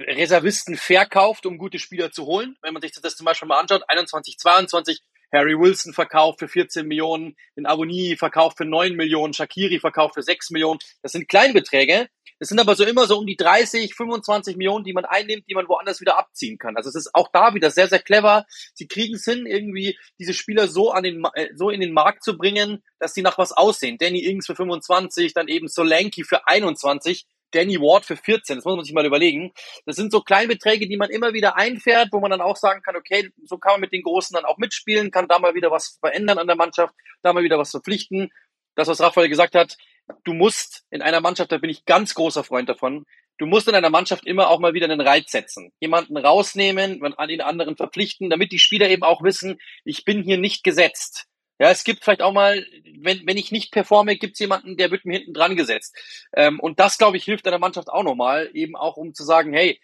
Reservisten 0.00 0.76
verkauft, 0.76 1.46
um 1.46 1.58
gute 1.58 1.78
Spieler 1.78 2.10
zu 2.10 2.26
holen. 2.26 2.56
Wenn 2.62 2.72
man 2.74 2.82
sich 2.82 2.92
das 2.92 3.16
zum 3.16 3.24
Beispiel 3.24 3.48
mal 3.48 3.60
anschaut, 3.60 3.84
21, 3.88 4.38
22, 4.38 5.02
Harry 5.32 5.58
Wilson 5.58 5.92
verkauft 5.92 6.38
für 6.38 6.48
14 6.48 6.86
Millionen, 6.86 7.36
den 7.56 7.66
Abonnie 7.66 8.16
verkauft 8.16 8.58
für 8.58 8.64
9 8.64 8.94
Millionen, 8.94 9.32
Shakiri 9.32 9.80
verkauft 9.80 10.14
für 10.14 10.22
6 10.22 10.50
Millionen. 10.50 10.78
Das 11.02 11.12
sind 11.12 11.28
Kleinbeträge. 11.28 12.08
Das 12.38 12.50
sind 12.50 12.60
aber 12.60 12.74
so 12.76 12.84
immer 12.84 13.06
so 13.06 13.18
um 13.18 13.26
die 13.26 13.36
30, 13.36 13.94
25 13.94 14.56
Millionen, 14.56 14.84
die 14.84 14.92
man 14.92 15.06
einnimmt, 15.06 15.44
die 15.48 15.54
man 15.54 15.68
woanders 15.68 16.00
wieder 16.02 16.18
abziehen 16.18 16.58
kann. 16.58 16.76
Also 16.76 16.90
es 16.90 16.94
ist 16.94 17.14
auch 17.14 17.28
da 17.32 17.54
wieder 17.54 17.70
sehr, 17.70 17.88
sehr 17.88 17.98
clever. 17.98 18.44
Sie 18.74 18.86
kriegen 18.86 19.14
es 19.14 19.24
hin, 19.24 19.46
irgendwie 19.46 19.98
diese 20.18 20.34
Spieler 20.34 20.68
so 20.68 20.90
an 20.90 21.04
den, 21.04 21.24
äh, 21.34 21.48
so 21.54 21.70
in 21.70 21.80
den 21.80 21.94
Markt 21.94 22.22
zu 22.22 22.36
bringen, 22.36 22.82
dass 22.98 23.14
sie 23.14 23.22
nach 23.22 23.38
was 23.38 23.52
aussehen. 23.52 23.96
Danny 23.98 24.20
Ings 24.20 24.46
für 24.46 24.54
25, 24.54 25.32
dann 25.32 25.48
eben 25.48 25.68
Solanke 25.68 26.24
für 26.24 26.46
21. 26.46 27.26
Danny 27.52 27.80
Ward 27.80 28.04
für 28.04 28.16
14. 28.16 28.56
Das 28.56 28.64
muss 28.64 28.76
man 28.76 28.84
sich 28.84 28.94
mal 28.94 29.06
überlegen. 29.06 29.52
Das 29.84 29.96
sind 29.96 30.12
so 30.12 30.20
Kleinbeträge, 30.20 30.88
die 30.88 30.96
man 30.96 31.10
immer 31.10 31.32
wieder 31.32 31.56
einfährt, 31.56 32.08
wo 32.12 32.20
man 32.20 32.30
dann 32.30 32.40
auch 32.40 32.56
sagen 32.56 32.82
kann, 32.82 32.96
okay, 32.96 33.30
so 33.44 33.58
kann 33.58 33.74
man 33.74 33.80
mit 33.82 33.92
den 33.92 34.02
Großen 34.02 34.34
dann 34.34 34.44
auch 34.44 34.58
mitspielen, 34.58 35.10
kann 35.10 35.28
da 35.28 35.38
mal 35.38 35.54
wieder 35.54 35.70
was 35.70 35.98
verändern 36.00 36.38
an 36.38 36.46
der 36.46 36.56
Mannschaft, 36.56 36.94
da 37.22 37.32
mal 37.32 37.44
wieder 37.44 37.58
was 37.58 37.70
verpflichten. 37.70 38.30
Das, 38.74 38.88
was 38.88 39.00
Raphael 39.00 39.28
gesagt 39.28 39.54
hat, 39.54 39.76
du 40.24 40.34
musst 40.34 40.84
in 40.90 41.02
einer 41.02 41.20
Mannschaft, 41.20 41.52
da 41.52 41.58
bin 41.58 41.70
ich 41.70 41.84
ganz 41.84 42.14
großer 42.14 42.44
Freund 42.44 42.68
davon, 42.68 43.06
du 43.38 43.46
musst 43.46 43.68
in 43.68 43.74
einer 43.74 43.90
Mannschaft 43.90 44.26
immer 44.26 44.48
auch 44.48 44.60
mal 44.60 44.74
wieder 44.74 44.86
einen 44.86 45.00
Reiz 45.00 45.30
setzen. 45.30 45.72
Jemanden 45.80 46.16
rausnehmen, 46.16 47.02
an 47.16 47.28
den 47.28 47.40
anderen 47.40 47.76
verpflichten, 47.76 48.30
damit 48.30 48.52
die 48.52 48.58
Spieler 48.58 48.88
eben 48.88 49.02
auch 49.02 49.22
wissen, 49.22 49.58
ich 49.84 50.04
bin 50.04 50.22
hier 50.22 50.38
nicht 50.38 50.64
gesetzt. 50.64 51.26
Ja, 51.58 51.70
es 51.70 51.84
gibt 51.84 52.04
vielleicht 52.04 52.22
auch 52.22 52.32
mal, 52.32 52.66
wenn, 52.98 53.26
wenn 53.26 53.38
ich 53.38 53.50
nicht 53.50 53.72
performe, 53.72 54.16
gibt 54.16 54.34
es 54.34 54.40
jemanden, 54.40 54.76
der 54.76 54.90
wird 54.90 55.06
mir 55.06 55.18
hinten 55.18 55.32
dran 55.32 55.56
gesetzt. 55.56 55.96
Ähm, 56.34 56.60
und 56.60 56.78
das, 56.78 56.98
glaube 56.98 57.16
ich, 57.16 57.24
hilft 57.24 57.46
einer 57.46 57.58
Mannschaft 57.58 57.88
auch 57.88 58.02
nochmal, 58.02 58.50
eben 58.52 58.76
auch 58.76 58.96
um 58.96 59.14
zu 59.14 59.24
sagen, 59.24 59.54
hey, 59.54 59.80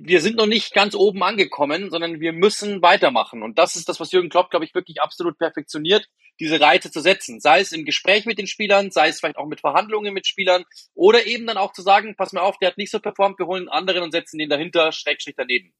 wir 0.00 0.20
sind 0.20 0.36
noch 0.36 0.46
nicht 0.46 0.74
ganz 0.74 0.94
oben 0.96 1.22
angekommen, 1.22 1.90
sondern 1.90 2.20
wir 2.20 2.32
müssen 2.32 2.82
weitermachen. 2.82 3.42
Und 3.42 3.58
das 3.58 3.76
ist 3.76 3.88
das, 3.88 4.00
was 4.00 4.10
Jürgen 4.10 4.30
Klopp, 4.30 4.50
glaube 4.50 4.64
ich, 4.64 4.74
wirklich 4.74 5.00
absolut 5.00 5.38
perfektioniert, 5.38 6.08
diese 6.40 6.60
Reize 6.60 6.90
zu 6.90 7.00
setzen. 7.00 7.40
Sei 7.40 7.60
es 7.60 7.70
im 7.70 7.84
Gespräch 7.84 8.26
mit 8.26 8.38
den 8.38 8.48
Spielern, 8.48 8.90
sei 8.90 9.08
es 9.08 9.20
vielleicht 9.20 9.36
auch 9.36 9.46
mit 9.46 9.60
Verhandlungen 9.60 10.12
mit 10.12 10.26
Spielern 10.26 10.64
oder 10.94 11.26
eben 11.26 11.46
dann 11.46 11.56
auch 11.56 11.72
zu 11.72 11.82
sagen, 11.82 12.16
pass 12.16 12.32
mal 12.32 12.40
auf, 12.40 12.58
der 12.58 12.70
hat 12.70 12.78
nicht 12.78 12.90
so 12.90 12.98
performt, 12.98 13.38
wir 13.38 13.46
holen 13.46 13.68
einen 13.68 13.78
anderen 13.78 14.02
und 14.02 14.10
setzen 14.10 14.38
den 14.38 14.50
dahinter, 14.50 14.90
schrägstrich 14.90 15.36
daneben. 15.36 15.72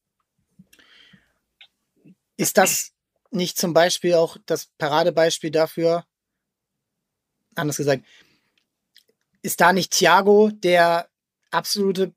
Ist 2.37 2.57
das 2.57 2.93
nicht 3.31 3.57
zum 3.57 3.73
Beispiel 3.73 4.15
auch 4.15 4.37
das 4.45 4.67
Paradebeispiel 4.77 5.51
dafür, 5.51 6.05
anders 7.55 7.77
gesagt, 7.77 8.03
ist 9.41 9.61
da 9.61 9.73
nicht 9.73 9.91
Thiago 9.91 10.49
der 10.51 11.09
absolute 11.51 12.13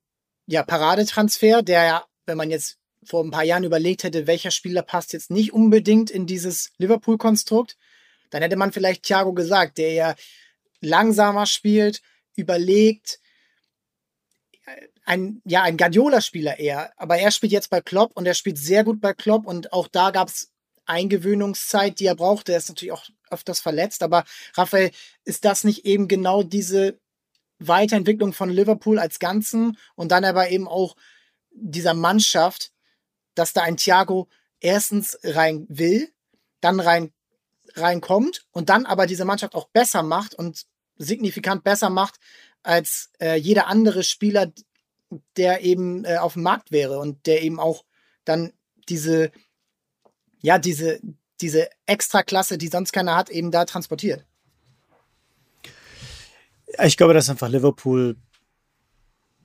ja, 0.46 0.62
Paradetransfer, 0.62 1.62
der 1.62 1.84
ja, 1.84 2.06
wenn 2.26 2.36
man 2.36 2.50
jetzt 2.50 2.78
vor 3.04 3.24
ein 3.24 3.30
paar 3.30 3.44
Jahren 3.44 3.64
überlegt 3.64 4.04
hätte, 4.04 4.26
welcher 4.26 4.50
Spieler 4.50 4.82
passt 4.82 5.12
jetzt 5.12 5.30
nicht 5.30 5.52
unbedingt 5.52 6.10
in 6.10 6.26
dieses 6.26 6.72
Liverpool-Konstrukt, 6.78 7.76
dann 8.30 8.42
hätte 8.42 8.56
man 8.56 8.72
vielleicht 8.72 9.04
Thiago 9.04 9.32
gesagt, 9.32 9.78
der 9.78 9.92
ja 9.92 10.14
langsamer 10.80 11.46
spielt, 11.46 12.02
überlegt, 12.36 13.20
ein, 15.04 15.42
ja, 15.44 15.62
ein 15.62 15.76
Guardiola-Spieler 15.76 16.58
eher. 16.58 16.92
Aber 16.96 17.16
er 17.18 17.30
spielt 17.30 17.52
jetzt 17.52 17.70
bei 17.70 17.80
Klopp 17.80 18.12
und 18.14 18.26
er 18.26 18.34
spielt 18.34 18.58
sehr 18.58 18.84
gut 18.84 19.00
bei 19.00 19.12
Klopp 19.12 19.46
und 19.46 19.72
auch 19.72 19.88
da 19.88 20.10
gab 20.10 20.28
es 20.28 20.52
Eingewöhnungszeit, 20.90 22.00
die 22.00 22.06
er 22.06 22.14
brauchte. 22.14 22.52
Er 22.52 22.58
ist 22.58 22.68
natürlich 22.68 22.92
auch 22.92 23.04
öfters 23.30 23.60
verletzt, 23.60 24.02
aber 24.02 24.24
Raphael, 24.54 24.90
ist 25.24 25.44
das 25.44 25.64
nicht 25.64 25.84
eben 25.86 26.08
genau 26.08 26.42
diese 26.42 26.98
Weiterentwicklung 27.58 28.32
von 28.32 28.50
Liverpool 28.50 28.98
als 28.98 29.18
Ganzen 29.18 29.78
und 29.94 30.10
dann 30.12 30.24
aber 30.24 30.50
eben 30.50 30.66
auch 30.66 30.96
dieser 31.50 31.94
Mannschaft, 31.94 32.72
dass 33.34 33.52
da 33.52 33.62
ein 33.62 33.76
Thiago 33.76 34.28
erstens 34.60 35.18
rein 35.22 35.66
will, 35.68 36.10
dann 36.60 36.80
rein 36.80 37.12
reinkommt 37.76 38.46
und 38.50 38.68
dann 38.68 38.86
aber 38.86 39.06
diese 39.06 39.24
Mannschaft 39.24 39.54
auch 39.54 39.68
besser 39.68 40.02
macht 40.02 40.34
und 40.34 40.66
signifikant 40.96 41.64
besser 41.64 41.90
macht 41.90 42.16
als 42.62 43.10
äh, 43.20 43.36
jeder 43.36 43.68
andere 43.68 44.02
Spieler, 44.02 44.52
der 45.36 45.62
eben 45.62 46.04
äh, 46.04 46.18
auf 46.18 46.34
dem 46.34 46.42
Markt 46.42 46.72
wäre 46.72 46.98
und 46.98 47.26
der 47.26 47.42
eben 47.42 47.58
auch 47.58 47.84
dann 48.24 48.52
diese, 48.88 49.30
ja, 50.40 50.58
diese, 50.58 51.00
diese 51.40 51.68
Extraklasse, 51.86 52.58
die 52.58 52.68
sonst 52.68 52.92
keiner 52.92 53.16
hat, 53.16 53.30
eben 53.30 53.50
da 53.50 53.64
transportiert. 53.64 54.24
Ich 56.84 56.96
glaube, 56.96 57.14
dass 57.14 57.30
einfach 57.30 57.48
Liverpool, 57.48 58.16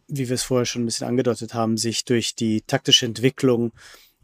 wie 0.07 0.29
wir 0.29 0.35
es 0.35 0.43
vorher 0.43 0.65
schon 0.65 0.83
ein 0.83 0.85
bisschen 0.85 1.07
angedeutet 1.07 1.53
haben, 1.53 1.77
sich 1.77 2.05
durch 2.05 2.35
die 2.35 2.61
taktische 2.61 3.05
Entwicklung 3.05 3.71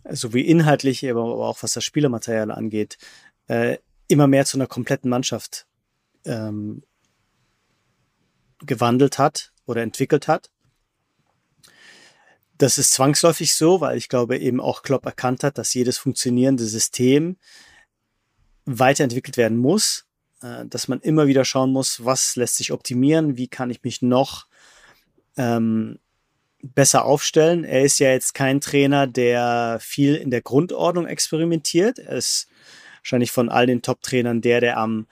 sowie 0.09 0.41
inhaltlich, 0.41 1.07
aber 1.09 1.23
auch 1.23 1.63
was 1.63 1.73
das 1.73 1.83
Spielermaterial 1.83 2.51
angeht, 2.51 2.97
äh, 3.47 3.77
immer 4.07 4.27
mehr 4.27 4.45
zu 4.45 4.57
einer 4.57 4.67
kompletten 4.67 5.09
Mannschaft 5.09 5.65
ähm, 6.25 6.83
gewandelt 8.59 9.17
hat 9.17 9.51
oder 9.65 9.81
entwickelt 9.81 10.27
hat. 10.27 10.51
Das 12.61 12.77
ist 12.77 12.91
zwangsläufig 12.91 13.55
so, 13.55 13.81
weil 13.81 13.97
ich 13.97 14.07
glaube 14.07 14.37
eben 14.37 14.61
auch 14.61 14.83
Klopp 14.83 15.07
erkannt 15.07 15.43
hat, 15.43 15.57
dass 15.57 15.73
jedes 15.73 15.97
funktionierende 15.97 16.63
System 16.63 17.37
weiterentwickelt 18.65 19.35
werden 19.35 19.57
muss, 19.57 20.05
äh, 20.43 20.67
dass 20.67 20.87
man 20.87 20.99
immer 20.99 21.25
wieder 21.25 21.43
schauen 21.43 21.71
muss, 21.71 22.05
was 22.05 22.35
lässt 22.35 22.57
sich 22.57 22.71
optimieren, 22.71 23.35
wie 23.35 23.47
kann 23.47 23.71
ich 23.71 23.81
mich 23.81 24.03
noch 24.03 24.45
ähm, 25.37 25.97
besser 26.61 27.05
aufstellen. 27.05 27.63
Er 27.63 27.81
ist 27.81 27.97
ja 27.97 28.11
jetzt 28.11 28.35
kein 28.35 28.61
Trainer, 28.61 29.07
der 29.07 29.79
viel 29.81 30.13
in 30.13 30.29
der 30.29 30.43
Grundordnung 30.43 31.07
experimentiert. 31.07 31.97
Er 31.97 32.17
ist 32.17 32.47
wahrscheinlich 32.99 33.31
von 33.31 33.49
all 33.49 33.65
den 33.65 33.81
Top-Trainern 33.81 34.41
der, 34.41 34.61
der 34.61 34.77
am, 34.77 35.07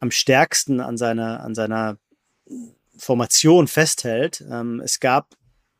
am 0.00 0.10
stärksten 0.10 0.80
an 0.80 0.96
seiner, 0.96 1.40
an 1.40 1.54
seiner 1.54 1.98
Formation 2.96 3.68
festhält. 3.68 4.42
Ähm, 4.50 4.80
es 4.82 5.00
gab 5.00 5.36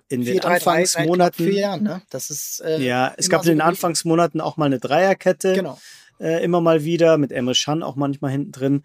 in 0.09 0.25
den 0.25 0.35
4, 0.35 0.45
Anfangsmonaten. 0.45 1.47
Vier 1.47 1.61
Jahren, 1.61 1.83
ne? 1.83 2.03
Das 2.11 2.31
ist, 2.31 2.61
äh, 2.61 2.81
ja, 2.81 3.13
es 3.17 3.29
gab 3.29 3.45
so 3.45 3.51
in 3.51 3.59
den 3.59 3.67
Anfangsmonaten 3.67 4.41
auch 4.41 4.57
mal 4.57 4.67
eine 4.67 4.79
Dreierkette. 4.79 5.55
Genau. 5.55 5.79
Äh, 6.21 6.45
immer 6.45 6.61
mal 6.61 6.85
wieder, 6.85 7.19
mit 7.19 7.33
Emre 7.33 7.55
Can 7.55 7.83
auch 7.83 7.97
manchmal 7.97 8.31
hinten 8.31 8.53
drin. 8.53 8.83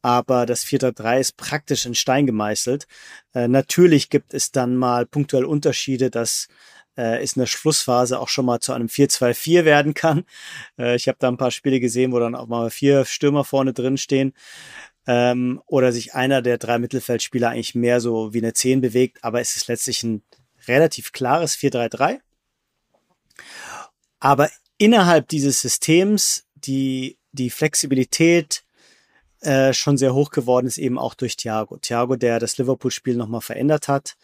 Aber 0.00 0.46
das 0.46 0.64
4-3 0.64 1.20
ist 1.20 1.36
praktisch 1.36 1.86
in 1.86 1.94
Stein 1.94 2.26
gemeißelt. 2.26 2.86
Äh, 3.34 3.46
natürlich 3.46 4.10
gibt 4.10 4.34
es 4.34 4.50
dann 4.50 4.74
mal 4.76 5.06
punktuell 5.06 5.44
Unterschiede, 5.44 6.10
dass 6.10 6.48
äh, 6.96 7.22
es 7.22 7.34
in 7.34 7.40
der 7.40 7.46
Schlussphase 7.46 8.18
auch 8.18 8.28
schon 8.28 8.46
mal 8.46 8.60
zu 8.60 8.72
einem 8.72 8.88
4-2-4 8.88 9.64
werden 9.64 9.94
kann. 9.94 10.24
Äh, 10.78 10.96
ich 10.96 11.06
habe 11.06 11.18
da 11.20 11.28
ein 11.28 11.36
paar 11.36 11.52
Spiele 11.52 11.78
gesehen, 11.78 12.12
wo 12.12 12.18
dann 12.18 12.34
auch 12.34 12.48
mal 12.48 12.70
vier 12.70 13.04
Stürmer 13.04 13.44
vorne 13.44 13.72
drin 13.72 13.96
stehen 13.96 14.34
ähm, 15.06 15.60
oder 15.66 15.92
sich 15.92 16.14
einer 16.14 16.42
der 16.42 16.58
drei 16.58 16.78
Mittelfeldspieler 16.78 17.50
eigentlich 17.50 17.74
mehr 17.74 18.00
so 18.00 18.32
wie 18.34 18.38
eine 18.38 18.52
10 18.52 18.80
bewegt, 18.80 19.18
aber 19.22 19.40
es 19.40 19.56
ist 19.56 19.68
letztlich 19.68 20.02
ein 20.02 20.22
relativ 20.68 21.12
klares 21.12 21.56
4-3-3. 21.56 22.20
Aber 24.20 24.50
innerhalb 24.78 25.28
dieses 25.28 25.60
Systems 25.60 26.44
die, 26.54 27.18
die 27.32 27.50
Flexibilität 27.50 28.64
äh, 29.40 29.72
schon 29.72 29.98
sehr 29.98 30.14
hoch 30.14 30.30
geworden 30.30 30.66
ist, 30.66 30.78
eben 30.78 30.98
auch 30.98 31.14
durch 31.14 31.36
Thiago. 31.36 31.76
Thiago, 31.78 32.16
der 32.16 32.38
das 32.38 32.58
Liverpool-Spiel 32.58 33.16
nochmal 33.16 33.40
verändert 33.40 33.88
hat, 33.88 34.16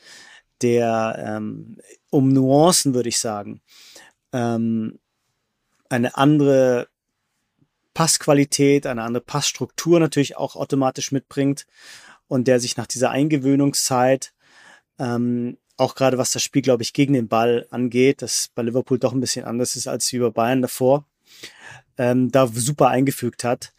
der 0.62 1.22
ähm, 1.24 1.78
um 2.10 2.28
Nuancen, 2.28 2.94
würde 2.94 3.08
ich 3.08 3.18
sagen, 3.18 3.60
ähm, 4.32 4.98
eine 5.88 6.16
andere 6.16 6.88
Passqualität, 7.94 8.86
eine 8.86 9.02
andere 9.02 9.24
Passstruktur 9.24 9.98
natürlich 9.98 10.36
auch 10.36 10.54
automatisch 10.54 11.10
mitbringt 11.10 11.66
und 12.28 12.46
der 12.46 12.60
sich 12.60 12.76
nach 12.76 12.86
dieser 12.86 13.10
Eingewöhnungszeit 13.10 14.32
ähm, 14.98 15.58
auch 15.78 15.94
gerade 15.94 16.18
was 16.18 16.32
das 16.32 16.42
Spiel, 16.42 16.60
glaube 16.60 16.82
ich, 16.82 16.92
gegen 16.92 17.14
den 17.14 17.28
Ball 17.28 17.66
angeht, 17.70 18.20
das 18.20 18.50
bei 18.54 18.62
Liverpool 18.62 18.98
doch 18.98 19.12
ein 19.12 19.20
bisschen 19.20 19.44
anders 19.44 19.76
ist 19.76 19.86
als 19.86 20.12
wie 20.12 20.18
bei 20.18 20.30
Bayern 20.30 20.60
davor, 20.60 21.06
ähm, 21.96 22.30
da 22.30 22.48
super 22.48 22.88
eingefügt 22.88 23.44
hat. 23.44 23.72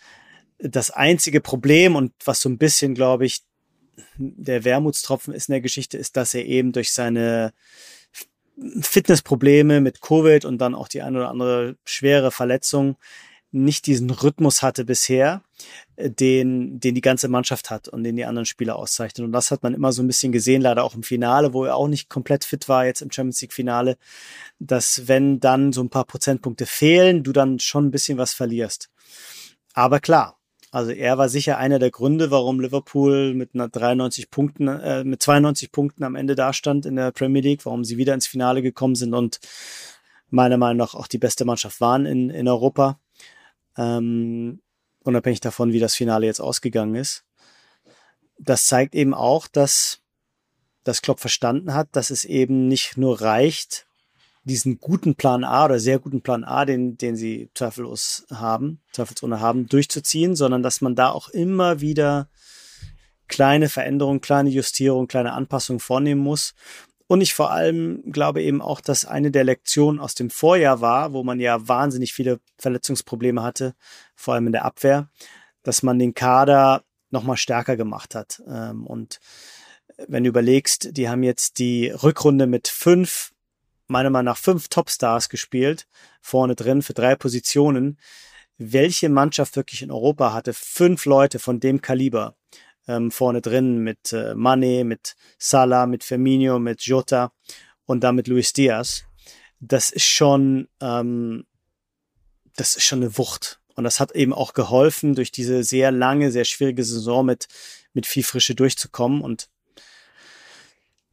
Das 0.57 0.91
einzige 0.91 1.41
Problem 1.41 1.95
und 1.95 2.13
was 2.25 2.41
so 2.41 2.49
ein 2.49 2.57
bisschen, 2.57 2.95
glaube 2.95 3.25
ich, 3.25 3.41
der 4.17 4.63
Wermutstropfen 4.63 5.33
ist 5.33 5.49
in 5.49 5.53
der 5.53 5.61
Geschichte, 5.61 5.97
ist, 5.97 6.15
dass 6.15 6.33
er 6.33 6.45
eben 6.45 6.71
durch 6.71 6.93
seine 6.93 7.53
Fitnessprobleme 8.81 9.81
mit 9.81 10.01
Covid 10.01 10.45
und 10.45 10.57
dann 10.57 10.75
auch 10.75 10.87
die 10.87 11.01
eine 11.01 11.17
oder 11.19 11.29
andere 11.29 11.77
schwere 11.85 12.31
Verletzung 12.31 12.97
nicht 13.51 13.87
diesen 13.87 14.09
Rhythmus 14.09 14.61
hatte 14.61 14.85
bisher, 14.85 15.43
den, 15.99 16.79
den 16.79 16.95
die 16.95 17.01
ganze 17.01 17.27
Mannschaft 17.27 17.69
hat 17.69 17.87
und 17.87 18.03
den 18.03 18.15
die 18.15 18.25
anderen 18.25 18.45
Spieler 18.45 18.77
auszeichnen. 18.77 19.25
Und 19.25 19.33
das 19.33 19.51
hat 19.51 19.63
man 19.63 19.73
immer 19.73 19.91
so 19.91 20.01
ein 20.01 20.07
bisschen 20.07 20.31
gesehen, 20.31 20.61
leider 20.61 20.83
auch 20.83 20.95
im 20.95 21.03
Finale, 21.03 21.53
wo 21.53 21.65
er 21.65 21.75
auch 21.75 21.87
nicht 21.87 22.09
komplett 22.09 22.45
fit 22.45 22.69
war, 22.69 22.85
jetzt 22.85 23.01
im 23.01 23.11
Champions 23.11 23.41
League 23.41 23.53
Finale, 23.53 23.97
dass 24.59 25.07
wenn 25.07 25.39
dann 25.39 25.73
so 25.73 25.81
ein 25.81 25.89
paar 25.89 26.05
Prozentpunkte 26.05 26.65
fehlen, 26.65 27.23
du 27.23 27.33
dann 27.33 27.59
schon 27.59 27.87
ein 27.87 27.91
bisschen 27.91 28.17
was 28.17 28.33
verlierst. 28.33 28.89
Aber 29.73 29.99
klar, 29.99 30.37
also 30.71 30.91
er 30.91 31.17
war 31.17 31.29
sicher 31.29 31.57
einer 31.57 31.79
der 31.79 31.91
Gründe, 31.91 32.31
warum 32.31 32.59
Liverpool 32.59 33.33
mit 33.33 33.53
einer 33.53 33.67
93 33.67 34.29
Punkten, 34.29 34.67
äh, 34.67 35.03
mit 35.03 35.21
92 35.21 35.71
Punkten 35.71 36.03
am 36.03 36.15
Ende 36.15 36.35
dastand 36.35 36.85
in 36.85 36.95
der 36.95 37.11
Premier 37.11 37.41
League, 37.41 37.65
warum 37.65 37.83
sie 37.83 37.97
wieder 37.97 38.13
ins 38.13 38.27
Finale 38.27 38.61
gekommen 38.61 38.95
sind 38.95 39.13
und 39.13 39.39
meiner 40.29 40.57
Meinung 40.57 40.77
nach 40.77 40.93
auch 40.93 41.07
die 41.07 41.17
beste 41.17 41.43
Mannschaft 41.43 41.81
waren 41.81 42.05
in, 42.05 42.29
in 42.29 42.47
Europa 42.47 42.99
ähm, 43.77 44.61
unabhängig 45.03 45.39
davon, 45.39 45.71
wie 45.73 45.79
das 45.79 45.95
Finale 45.95 46.25
jetzt 46.25 46.41
ausgegangen 46.41 46.95
ist. 46.95 47.23
Das 48.37 48.65
zeigt 48.65 48.95
eben 48.95 49.13
auch, 49.13 49.47
dass 49.47 50.01
das 50.83 51.01
Klopp 51.01 51.19
verstanden 51.19 51.73
hat, 51.73 51.89
dass 51.91 52.09
es 52.09 52.25
eben 52.25 52.67
nicht 52.67 52.97
nur 52.97 53.21
reicht, 53.21 53.85
diesen 54.43 54.79
guten 54.79 55.15
Plan 55.15 55.43
A 55.43 55.65
oder 55.65 55.79
sehr 55.79 55.99
guten 55.99 56.21
Plan 56.21 56.43
A, 56.43 56.65
den, 56.65 56.97
den 56.97 57.15
sie 57.15 57.49
zweifellos 57.53 58.25
haben, 58.31 58.81
zweifelsohne 58.93 59.39
haben, 59.39 59.67
durchzuziehen, 59.67 60.35
sondern 60.35 60.63
dass 60.63 60.81
man 60.81 60.95
da 60.95 61.09
auch 61.09 61.29
immer 61.29 61.81
wieder 61.81 62.29
kleine 63.27 63.69
Veränderungen, 63.69 64.21
kleine 64.21 64.49
Justierungen, 64.49 65.07
kleine 65.07 65.33
Anpassungen 65.33 65.79
vornehmen 65.79 66.21
muss. 66.21 66.55
Und 67.09 67.21
ich 67.21 67.33
vor 67.33 67.49
allem 67.49 68.03
glaube 68.11 68.43
eben 68.43 68.61
auch, 68.61 68.81
dass 68.81 69.03
eine 69.03 69.31
der 69.31 69.43
Lektionen 69.43 69.99
aus 69.99 70.13
dem 70.13 70.29
Vorjahr 70.29 70.79
war, 70.79 71.11
wo 71.11 71.23
man 71.23 71.39
ja 71.39 71.67
wahnsinnig 71.67 72.13
viele 72.13 72.39
Verletzungsprobleme 72.59 73.41
hatte, 73.41 73.73
vor 74.15 74.35
allem 74.35 74.45
in 74.45 74.51
der 74.51 74.63
Abwehr, 74.63 75.09
dass 75.63 75.81
man 75.81 75.97
den 75.97 76.13
Kader 76.13 76.83
nochmal 77.09 77.37
stärker 77.37 77.77
gemacht 77.77 78.13
hat. 78.13 78.43
Ähm, 78.47 78.85
und 78.85 79.19
wenn 80.07 80.23
du 80.23 80.29
überlegst, 80.29 80.95
die 80.95 81.09
haben 81.09 81.23
jetzt 81.23 81.57
die 81.57 81.89
Rückrunde 81.89 82.45
mit 82.45 82.67
fünf, 82.67 83.31
meiner 83.87 84.11
Meinung 84.11 84.25
nach 84.25 84.37
fünf 84.37 84.67
Topstars 84.67 85.29
gespielt, 85.29 85.87
vorne 86.21 86.53
drin 86.53 86.83
für 86.83 86.93
drei 86.93 87.15
Positionen. 87.15 87.97
Welche 88.59 89.09
Mannschaft 89.09 89.55
wirklich 89.55 89.81
in 89.81 89.89
Europa 89.89 90.31
hatte 90.31 90.53
fünf 90.53 91.05
Leute 91.05 91.39
von 91.39 91.59
dem 91.59 91.81
Kaliber? 91.81 92.35
Ähm, 92.89 93.11
vorne 93.11 93.39
drin 93.39 93.77
mit 93.77 94.11
äh, 94.13 94.33
Mane, 94.33 94.83
mit 94.83 95.15
Salah, 95.37 95.85
mit 95.85 96.03
Firmino, 96.03 96.57
mit 96.57 96.81
Jota 96.81 97.31
und 97.85 98.03
dann 98.03 98.15
mit 98.15 98.27
Luis 98.27 98.51
Diaz. 98.51 99.03
Das 99.59 99.91
ist 99.91 100.05
schon, 100.05 100.67
ähm, 100.81 101.45
das 102.55 102.75
ist 102.75 102.83
schon 102.83 103.03
eine 103.03 103.17
Wucht. 103.17 103.59
Und 103.75 103.83
das 103.83 103.99
hat 103.99 104.13
eben 104.13 104.33
auch 104.33 104.53
geholfen, 104.53 105.13
durch 105.13 105.31
diese 105.31 105.63
sehr 105.63 105.91
lange, 105.91 106.31
sehr 106.31 106.45
schwierige 106.45 106.83
Saison 106.83 107.25
mit, 107.25 107.47
mit 107.93 108.07
viel 108.07 108.23
Frische 108.23 108.55
durchzukommen. 108.55 109.21
Und 109.21 109.49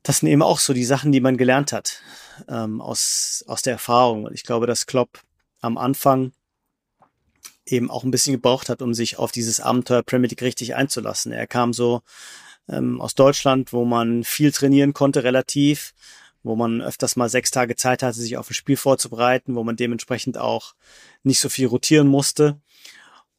das 0.02 0.18
sind 0.18 0.30
eben 0.30 0.42
auch 0.42 0.58
so 0.58 0.72
die 0.72 0.84
Sachen, 0.84 1.12
die 1.12 1.20
man 1.20 1.36
gelernt 1.36 1.72
hat 1.72 2.00
ähm, 2.48 2.80
aus, 2.80 3.44
aus 3.46 3.60
der 3.60 3.74
Erfahrung. 3.74 4.24
Und 4.24 4.34
ich 4.34 4.44
glaube, 4.44 4.66
dass 4.66 4.86
Klopp 4.86 5.20
am 5.60 5.76
Anfang 5.76 6.32
eben 7.66 7.90
auch 7.90 8.04
ein 8.04 8.10
bisschen 8.10 8.32
gebraucht 8.32 8.68
hat, 8.68 8.82
um 8.82 8.94
sich 8.94 9.18
auf 9.18 9.32
dieses 9.32 9.60
Abenteuer 9.60 10.02
Premier 10.02 10.28
League 10.28 10.42
richtig 10.42 10.74
einzulassen. 10.74 11.32
Er 11.32 11.46
kam 11.46 11.72
so 11.72 12.02
ähm, 12.68 13.00
aus 13.00 13.14
Deutschland, 13.14 13.72
wo 13.72 13.84
man 13.84 14.24
viel 14.24 14.52
trainieren 14.52 14.94
konnte 14.94 15.24
relativ, 15.24 15.94
wo 16.42 16.56
man 16.56 16.80
öfters 16.80 17.16
mal 17.16 17.28
sechs 17.28 17.50
Tage 17.50 17.76
Zeit 17.76 18.02
hatte, 18.02 18.18
sich 18.18 18.36
auf 18.36 18.50
ein 18.50 18.54
Spiel 18.54 18.76
vorzubereiten, 18.76 19.54
wo 19.56 19.64
man 19.64 19.76
dementsprechend 19.76 20.38
auch 20.38 20.74
nicht 21.22 21.40
so 21.40 21.48
viel 21.48 21.66
rotieren 21.66 22.06
musste 22.06 22.60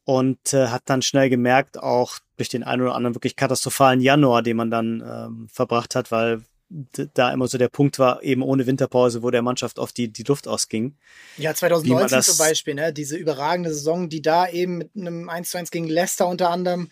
und 0.04 0.52
äh, 0.52 0.68
hat 0.68 0.82
dann 0.86 1.02
schnell 1.02 1.30
gemerkt, 1.30 1.78
auch 1.78 2.18
durch 2.36 2.48
den 2.48 2.64
einen 2.64 2.82
oder 2.82 2.94
anderen 2.94 3.14
wirklich 3.14 3.36
katastrophalen 3.36 4.00
Januar, 4.00 4.42
den 4.42 4.56
man 4.56 4.70
dann 4.70 5.02
ähm, 5.06 5.48
verbracht 5.52 5.94
hat, 5.94 6.10
weil 6.10 6.42
da 6.70 7.32
immer 7.32 7.48
so 7.48 7.56
der 7.56 7.68
Punkt 7.68 7.98
war, 7.98 8.22
eben 8.22 8.42
ohne 8.42 8.66
Winterpause, 8.66 9.22
wo 9.22 9.30
der 9.30 9.42
Mannschaft 9.42 9.78
oft 9.78 9.96
die, 9.96 10.08
die 10.08 10.22
Luft 10.22 10.46
ausging. 10.46 10.96
Ja, 11.38 11.54
2019 11.54 12.22
zum 12.22 12.38
Beispiel, 12.38 12.74
ne? 12.74 12.92
diese 12.92 13.16
überragende 13.16 13.72
Saison, 13.72 14.08
die 14.08 14.20
da 14.20 14.48
eben 14.48 14.78
mit 14.78 14.90
einem 14.94 15.28
1 15.28 15.50
zu 15.50 15.58
1 15.58 15.70
gegen 15.70 15.88
Leicester 15.88 16.26
unter 16.28 16.50
anderem 16.50 16.90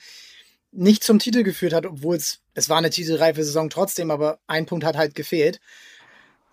nicht 0.73 1.05
zum 1.05 1.19
Titel 1.19 1.43
geführt 1.43 1.73
hat, 1.73 1.87
obwohl 1.87 2.17
es, 2.17 2.41
es 2.55 2.69
war 2.69 2.79
eine 2.79 2.91
titelreife 2.91 3.45
Saison 3.45 3.71
trotzdem, 3.71 4.11
aber 4.11 4.39
ein 4.47 4.67
Punkt 4.67 4.85
hat 4.85 4.97
halt 4.97 5.15
gefehlt. 5.15 5.61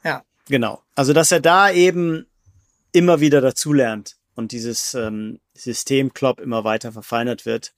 Ja. 0.03 0.23
Genau. 0.47 0.81
Also, 0.95 1.13
dass 1.13 1.31
er 1.31 1.39
da 1.39 1.71
eben 1.71 2.25
immer 2.91 3.19
wieder 3.19 3.41
dazulernt 3.41 4.17
und 4.35 4.51
dieses 4.51 4.93
ähm, 4.93 5.39
System 5.53 6.13
Klopp 6.13 6.39
immer 6.39 6.63
weiter 6.63 6.91
verfeinert 6.91 7.45
wird. 7.45 7.73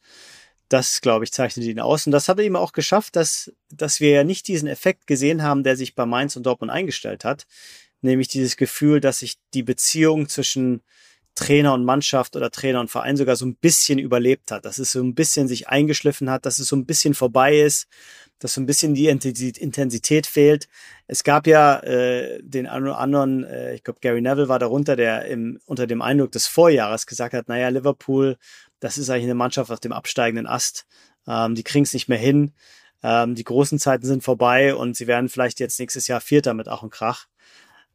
Das, 0.70 1.01
glaube 1.01 1.26
ich, 1.26 1.32
zeichnet 1.32 1.66
ihn 1.66 1.80
aus. 1.80 2.05
Und 2.05 2.11
das 2.11 2.28
hat 2.28 2.39
er 2.39 2.45
ihm 2.45 2.55
auch 2.55 2.72
geschafft, 2.72 3.16
dass, 3.16 3.53
dass 3.70 3.99
wir 3.99 4.09
ja 4.09 4.24
nicht 4.24 4.47
diesen 4.47 4.68
Effekt 4.68 5.07
gesehen 5.07 5.43
haben, 5.43 5.63
der 5.63 5.76
sich 5.76 5.95
bei 5.95 6.05
Mainz 6.05 6.36
und 6.36 6.45
Dortmund 6.45 6.72
eingestellt 6.72 7.24
hat. 7.24 7.45
Nämlich 8.01 8.28
dieses 8.28 8.57
Gefühl, 8.57 8.99
dass 8.99 9.20
sich 9.20 9.38
die 9.53 9.63
Beziehung 9.63 10.28
zwischen 10.28 10.82
Trainer 11.36 11.74
und 11.74 11.84
Mannschaft 11.84 12.38
oder 12.38 12.49
Trainer 12.49 12.80
und 12.80 12.89
Verein 12.89 13.18
sogar 13.18 13.36
so 13.36 13.45
ein 13.45 13.55
bisschen 13.55 13.99
überlebt 13.99 14.51
hat, 14.51 14.63
dass 14.63 14.80
es 14.80 14.93
so 14.93 15.03
ein 15.03 15.16
bisschen 15.16 15.49
sich 15.49 15.68
eingeschliffen 15.68 16.30
hat, 16.30 16.45
dass 16.45 16.59
es 16.59 16.68
so 16.68 16.78
ein 16.78 16.86
bisschen 16.86 17.13
vorbei 17.13 17.59
ist, 17.59 17.88
dass 18.39 18.53
so 18.53 18.61
ein 18.61 18.66
bisschen 18.66 18.93
die 18.93 19.07
Intensität 19.07 20.28
fehlt. 20.28 20.68
Es 21.07 21.24
gab 21.24 21.45
ja 21.45 21.80
äh, 21.80 22.41
den 22.41 22.68
anderen, 22.68 23.43
äh, 23.43 23.76
ich 23.76 23.84
glaube 23.84 23.99
Gary 24.01 24.22
Neville 24.22 24.47
war 24.47 24.59
darunter, 24.59 24.95
der 24.95 25.26
im, 25.26 25.59
unter 25.66 25.88
dem 25.88 26.01
Eindruck 26.01 26.32
des 26.32 26.47
Vorjahres 26.47 27.05
gesagt 27.05 27.34
hat, 27.34 27.49
naja, 27.49 27.68
Liverpool, 27.68 28.38
das 28.80 28.97
ist 28.97 29.09
eigentlich 29.09 29.23
eine 29.23 29.36
Mannschaft 29.36 29.71
auf 29.71 29.80
dem 29.80 29.93
absteigenden 29.93 30.47
Ast. 30.47 30.86
Ähm, 31.28 31.55
die 31.55 31.63
kriegen 31.63 31.84
es 31.84 31.93
nicht 31.93 32.07
mehr 32.07 32.17
hin. 32.17 32.53
Ähm, 33.03 33.36
die 33.36 33.43
großen 33.43 33.80
Zeiten 33.80 34.05
sind 34.05 34.23
vorbei 34.23 34.76
und 34.76 34.95
sie 34.95 35.07
werden 35.07 35.30
vielleicht 35.30 35.59
jetzt 35.59 35.80
nächstes 35.80 36.07
Jahr 36.07 36.21
Vierter 36.21 36.53
mit 36.53 36.67
Ach 36.67 36.84
und 36.84 36.91
Krach. 36.91 37.28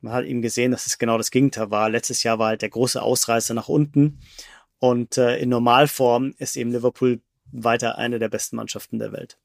Man 0.00 0.12
hat 0.12 0.24
eben 0.24 0.42
gesehen, 0.42 0.70
dass 0.70 0.86
es 0.86 0.98
genau 0.98 1.18
das 1.18 1.30
Gegenteil 1.30 1.70
war. 1.70 1.90
Letztes 1.90 2.22
Jahr 2.22 2.38
war 2.38 2.48
halt 2.48 2.62
der 2.62 2.70
große 2.70 3.00
Ausreißer 3.00 3.54
nach 3.54 3.68
unten. 3.68 4.20
Und 4.78 5.18
äh, 5.18 5.38
in 5.38 5.50
Normalform 5.50 6.34
ist 6.38 6.56
eben 6.56 6.72
Liverpool 6.72 7.20
weiter 7.52 7.98
eine 7.98 8.18
der 8.18 8.28
besten 8.28 8.56
Mannschaften 8.56 8.98
der 8.98 9.12
Welt. 9.12 9.38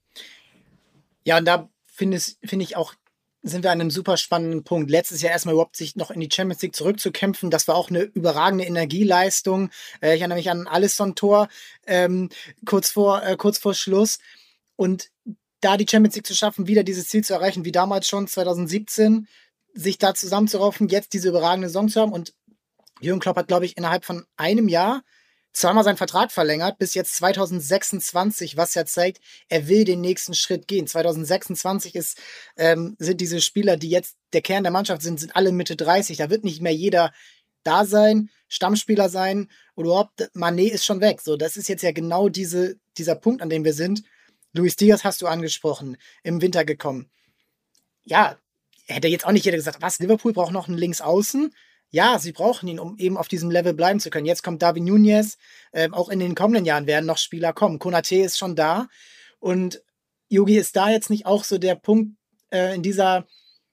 Ja, 1.26 1.38
und 1.38 1.46
da 1.46 1.70
finde 1.86 2.20
find 2.20 2.62
ich 2.62 2.78
auch, 2.78 2.94
sind 3.48 3.64
wir 3.64 3.72
an 3.72 3.80
einem 3.80 3.92
super 3.92 4.18
spannenden 4.18 4.64
Punkt. 4.64 4.90
Letztes 4.90 5.22
Jahr 5.22 5.32
erstmal 5.32 5.54
überhaupt 5.54 5.78
sich 5.78 5.96
noch 5.96 6.10
in 6.10 6.20
die 6.20 6.30
Champions 6.32 6.64
League 6.64 6.76
zurückzukämpfen, 6.76 7.52
das 7.52 7.68
war 7.68 7.76
auch 7.76 7.90
eine 7.90 8.02
überragende 8.02 8.66
Energieleistung. 8.66 9.70
Äh, 10.02 10.16
ich 10.16 10.22
erinnere 10.22 10.40
mich 10.40 10.50
an 10.50 10.68
Alisson-Tor 10.68 11.48
ähm, 11.86 12.30
kurz, 12.66 12.90
vor, 12.90 13.24
äh, 13.24 13.38
kurz 13.38 13.60
vor 13.60 13.76
Schluss. 13.76 14.18
Und 14.76 15.12
da 15.62 15.78
die 15.78 15.86
Champions 15.88 16.16
League 16.16 16.26
zu 16.26 16.34
schaffen, 16.34 16.68
wieder 16.68 16.84
dieses 16.84 17.08
Ziel 17.08 17.24
zu 17.24 17.34
erreichen, 17.34 17.66
wie 17.66 17.72
damals 17.72 18.08
schon 18.08 18.28
2017, 18.28 19.28
sich 19.74 20.00
da 20.00 20.16
zusammenzuraufen, 20.16 20.88
jetzt 20.88 21.14
diese 21.14 21.30
überragende 21.30 21.68
Saison 21.68 21.88
zu 21.88 22.02
haben. 22.02 22.14
Und 22.14 22.34
Jürgen 23.00 23.20
Klopp 23.20 23.38
hat, 23.38 23.48
glaube 23.48 23.66
ich, 23.66 23.78
innerhalb 23.78 24.06
von 24.06 24.26
einem 24.38 24.68
Jahr 24.68 25.04
zweimal 25.56 25.84
seinen 25.84 25.98
Vertrag 25.98 26.32
verlängert, 26.32 26.78
bis 26.78 26.94
jetzt 26.94 27.16
2026, 27.16 28.58
was 28.58 28.76
ja 28.76 28.86
zeigt, 28.86 29.22
er 29.48 29.68
will 29.68 29.86
den 29.86 30.02
nächsten 30.02 30.34
Schritt 30.34 30.68
gehen. 30.68 30.86
2026 30.86 31.96
ist, 31.96 32.20
ähm, 32.58 32.96
sind 33.00 33.22
diese 33.22 33.42
Spieler, 33.42 33.78
die 33.78 33.90
jetzt 33.90 34.18
der 34.34 34.42
Kern 34.42 34.64
der 34.64 34.72
Mannschaft 34.72 35.02
sind, 35.02 35.20
sind 35.20 35.36
alle 35.36 35.52
Mitte 35.52 35.76
30. 35.76 36.18
Da 36.18 36.30
wird 36.30 36.44
nicht 36.44 36.62
mehr 36.62 36.74
jeder 36.74 37.14
da 37.64 37.86
sein, 37.86 38.30
Stammspieler 38.50 39.10
sein 39.10 39.50
oder 39.76 39.88
überhaupt, 39.88 40.30
Manet 40.34 40.74
ist 40.74 40.86
schon 40.86 41.02
weg. 41.02 41.22
So, 41.22 41.38
das 41.38 41.58
ist 41.58 41.70
jetzt 41.70 41.84
ja 41.84 41.94
genau 41.94 42.30
diese, 42.30 42.76
dieser 42.98 43.16
Punkt, 43.16 43.42
an 43.42 43.50
dem 43.50 43.64
wir 43.64 43.74
sind. 43.74 44.04
Luis 44.54 44.76
Diaz 44.76 45.04
hast 45.04 45.22
du 45.22 45.28
angesprochen, 45.28 45.98
im 46.24 46.42
Winter 46.42 46.66
gekommen. 46.66 47.10
Ja, 48.04 48.38
hätte 48.88 49.08
jetzt 49.08 49.26
auch 49.26 49.32
nicht 49.32 49.46
jeder 49.46 49.58
gesagt, 49.58 49.82
was, 49.82 50.00
Liverpool 50.00 50.34
braucht 50.34 50.52
noch 50.52 50.68
einen 50.68 50.78
Linksaußen? 50.78 51.54
Ja, 51.96 52.20
sie 52.20 52.34
brauchen 52.34 52.68
ihn, 52.68 52.78
um 52.78 52.98
eben 52.98 53.16
auf 53.16 53.30
diesem 53.30 53.50
Level 53.50 53.74
bleiben 53.74 54.02
zu 54.02 54.10
können. 54.10 54.26
Jetzt 54.26 54.44
kommt 54.44 54.62
David 54.62 54.84
Nunez, 54.84 55.38
äh, 55.72 55.90
auch 55.92 56.10
in 56.10 56.20
den 56.20 56.36
kommenden 56.36 56.66
Jahren 56.66 56.88
werden 56.88 57.06
noch 57.06 57.18
Spieler 57.18 57.54
kommen. 57.54 57.80
Konate 57.80 58.18
ist 58.18 58.38
schon 58.38 58.54
da 58.58 58.90
und 59.40 59.82
Yogi 60.28 60.58
ist 60.58 60.76
da 60.76 60.90
jetzt 60.90 61.10
nicht 61.10 61.26
auch 61.26 61.46
so 61.46 61.58
der 61.58 61.76
Punkt 61.76 62.18
äh, 62.52 62.76
in 62.76 62.84
dieser 62.84 63.26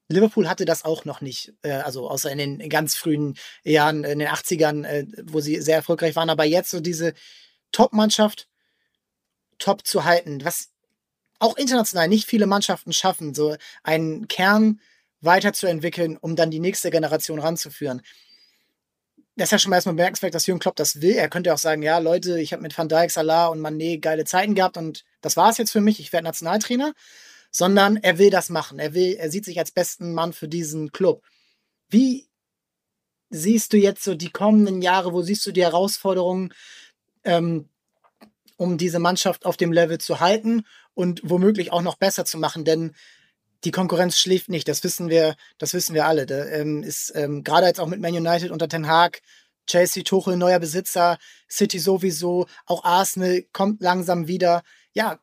Liverpool 0.07 0.49
hatte 0.49 0.65
das 0.65 0.85
auch 0.85 1.05
noch 1.05 1.21
nicht, 1.21 1.53
äh, 1.63 1.73
also 1.73 2.09
außer 2.09 2.31
in 2.31 2.39
den 2.39 2.69
ganz 2.69 2.95
frühen 2.95 3.35
Jahren, 3.65 4.05
in 4.05 4.21
den 4.21 4.29
80ern, 4.29 4.85
äh, 4.85 5.07
wo 5.25 5.41
sie 5.41 5.61
sehr 5.61 5.75
erfolgreich 5.75 6.15
waren, 6.15 6.31
aber 6.31 6.45
jetzt 6.45 6.71
so 6.71 6.79
diese 6.79 7.15
Top-Mannschaft 7.73 8.49
top 9.59 9.85
zu 9.85 10.05
halten, 10.05 10.45
was 10.45 10.69
auch 11.41 11.57
international 11.57 12.07
nicht 12.07 12.29
viele 12.29 12.47
Mannschaften 12.47 12.93
schaffen, 12.93 13.35
so 13.35 13.57
einen 13.83 14.29
Kern 14.29 14.81
weiterzuentwickeln, 15.23 16.17
um 16.17 16.37
dann 16.37 16.51
die 16.51 16.61
nächste 16.61 16.91
Generation 16.91 17.39
ranzuführen. 17.39 18.03
Das 19.37 19.47
ist 19.47 19.53
ja 19.53 19.59
schon 19.59 19.71
mal 19.71 19.77
erstmal 19.77 19.95
bemerkenswert, 19.95 20.35
dass 20.35 20.47
Jürgen 20.47 20.61
Klopp 20.61 20.77
das 20.77 21.01
will. 21.01 21.15
Er 21.15 21.31
könnte 21.31 21.55
auch 21.55 21.59
sagen, 21.59 21.83
ja, 21.83 21.99
Leute, 21.99 22.39
ich 22.39 22.53
habe 22.53 22.63
mit 22.63 22.77
Van 22.77 22.89
Dijk, 22.89 23.11
Salah 23.11 23.47
und 23.47 23.61
Mané 23.61 23.99
geile 23.99 24.25
Zeiten 24.25 24.55
gehabt 24.55 24.77
und 24.77 25.05
das 25.23 25.37
war 25.37 25.49
es 25.49 25.57
jetzt 25.57 25.71
für 25.71 25.81
mich, 25.81 26.01
ich 26.01 26.13
werde 26.13 26.25
Nationaltrainer. 26.25 26.93
Sondern 27.55 27.99
er 27.99 28.17
will 28.17 28.31
das 28.31 28.49
machen. 28.49 28.79
Er 28.79 28.95
will, 28.95 29.15
er 29.15 29.31
sieht 29.31 29.45
sich 29.45 29.59
als 29.59 29.73
besten 29.73 30.15
Mann 30.15 30.33
für 30.33 30.49
diesen 30.49 30.91
Club. 30.91 31.23
Wie 31.91 32.27
siehst 33.29 33.75
du 33.75 33.77
jetzt 33.77 34.05
so 34.05 34.15
die 34.15 34.31
kommenden 34.31 34.81
Jahre, 34.81 35.13
wo 35.13 35.21
siehst 35.21 35.45
du 35.47 35.53
die 35.53 35.63
Herausforderungen, 35.63 36.55
ähm, 37.25 37.69
um 38.57 38.79
diese 38.79 39.01
Mannschaft 39.01 39.45
auf 39.45 39.59
dem 39.59 39.71
Level 39.71 39.99
zu 39.99 40.21
halten 40.21 40.65
und 40.95 41.21
womöglich 41.25 41.73
auch 41.73 41.83
noch 41.83 41.97
besser 41.97 42.25
zu 42.25 42.39
machen? 42.39 42.65
Denn 42.65 42.95
die 43.65 43.71
Konkurrenz 43.71 44.19
schläft 44.19 44.49
nicht, 44.49 44.69
das 44.69 44.83
wissen 44.85 45.09
wir, 45.09 45.37
das 45.59 45.75
wissen 45.75 45.95
wir 45.95 46.07
alle. 46.07 46.27
Da 46.27 46.47
ähm, 46.47 46.83
ist 46.83 47.13
ähm, 47.15 47.45
gerade 47.45 47.67
jetzt 47.67 47.81
auch 47.81 47.87
mit 47.87 48.01
Man 48.01 48.15
United 48.15 48.51
unter 48.51 48.69
Ten 48.69 48.89
Hag, 48.89 49.23
Chelsea 49.67 50.03
Tuchel, 50.03 50.37
neuer 50.37 50.59
Besitzer, 50.59 51.19
City 51.49 51.79
sowieso, 51.79 52.47
auch 52.67 52.85
Arsenal 52.85 53.45
kommt 53.53 53.81
langsam 53.81 54.27
wieder. 54.27 54.63
Ja, 54.93 55.19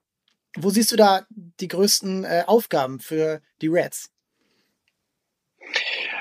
wo 0.58 0.70
siehst 0.70 0.92
du 0.92 0.96
da 0.96 1.26
die 1.30 1.68
größten 1.68 2.24
äh, 2.24 2.44
Aufgaben 2.48 3.00
für 3.00 3.42
die 3.62 3.68
Reds? 3.68 4.12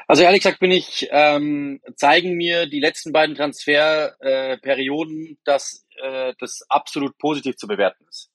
Also 0.06 0.22
ehrlich 0.22 0.42
gesagt 0.42 0.60
bin 0.60 0.70
ich, 0.70 1.08
ähm, 1.10 1.80
zeigen 1.96 2.34
mir 2.34 2.66
die 2.66 2.80
letzten 2.80 3.12
beiden 3.12 3.36
Transferperioden, 3.36 5.26
äh, 5.26 5.36
dass 5.44 5.86
äh, 6.02 6.34
das 6.38 6.64
absolut 6.68 7.16
positiv 7.18 7.56
zu 7.56 7.66
bewerten 7.66 8.04
ist. 8.08 8.30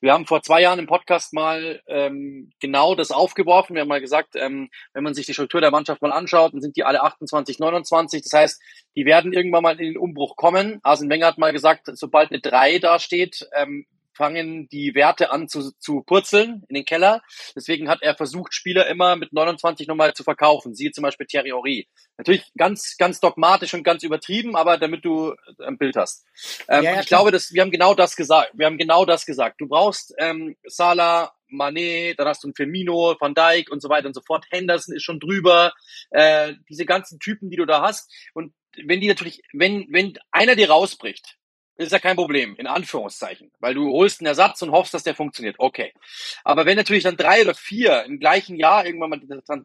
Wir 0.00 0.12
haben 0.12 0.26
vor 0.26 0.42
zwei 0.42 0.62
Jahren 0.62 0.78
im 0.78 0.86
Podcast 0.86 1.32
mal 1.32 1.82
ähm, 1.86 2.50
genau 2.60 2.94
das 2.94 3.10
aufgeworfen. 3.10 3.74
Wir 3.74 3.82
haben 3.82 3.88
mal 3.88 4.00
gesagt, 4.00 4.34
ähm, 4.36 4.68
wenn 4.92 5.04
man 5.04 5.14
sich 5.14 5.26
die 5.26 5.34
Struktur 5.34 5.60
der 5.60 5.70
Mannschaft 5.70 6.02
mal 6.02 6.12
anschaut, 6.12 6.52
dann 6.52 6.60
sind 6.60 6.76
die 6.76 6.84
alle 6.84 7.02
28, 7.02 7.58
29. 7.58 8.22
Das 8.22 8.32
heißt, 8.32 8.62
die 8.96 9.04
werden 9.04 9.32
irgendwann 9.32 9.62
mal 9.62 9.80
in 9.80 9.92
den 9.92 9.98
Umbruch 9.98 10.36
kommen. 10.36 10.80
Arsene 10.82 11.10
Wenger 11.10 11.26
hat 11.26 11.38
mal 11.38 11.52
gesagt, 11.52 11.88
sobald 11.92 12.30
eine 12.30 12.40
3 12.40 12.78
da 12.78 12.98
steht, 12.98 13.48
ähm, 13.54 13.86
fangen 14.18 14.68
die 14.68 14.94
Werte 14.94 15.30
an 15.30 15.48
zu, 15.48 15.70
zu 15.78 16.02
purzeln 16.02 16.64
in 16.68 16.74
den 16.74 16.84
Keller. 16.84 17.22
Deswegen 17.56 17.88
hat 17.88 18.02
er 18.02 18.16
versucht, 18.16 18.52
Spieler 18.52 18.88
immer 18.88 19.16
mit 19.16 19.32
29 19.32 19.86
nochmal 19.86 20.12
zu 20.12 20.24
verkaufen. 20.24 20.74
Siehe 20.74 20.90
zum 20.90 21.02
Beispiel 21.02 21.26
Thierry 21.26 21.50
Horry. 21.50 21.88
Natürlich 22.18 22.44
ganz, 22.58 22.96
ganz 22.98 23.20
dogmatisch 23.20 23.72
und 23.74 23.84
ganz 23.84 24.02
übertrieben, 24.02 24.56
aber 24.56 24.76
damit 24.76 25.04
du 25.04 25.34
ein 25.64 25.78
Bild 25.78 25.96
hast. 25.96 26.26
Ähm, 26.68 26.82
ja, 26.82 26.94
ja, 26.94 27.00
ich 27.00 27.06
glaube, 27.06 27.30
dass 27.30 27.52
wir 27.52 27.62
haben 27.62 27.70
genau 27.70 27.94
das 27.94 28.16
gesagt. 28.16 28.50
Wir 28.54 28.66
haben 28.66 28.76
genau 28.76 29.04
das 29.04 29.24
gesagt. 29.24 29.60
Du 29.60 29.68
brauchst 29.68 30.12
ähm, 30.18 30.56
Salah, 30.64 31.32
Mané, 31.50 32.14
dann 32.16 32.26
hast 32.26 32.42
du 32.42 32.48
einen 32.48 32.54
Firmino, 32.54 33.16
Van 33.18 33.34
Dijk 33.34 33.70
und 33.70 33.80
so 33.80 33.88
weiter 33.88 34.08
und 34.08 34.14
so 34.14 34.20
fort. 34.20 34.44
Henderson 34.50 34.94
ist 34.94 35.04
schon 35.04 35.20
drüber. 35.20 35.72
Äh, 36.10 36.54
diese 36.68 36.84
ganzen 36.84 37.20
Typen, 37.20 37.50
die 37.50 37.56
du 37.56 37.64
da 37.64 37.82
hast. 37.82 38.12
Und 38.34 38.52
wenn 38.84 39.00
die 39.00 39.08
natürlich, 39.08 39.42
wenn, 39.52 39.86
wenn 39.90 40.18
einer 40.32 40.56
dir 40.56 40.70
rausbricht, 40.70 41.38
ist 41.78 41.92
ja 41.92 42.00
kein 42.00 42.16
Problem, 42.16 42.56
in 42.56 42.66
Anführungszeichen, 42.66 43.52
weil 43.60 43.74
du 43.74 43.92
holst 43.92 44.20
einen 44.20 44.26
Ersatz 44.26 44.60
und 44.62 44.72
hoffst, 44.72 44.94
dass 44.94 45.04
der 45.04 45.14
funktioniert. 45.14 45.56
Okay. 45.58 45.94
Aber 46.42 46.66
wenn 46.66 46.76
natürlich 46.76 47.04
dann 47.04 47.16
drei 47.16 47.40
oder 47.42 47.54
vier 47.54 48.04
im 48.04 48.18
gleichen 48.18 48.56
Jahr 48.56 48.84
irgendwann 48.84 49.10
mal 49.10 49.20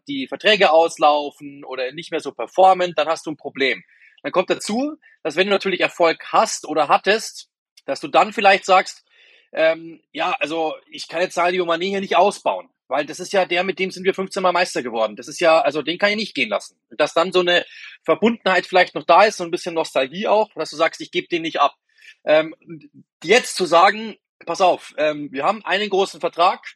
die, 0.08 0.28
Verträge 0.28 0.72
auslaufen 0.72 1.66
oder 1.66 1.92
nicht 1.92 2.12
mehr 2.12 2.20
so 2.20 2.32
performen, 2.32 2.94
dann 2.96 3.08
hast 3.08 3.26
du 3.26 3.32
ein 3.32 3.38
Problem. 3.38 3.84
Dann 4.22 4.32
kommt 4.32 4.52
dazu, 4.52 4.96
dass 5.24 5.36
wenn 5.36 5.48
du 5.48 5.54
natürlich 5.54 5.82
Erfolg 5.82 6.24
hast 6.32 6.68
oder 6.68 6.88
hattest, 6.88 7.50
dass 7.86 8.00
du 8.00 8.08
dann 8.08 8.32
vielleicht 8.32 8.66
sagst, 8.66 9.04
ähm, 9.52 10.02
ja, 10.12 10.36
also 10.40 10.76
ich 10.90 11.08
kann 11.08 11.22
jetzt 11.22 11.36
Sadio 11.36 11.66
Mané 11.66 11.90
hier 11.90 12.02
nicht 12.02 12.16
ausbauen, 12.16 12.70
weil 12.88 13.08
das 13.08 13.20
ist 13.20 13.34
ja 13.34 13.46
der, 13.46 13.64
mit 13.64 13.80
dem 13.80 13.90
sind 13.90 14.04
wir 14.04 14.14
15 14.14 14.42
Mal 14.42 14.52
Meister 14.52 14.84
geworden. 14.84 15.16
Das 15.16 15.28
ist 15.28 15.40
ja, 15.40 15.62
also 15.62 15.82
den 15.82 15.98
kann 15.98 16.12
ich 16.12 16.16
nicht 16.16 16.36
gehen 16.36 16.50
lassen. 16.50 16.78
Dass 16.92 17.14
dann 17.14 17.32
so 17.32 17.40
eine 17.40 17.66
Verbundenheit 18.04 18.68
vielleicht 18.68 18.94
noch 18.94 19.04
da 19.04 19.24
ist, 19.24 19.38
so 19.38 19.44
ein 19.44 19.52
bisschen 19.52 19.74
Nostalgie 19.74 20.28
auch, 20.28 20.54
dass 20.54 20.70
du 20.70 20.76
sagst, 20.76 21.02
ich 21.02 21.12
gebe 21.12 21.28
den 21.28 21.42
nicht 21.42 21.60
ab. 21.60 21.76
Ähm, 22.26 22.56
jetzt 23.24 23.56
zu 23.56 23.66
sagen, 23.66 24.16
pass 24.46 24.62
auf, 24.62 24.94
ähm, 24.98 25.32
wir 25.32 25.44
haben 25.44 25.64
einen 25.66 25.90
großen 25.90 26.20
Vertrag, 26.20 26.76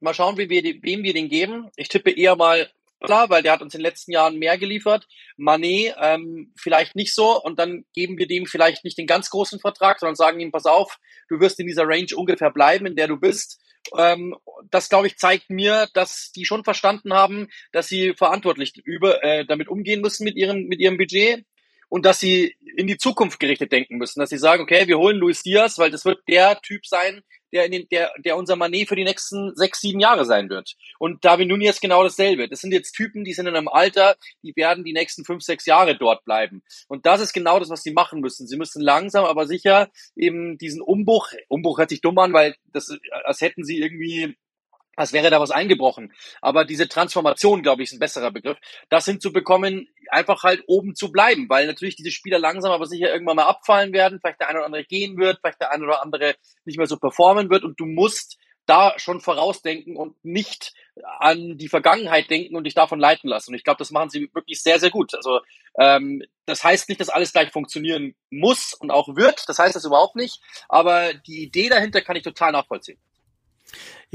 mal 0.00 0.14
schauen, 0.14 0.36
wie 0.36 0.48
wir, 0.48 0.62
wem 0.82 1.02
wir 1.02 1.14
den 1.14 1.28
geben. 1.28 1.70
Ich 1.76 1.88
tippe 1.88 2.10
eher 2.10 2.36
mal 2.36 2.70
klar, 3.00 3.30
weil 3.30 3.42
der 3.42 3.52
hat 3.52 3.62
uns 3.62 3.74
in 3.74 3.78
den 3.78 3.86
letzten 3.86 4.12
Jahren 4.12 4.38
mehr 4.38 4.58
geliefert. 4.58 5.06
Manet 5.36 5.94
ähm, 6.00 6.52
vielleicht 6.56 6.96
nicht 6.96 7.14
so 7.14 7.40
und 7.42 7.58
dann 7.58 7.84
geben 7.92 8.18
wir 8.18 8.26
dem 8.26 8.46
vielleicht 8.46 8.84
nicht 8.84 8.98
den 8.98 9.06
ganz 9.06 9.30
großen 9.30 9.60
Vertrag, 9.60 10.00
sondern 10.00 10.16
sagen 10.16 10.40
ihm, 10.40 10.52
pass 10.52 10.66
auf, 10.66 10.98
du 11.28 11.40
wirst 11.40 11.60
in 11.60 11.66
dieser 11.66 11.86
Range 11.86 12.08
ungefähr 12.14 12.50
bleiben, 12.50 12.86
in 12.86 12.96
der 12.96 13.08
du 13.08 13.18
bist. 13.18 13.60
Ähm, 13.96 14.34
das, 14.70 14.88
glaube 14.88 15.06
ich, 15.06 15.18
zeigt 15.18 15.50
mir, 15.50 15.88
dass 15.92 16.32
die 16.32 16.46
schon 16.46 16.64
verstanden 16.64 17.12
haben, 17.12 17.48
dass 17.72 17.88
sie 17.88 18.14
verantwortlich 18.14 18.76
über, 18.84 19.22
äh, 19.22 19.44
damit 19.44 19.68
umgehen 19.68 20.00
müssen 20.00 20.24
mit 20.24 20.36
ihrem, 20.36 20.64
mit 20.64 20.80
ihrem 20.80 20.96
Budget 20.96 21.44
und 21.94 22.04
dass 22.04 22.18
sie 22.18 22.56
in 22.76 22.88
die 22.88 22.98
Zukunft 22.98 23.38
gerichtet 23.38 23.70
denken 23.70 23.98
müssen, 23.98 24.18
dass 24.18 24.30
sie 24.30 24.36
sagen, 24.36 24.64
okay, 24.64 24.88
wir 24.88 24.98
holen 24.98 25.16
Luis 25.16 25.44
Diaz, 25.44 25.78
weil 25.78 25.92
das 25.92 26.04
wird 26.04 26.18
der 26.28 26.60
Typ 26.60 26.86
sein, 26.86 27.22
der, 27.52 27.66
in 27.66 27.70
den, 27.70 27.88
der, 27.88 28.10
der 28.18 28.36
unser 28.36 28.56
Manet 28.56 28.88
für 28.88 28.96
die 28.96 29.04
nächsten 29.04 29.54
sechs, 29.54 29.80
sieben 29.80 30.00
Jahre 30.00 30.24
sein 30.24 30.50
wird. 30.50 30.74
Und 30.98 31.24
David 31.24 31.46
Nunez 31.46 31.78
genau 31.78 32.02
dasselbe. 32.02 32.48
Das 32.48 32.62
sind 32.62 32.72
jetzt 32.72 32.94
Typen, 32.94 33.22
die 33.22 33.32
sind 33.32 33.46
in 33.46 33.54
einem 33.54 33.68
Alter, 33.68 34.16
die 34.42 34.56
werden 34.56 34.82
die 34.82 34.92
nächsten 34.92 35.24
fünf, 35.24 35.44
sechs 35.44 35.66
Jahre 35.66 35.96
dort 35.96 36.24
bleiben. 36.24 36.64
Und 36.88 37.06
das 37.06 37.20
ist 37.20 37.32
genau 37.32 37.60
das, 37.60 37.70
was 37.70 37.84
sie 37.84 37.92
machen 37.92 38.20
müssen. 38.20 38.48
Sie 38.48 38.56
müssen 38.56 38.82
langsam, 38.82 39.24
aber 39.24 39.46
sicher 39.46 39.88
eben 40.16 40.58
diesen 40.58 40.82
Umbruch, 40.82 41.28
Umbruch 41.46 41.78
hört 41.78 41.90
sich 41.90 42.00
dumm 42.00 42.18
an, 42.18 42.32
weil 42.32 42.56
das, 42.72 42.90
als 43.22 43.40
hätten 43.40 43.62
sie 43.62 43.78
irgendwie 43.78 44.36
als 44.96 45.12
wäre 45.12 45.30
da 45.30 45.40
was 45.40 45.50
eingebrochen. 45.50 46.12
Aber 46.40 46.64
diese 46.64 46.88
Transformation, 46.88 47.62
glaube 47.62 47.82
ich, 47.82 47.90
ist 47.90 47.96
ein 47.96 48.00
besserer 48.00 48.30
Begriff, 48.30 48.58
das 48.88 49.04
hinzubekommen, 49.04 49.88
einfach 50.10 50.42
halt 50.42 50.62
oben 50.66 50.94
zu 50.94 51.10
bleiben, 51.10 51.48
weil 51.48 51.66
natürlich 51.66 51.96
diese 51.96 52.10
Spieler 52.10 52.38
langsam 52.38 52.72
aber 52.72 52.86
sicher 52.86 53.12
irgendwann 53.12 53.36
mal 53.36 53.46
abfallen 53.46 53.92
werden, 53.92 54.20
vielleicht 54.20 54.40
der 54.40 54.48
eine 54.48 54.58
oder 54.58 54.66
andere 54.66 54.84
gehen 54.84 55.16
wird, 55.16 55.38
vielleicht 55.40 55.60
der 55.60 55.72
eine 55.72 55.84
oder 55.84 56.02
andere 56.02 56.34
nicht 56.64 56.78
mehr 56.78 56.86
so 56.86 56.96
performen 56.96 57.50
wird 57.50 57.64
und 57.64 57.78
du 57.80 57.86
musst 57.86 58.38
da 58.66 58.94
schon 58.98 59.20
vorausdenken 59.20 59.96
und 59.96 60.16
nicht 60.24 60.72
an 61.18 61.58
die 61.58 61.68
Vergangenheit 61.68 62.30
denken 62.30 62.56
und 62.56 62.64
dich 62.64 62.74
davon 62.74 62.98
leiten 62.98 63.28
lassen. 63.28 63.50
Und 63.50 63.56
ich 63.56 63.64
glaube, 63.64 63.78
das 63.78 63.90
machen 63.90 64.10
sie 64.10 64.30
wirklich 64.32 64.62
sehr, 64.62 64.78
sehr 64.78 64.90
gut. 64.90 65.14
Also 65.14 65.40
ähm, 65.78 66.22
das 66.46 66.62
heißt 66.64 66.88
nicht, 66.88 67.00
dass 67.00 67.08
alles 67.08 67.32
gleich 67.32 67.50
funktionieren 67.50 68.14
muss 68.30 68.74
und 68.74 68.90
auch 68.90 69.16
wird. 69.16 69.44
Das 69.48 69.58
heißt 69.58 69.74
das 69.74 69.84
überhaupt 69.84 70.16
nicht. 70.16 70.40
Aber 70.68 71.12
die 71.14 71.42
Idee 71.42 71.68
dahinter 71.68 72.00
kann 72.00 72.16
ich 72.16 72.22
total 72.22 72.52
nachvollziehen. 72.52 72.98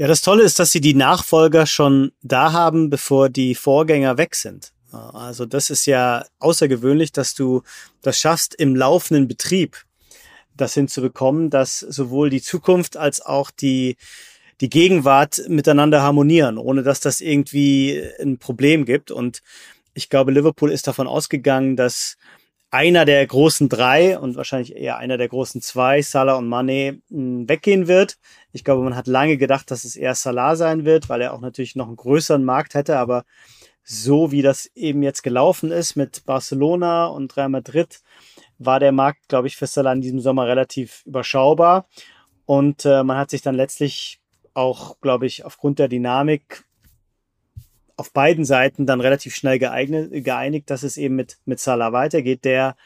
Ja, 0.00 0.06
das 0.06 0.22
Tolle 0.22 0.44
ist, 0.44 0.58
dass 0.58 0.72
sie 0.72 0.80
die 0.80 0.94
Nachfolger 0.94 1.66
schon 1.66 2.12
da 2.22 2.54
haben, 2.54 2.88
bevor 2.88 3.28
die 3.28 3.54
Vorgänger 3.54 4.16
weg 4.16 4.34
sind. 4.34 4.72
Also 4.92 5.44
das 5.44 5.68
ist 5.68 5.84
ja 5.84 6.24
außergewöhnlich, 6.38 7.12
dass 7.12 7.34
du 7.34 7.60
das 8.00 8.18
schaffst, 8.18 8.54
im 8.54 8.74
laufenden 8.74 9.28
Betrieb 9.28 9.84
das 10.56 10.72
hinzubekommen, 10.72 11.50
dass 11.50 11.80
sowohl 11.80 12.30
die 12.30 12.40
Zukunft 12.40 12.96
als 12.96 13.20
auch 13.20 13.50
die, 13.50 13.98
die 14.62 14.70
Gegenwart 14.70 15.42
miteinander 15.48 16.00
harmonieren, 16.00 16.56
ohne 16.56 16.82
dass 16.82 17.00
das 17.00 17.20
irgendwie 17.20 18.02
ein 18.22 18.38
Problem 18.38 18.86
gibt. 18.86 19.10
Und 19.10 19.42
ich 19.92 20.08
glaube, 20.08 20.32
Liverpool 20.32 20.72
ist 20.72 20.86
davon 20.86 21.08
ausgegangen, 21.08 21.76
dass 21.76 22.16
einer 22.70 23.04
der 23.04 23.26
großen 23.26 23.68
drei 23.68 24.18
und 24.18 24.36
wahrscheinlich 24.36 24.76
eher 24.76 24.96
einer 24.96 25.18
der 25.18 25.28
großen 25.28 25.60
zwei, 25.60 26.02
Salah 26.02 26.36
und 26.36 26.48
Mane, 26.48 27.02
weggehen 27.10 27.88
wird. 27.88 28.16
Ich 28.52 28.64
glaube, 28.64 28.82
man 28.82 28.96
hat 28.96 29.06
lange 29.06 29.36
gedacht, 29.36 29.70
dass 29.70 29.84
es 29.84 29.96
eher 29.96 30.14
Salah 30.14 30.56
sein 30.56 30.84
wird, 30.84 31.08
weil 31.08 31.20
er 31.20 31.32
auch 31.34 31.40
natürlich 31.40 31.76
noch 31.76 31.86
einen 31.86 31.96
größeren 31.96 32.44
Markt 32.44 32.74
hätte, 32.74 32.98
aber 32.98 33.24
so 33.82 34.30
wie 34.30 34.42
das 34.42 34.66
eben 34.74 35.02
jetzt 35.02 35.22
gelaufen 35.22 35.70
ist 35.70 35.96
mit 35.96 36.24
Barcelona 36.26 37.06
und 37.06 37.36
Real 37.36 37.48
Madrid, 37.48 38.00
war 38.58 38.78
der 38.78 38.92
Markt, 38.92 39.28
glaube 39.28 39.48
ich, 39.48 39.56
für 39.56 39.66
Salah 39.66 39.92
in 39.92 40.00
diesem 40.00 40.20
Sommer 40.20 40.46
relativ 40.46 41.02
überschaubar. 41.06 41.88
Und 42.44 42.84
äh, 42.84 43.02
man 43.02 43.16
hat 43.16 43.30
sich 43.30 43.42
dann 43.42 43.54
letztlich 43.54 44.20
auch, 44.54 45.00
glaube 45.00 45.26
ich, 45.26 45.44
aufgrund 45.44 45.78
der 45.78 45.88
Dynamik 45.88 46.64
auf 47.96 48.12
beiden 48.12 48.44
Seiten 48.44 48.86
dann 48.86 49.00
relativ 49.00 49.34
schnell 49.34 49.58
geeignet, 49.58 50.24
geeinigt, 50.24 50.70
dass 50.70 50.82
es 50.82 50.96
eben 50.96 51.16
mit, 51.16 51.38
mit 51.44 51.60
Salah 51.60 51.92
weitergeht, 51.92 52.44
der 52.44 52.76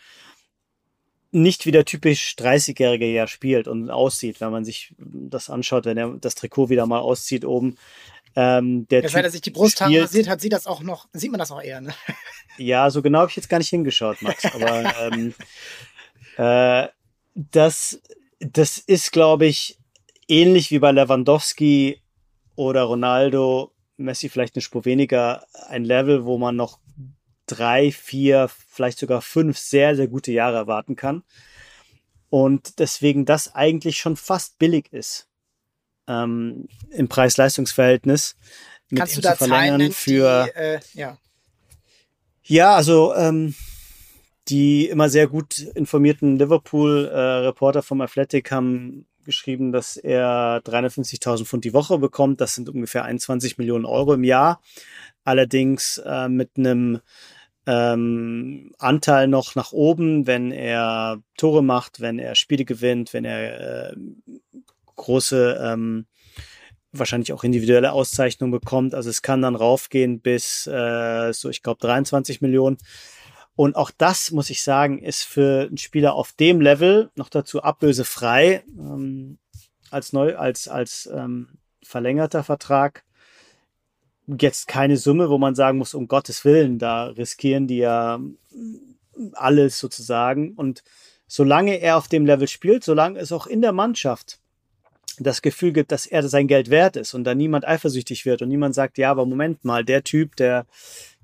nicht 1.34 1.66
wie 1.66 1.72
der 1.72 1.84
typisch 1.84 2.36
30-Jährige 2.38 3.06
ja 3.06 3.26
spielt 3.26 3.66
und 3.66 3.90
aussieht, 3.90 4.40
wenn 4.40 4.52
man 4.52 4.64
sich 4.64 4.94
das 4.98 5.50
anschaut, 5.50 5.84
wenn 5.84 5.98
er 5.98 6.16
das 6.20 6.36
Trikot 6.36 6.68
wieder 6.68 6.86
mal 6.86 7.00
auszieht 7.00 7.44
oben. 7.44 7.76
Ähm, 8.36 8.86
der 8.88 9.02
ja, 9.02 9.08
seit 9.08 9.24
er 9.24 9.30
sich 9.30 9.40
die 9.40 9.50
Brust 9.50 9.80
rasiert 9.80 10.28
hat, 10.28 10.40
sieht 10.40 10.52
das 10.52 10.66
auch 10.66 10.82
noch, 10.82 11.08
sieht 11.12 11.30
man 11.30 11.38
das 11.38 11.50
auch 11.50 11.62
eher, 11.62 11.80
ne? 11.80 11.94
Ja, 12.56 12.88
so 12.88 13.02
genau 13.02 13.20
habe 13.20 13.30
ich 13.30 13.36
jetzt 13.36 13.48
gar 13.48 13.58
nicht 13.58 13.68
hingeschaut, 13.68 14.22
Max. 14.22 14.44
Aber 14.54 14.94
ähm, 15.00 15.34
äh, 16.36 16.88
das, 17.34 18.00
das 18.38 18.78
ist, 18.78 19.10
glaube 19.10 19.46
ich, 19.46 19.76
ähnlich 20.28 20.70
wie 20.70 20.78
bei 20.78 20.92
Lewandowski 20.92 22.00
oder 22.54 22.84
Ronaldo 22.84 23.72
Messi 23.96 24.28
vielleicht 24.28 24.54
eine 24.54 24.62
Spur 24.62 24.84
weniger 24.84 25.44
ein 25.68 25.84
Level, 25.84 26.24
wo 26.24 26.38
man 26.38 26.54
noch 26.54 26.78
drei, 27.46 27.92
vier, 27.92 28.48
vielleicht 28.48 28.98
sogar 28.98 29.22
fünf 29.22 29.58
sehr, 29.58 29.96
sehr 29.96 30.08
gute 30.08 30.32
Jahre 30.32 30.56
erwarten 30.56 30.96
kann. 30.96 31.22
Und 32.30 32.78
deswegen 32.78 33.24
das 33.24 33.54
eigentlich 33.54 33.98
schon 33.98 34.16
fast 34.16 34.58
billig 34.58 34.92
ist 34.92 35.28
ähm, 36.08 36.68
im 36.90 37.08
Preis-Leistungs-Verhältnis. 37.08 38.36
Kannst 38.94 39.16
du 39.16 39.20
da 39.20 39.34
verlängern 39.34 39.80
Zahlen 39.80 39.92
für 39.92 40.44
die, 40.44 40.58
äh, 40.58 40.80
ja. 40.94 41.18
ja, 42.42 42.74
also 42.74 43.14
ähm, 43.14 43.54
die 44.48 44.88
immer 44.88 45.08
sehr 45.08 45.26
gut 45.26 45.58
informierten 45.58 46.38
Liverpool-Reporter 46.38 47.80
äh, 47.80 47.82
vom 47.82 48.00
Athletic 48.00 48.50
haben 48.50 49.06
geschrieben, 49.24 49.72
dass 49.72 49.96
er 49.96 50.62
350.000 50.64 51.44
Pfund 51.44 51.64
die 51.64 51.74
Woche 51.74 51.98
bekommt. 51.98 52.40
Das 52.40 52.54
sind 52.54 52.68
ungefähr 52.68 53.04
21 53.04 53.58
Millionen 53.58 53.84
Euro 53.84 54.14
im 54.14 54.24
Jahr. 54.24 54.60
Allerdings 55.24 55.98
äh, 55.98 56.28
mit 56.28 56.50
einem 56.56 57.00
ähm, 57.66 58.72
Anteil 58.78 59.28
noch 59.28 59.54
nach 59.54 59.72
oben, 59.72 60.26
wenn 60.26 60.52
er 60.52 61.22
Tore 61.36 61.62
macht, 61.62 62.00
wenn 62.00 62.18
er 62.18 62.34
Spiele 62.34 62.64
gewinnt, 62.64 63.12
wenn 63.12 63.24
er 63.24 63.92
äh, 63.92 63.96
große, 64.96 65.60
ähm, 65.62 66.06
wahrscheinlich 66.92 67.32
auch 67.32 67.44
individuelle 67.44 67.92
Auszeichnungen 67.92 68.52
bekommt. 68.52 68.94
Also 68.94 69.10
es 69.10 69.22
kann 69.22 69.42
dann 69.42 69.56
raufgehen 69.56 70.20
bis 70.20 70.66
äh, 70.66 71.32
so, 71.32 71.48
ich 71.48 71.62
glaube, 71.62 71.80
23 71.80 72.40
Millionen. 72.40 72.78
Und 73.56 73.76
auch 73.76 73.90
das, 73.90 74.32
muss 74.32 74.50
ich 74.50 74.62
sagen, 74.62 74.98
ist 74.98 75.22
für 75.22 75.66
einen 75.66 75.78
Spieler 75.78 76.14
auf 76.14 76.32
dem 76.32 76.60
Level 76.60 77.10
noch 77.14 77.28
dazu 77.28 77.62
ablösefrei 77.62 78.64
ähm, 78.76 79.38
als 79.90 80.12
neu, 80.12 80.36
als, 80.36 80.66
als 80.66 81.08
ähm, 81.12 81.58
verlängerter 81.82 82.42
Vertrag. 82.42 83.04
Jetzt 84.26 84.66
keine 84.66 84.96
Summe, 84.96 85.28
wo 85.30 85.38
man 85.38 85.54
sagen 85.54 85.78
muss, 85.78 85.94
um 85.94 86.08
Gottes 86.08 86.44
Willen, 86.44 86.78
da 86.78 87.06
riskieren 87.06 87.68
die 87.68 87.78
ja 87.78 88.18
alles 89.34 89.78
sozusagen. 89.78 90.54
Und 90.54 90.82
solange 91.26 91.76
er 91.76 91.96
auf 91.96 92.08
dem 92.08 92.26
Level 92.26 92.48
spielt, 92.48 92.82
solange 92.82 93.20
es 93.20 93.30
auch 93.30 93.46
in 93.46 93.60
der 93.60 93.72
Mannschaft 93.72 94.40
das 95.18 95.42
Gefühl 95.42 95.72
gibt, 95.72 95.92
dass 95.92 96.06
er 96.06 96.26
sein 96.28 96.48
Geld 96.48 96.70
wert 96.70 96.96
ist 96.96 97.14
und 97.14 97.24
da 97.24 97.34
niemand 97.34 97.66
eifersüchtig 97.66 98.24
wird 98.26 98.42
und 98.42 98.48
niemand 98.48 98.74
sagt, 98.74 98.98
ja, 98.98 99.10
aber 99.10 99.26
Moment 99.26 99.64
mal, 99.64 99.84
der 99.84 100.04
Typ, 100.04 100.36
der 100.36 100.66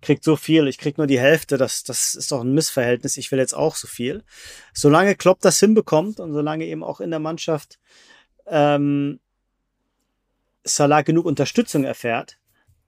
kriegt 0.01 0.24
so 0.24 0.36
viel, 0.36 0.66
ich 0.68 0.78
krieg 0.78 0.99
nur 0.99 1.07
die 1.07 1.20
Hälfte, 1.20 1.57
das, 1.57 1.84
das 1.84 2.14
ist 2.14 2.32
doch 2.32 2.43
ein 2.43 2.55
Missverhältnis, 2.55 3.16
ich 3.16 3.30
will 3.30 3.38
jetzt 3.38 3.55
auch 3.55 3.76
so 3.76 3.86
viel. 3.86 4.22
Solange 4.72 5.14
Klopp 5.14 5.41
das 5.41 5.61
hinbekommt 5.61 6.20
und 6.20 6.32
solange 6.32 6.64
eben 6.66 6.82
auch 6.82 7.01
in 7.01 7.11
der 7.11 7.20
Mannschaft 7.20 7.78
ähm, 8.47 9.20
Salah 10.64 11.03
genug 11.03 11.26
Unterstützung 11.26 11.84
erfährt, 11.84 12.38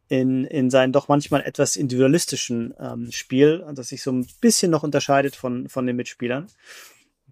in, 0.09 0.45
in 0.45 0.69
seinem 0.69 0.93
doch 0.93 1.09
manchmal 1.09 1.43
etwas 1.43 1.77
individualistischen 1.77 2.75
ähm, 2.79 3.11
Spiel, 3.13 3.65
das 3.75 3.89
sich 3.89 4.03
so 4.03 4.13
ein 4.13 4.27
bisschen 4.41 4.71
noch 4.71 4.83
unterscheidet 4.83 5.37
von, 5.37 5.69
von 5.69 5.87
den 5.87 5.97
Mitspielern, 5.97 6.49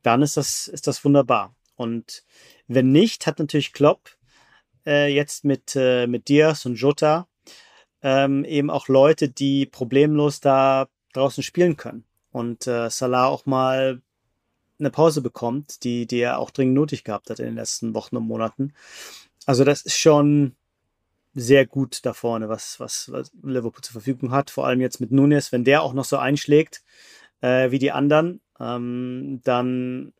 dann 0.02 0.22
ist 0.22 0.36
das, 0.38 0.66
ist 0.66 0.86
das 0.86 1.04
wunderbar. 1.04 1.54
Und 1.80 2.24
wenn 2.68 2.92
nicht, 2.92 3.26
hat 3.26 3.38
natürlich 3.38 3.72
Klopp 3.72 4.10
äh, 4.84 5.10
jetzt 5.10 5.46
mit, 5.46 5.74
äh, 5.74 6.06
mit 6.06 6.28
Diaz 6.28 6.66
und 6.66 6.74
Jota 6.74 7.26
ähm, 8.02 8.44
eben 8.44 8.68
auch 8.68 8.88
Leute, 8.88 9.30
die 9.30 9.64
problemlos 9.64 10.40
da 10.40 10.88
draußen 11.14 11.42
spielen 11.42 11.78
können. 11.78 12.04
Und 12.32 12.66
äh, 12.66 12.90
Salah 12.90 13.28
auch 13.28 13.46
mal 13.46 14.02
eine 14.78 14.90
Pause 14.90 15.22
bekommt, 15.22 15.82
die, 15.82 16.06
die 16.06 16.18
er 16.18 16.38
auch 16.38 16.50
dringend 16.50 16.74
nötig 16.74 17.02
gehabt 17.02 17.30
hat 17.30 17.38
in 17.38 17.46
den 17.46 17.54
letzten 17.54 17.94
Wochen 17.94 18.16
und 18.18 18.26
Monaten. 18.26 18.74
Also 19.46 19.64
das 19.64 19.80
ist 19.80 19.96
schon 19.96 20.56
sehr 21.32 21.64
gut 21.64 22.04
da 22.04 22.12
vorne, 22.12 22.50
was, 22.50 22.78
was, 22.78 23.10
was 23.10 23.32
Liverpool 23.42 23.82
zur 23.82 23.92
Verfügung 23.92 24.32
hat. 24.32 24.50
Vor 24.50 24.66
allem 24.66 24.82
jetzt 24.82 25.00
mit 25.00 25.12
Nunes, 25.12 25.50
wenn 25.50 25.64
der 25.64 25.82
auch 25.82 25.94
noch 25.94 26.04
so 26.04 26.18
einschlägt 26.18 26.82
äh, 27.40 27.70
wie 27.70 27.78
die 27.78 27.90
anderen, 27.90 28.42
ähm, 28.58 29.40
dann 29.44 30.12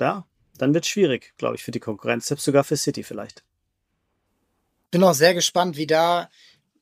ja, 0.00 0.26
dann 0.58 0.74
wird 0.74 0.84
es 0.84 0.90
schwierig, 0.90 1.34
glaube 1.36 1.56
ich, 1.56 1.64
für 1.64 1.70
die 1.70 1.80
Konkurrenz, 1.80 2.26
selbst 2.26 2.44
sogar 2.44 2.64
für 2.64 2.76
City 2.76 3.02
vielleicht. 3.02 3.44
Bin 4.90 5.02
auch 5.02 5.14
sehr 5.14 5.34
gespannt, 5.34 5.76
wie 5.76 5.86
da 5.86 6.30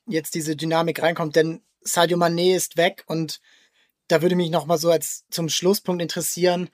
jetzt 0.07 0.35
diese 0.35 0.57
Dynamik 0.57 1.03
reinkommt, 1.03 1.37
denn 1.37 1.63
Sadio 1.81 2.19
Mané 2.19 2.55
ist 2.55 2.77
weg 2.77 3.05
und 3.07 3.41
da 4.09 4.21
würde 4.21 4.37
mich 4.37 4.51
noch 4.51 4.67
mal 4.67 4.79
so 4.79 4.91
als 4.91 5.25
zum 5.31 5.49
Schlusspunkt 5.49 6.03
interessieren, 6.03 6.69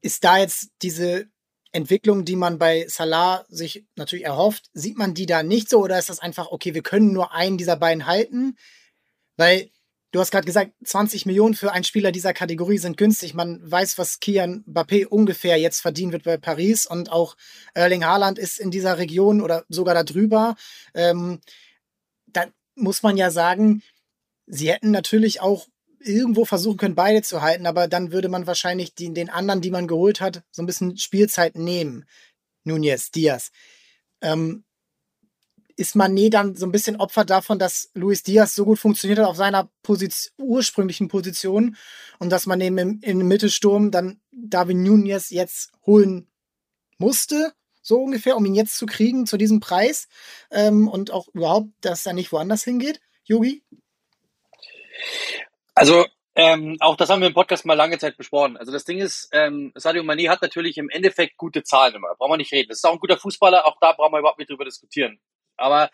ist 0.00 0.22
da 0.22 0.38
jetzt 0.38 0.70
diese 0.82 1.26
Entwicklung, 1.72 2.24
die 2.24 2.36
man 2.36 2.58
bei 2.58 2.86
Salah 2.86 3.44
sich 3.48 3.84
natürlich 3.96 4.24
erhofft, 4.24 4.70
sieht 4.72 4.96
man 4.96 5.14
die 5.14 5.26
da 5.26 5.42
nicht 5.42 5.68
so 5.68 5.80
oder 5.80 5.98
ist 5.98 6.08
das 6.08 6.20
einfach, 6.20 6.52
okay, 6.52 6.74
wir 6.74 6.82
können 6.82 7.12
nur 7.12 7.32
einen 7.32 7.58
dieser 7.58 7.76
beiden 7.76 8.06
halten? 8.06 8.56
Weil 9.36 9.70
du 10.14 10.20
hast 10.20 10.30
gerade 10.30 10.46
gesagt, 10.46 10.70
20 10.84 11.26
Millionen 11.26 11.54
für 11.54 11.72
einen 11.72 11.82
Spieler 11.82 12.12
dieser 12.12 12.32
Kategorie 12.32 12.78
sind 12.78 12.96
günstig. 12.96 13.34
Man 13.34 13.58
weiß, 13.68 13.98
was 13.98 14.20
Kian 14.20 14.64
Mbappé 14.64 15.06
ungefähr 15.06 15.56
jetzt 15.58 15.80
verdienen 15.80 16.12
wird 16.12 16.22
bei 16.22 16.36
Paris 16.36 16.86
und 16.86 17.10
auch 17.10 17.36
Erling 17.74 18.04
Haaland 18.04 18.38
ist 18.38 18.60
in 18.60 18.70
dieser 18.70 18.98
Region 18.98 19.40
oder 19.40 19.64
sogar 19.68 19.92
da 19.92 20.04
drüber. 20.04 20.54
Ähm, 20.94 21.40
da 22.28 22.46
muss 22.76 23.02
man 23.02 23.16
ja 23.16 23.32
sagen, 23.32 23.82
sie 24.46 24.70
hätten 24.70 24.92
natürlich 24.92 25.40
auch 25.40 25.66
irgendwo 25.98 26.44
versuchen 26.44 26.76
können, 26.76 26.94
beide 26.94 27.22
zu 27.22 27.42
halten, 27.42 27.66
aber 27.66 27.88
dann 27.88 28.12
würde 28.12 28.28
man 28.28 28.46
wahrscheinlich 28.46 28.94
die, 28.94 29.12
den 29.12 29.30
anderen, 29.30 29.62
die 29.62 29.72
man 29.72 29.88
geholt 29.88 30.20
hat, 30.20 30.44
so 30.52 30.62
ein 30.62 30.66
bisschen 30.66 30.96
Spielzeit 30.96 31.56
nehmen. 31.56 32.04
Nunez, 32.62 33.10
Diaz. 33.10 33.50
Ähm, 34.20 34.64
ist 35.76 35.96
Mané 35.96 36.30
dann 36.30 36.54
so 36.54 36.66
ein 36.66 36.72
bisschen 36.72 36.96
Opfer 36.96 37.24
davon, 37.24 37.58
dass 37.58 37.90
Luis 37.94 38.22
Diaz 38.22 38.54
so 38.54 38.64
gut 38.64 38.78
funktioniert 38.78 39.18
hat 39.18 39.26
auf 39.26 39.36
seiner 39.36 39.70
Position, 39.82 40.32
ursprünglichen 40.38 41.08
Position 41.08 41.76
und 42.18 42.30
dass 42.30 42.46
man 42.46 42.60
eben 42.60 42.78
im, 42.78 43.00
im 43.02 43.18
Mittelsturm 43.28 43.90
dann 43.90 44.20
David 44.30 44.76
Nunez 44.76 45.30
jetzt 45.30 45.72
holen 45.86 46.28
musste, 46.98 47.52
so 47.82 48.00
ungefähr, 48.00 48.36
um 48.36 48.44
ihn 48.46 48.54
jetzt 48.54 48.76
zu 48.78 48.86
kriegen 48.86 49.26
zu 49.26 49.36
diesem 49.36 49.60
Preis 49.60 50.08
ähm, 50.50 50.88
und 50.88 51.10
auch 51.10 51.28
überhaupt, 51.34 51.68
dass 51.80 52.06
er 52.06 52.12
nicht 52.12 52.32
woanders 52.32 52.64
hingeht, 52.64 53.00
Yogi? 53.24 53.62
Also 55.74 56.06
ähm, 56.36 56.76
auch 56.80 56.96
das 56.96 57.10
haben 57.10 57.20
wir 57.20 57.28
im 57.28 57.34
Podcast 57.34 57.64
mal 57.64 57.74
lange 57.74 57.98
Zeit 57.98 58.16
besprochen. 58.16 58.56
Also 58.56 58.72
das 58.72 58.84
Ding 58.84 58.98
ist, 58.98 59.28
ähm, 59.32 59.72
Sadio 59.76 60.02
Mane 60.02 60.28
hat 60.28 60.42
natürlich 60.42 60.78
im 60.78 60.90
Endeffekt 60.90 61.36
gute 61.36 61.62
Zahlen 61.62 61.94
immer. 61.94 62.14
Brauchen 62.16 62.32
wir 62.32 62.36
nicht 62.38 62.52
reden. 62.52 62.70
Das 62.70 62.78
ist 62.78 62.84
auch 62.84 62.92
ein 62.92 62.98
guter 62.98 63.18
Fußballer. 63.18 63.66
Auch 63.66 63.76
da 63.80 63.92
brauchen 63.92 64.12
wir 64.12 64.18
überhaupt 64.18 64.38
nicht 64.38 64.50
drüber 64.50 64.64
diskutieren. 64.64 65.20
Aber 65.56 65.90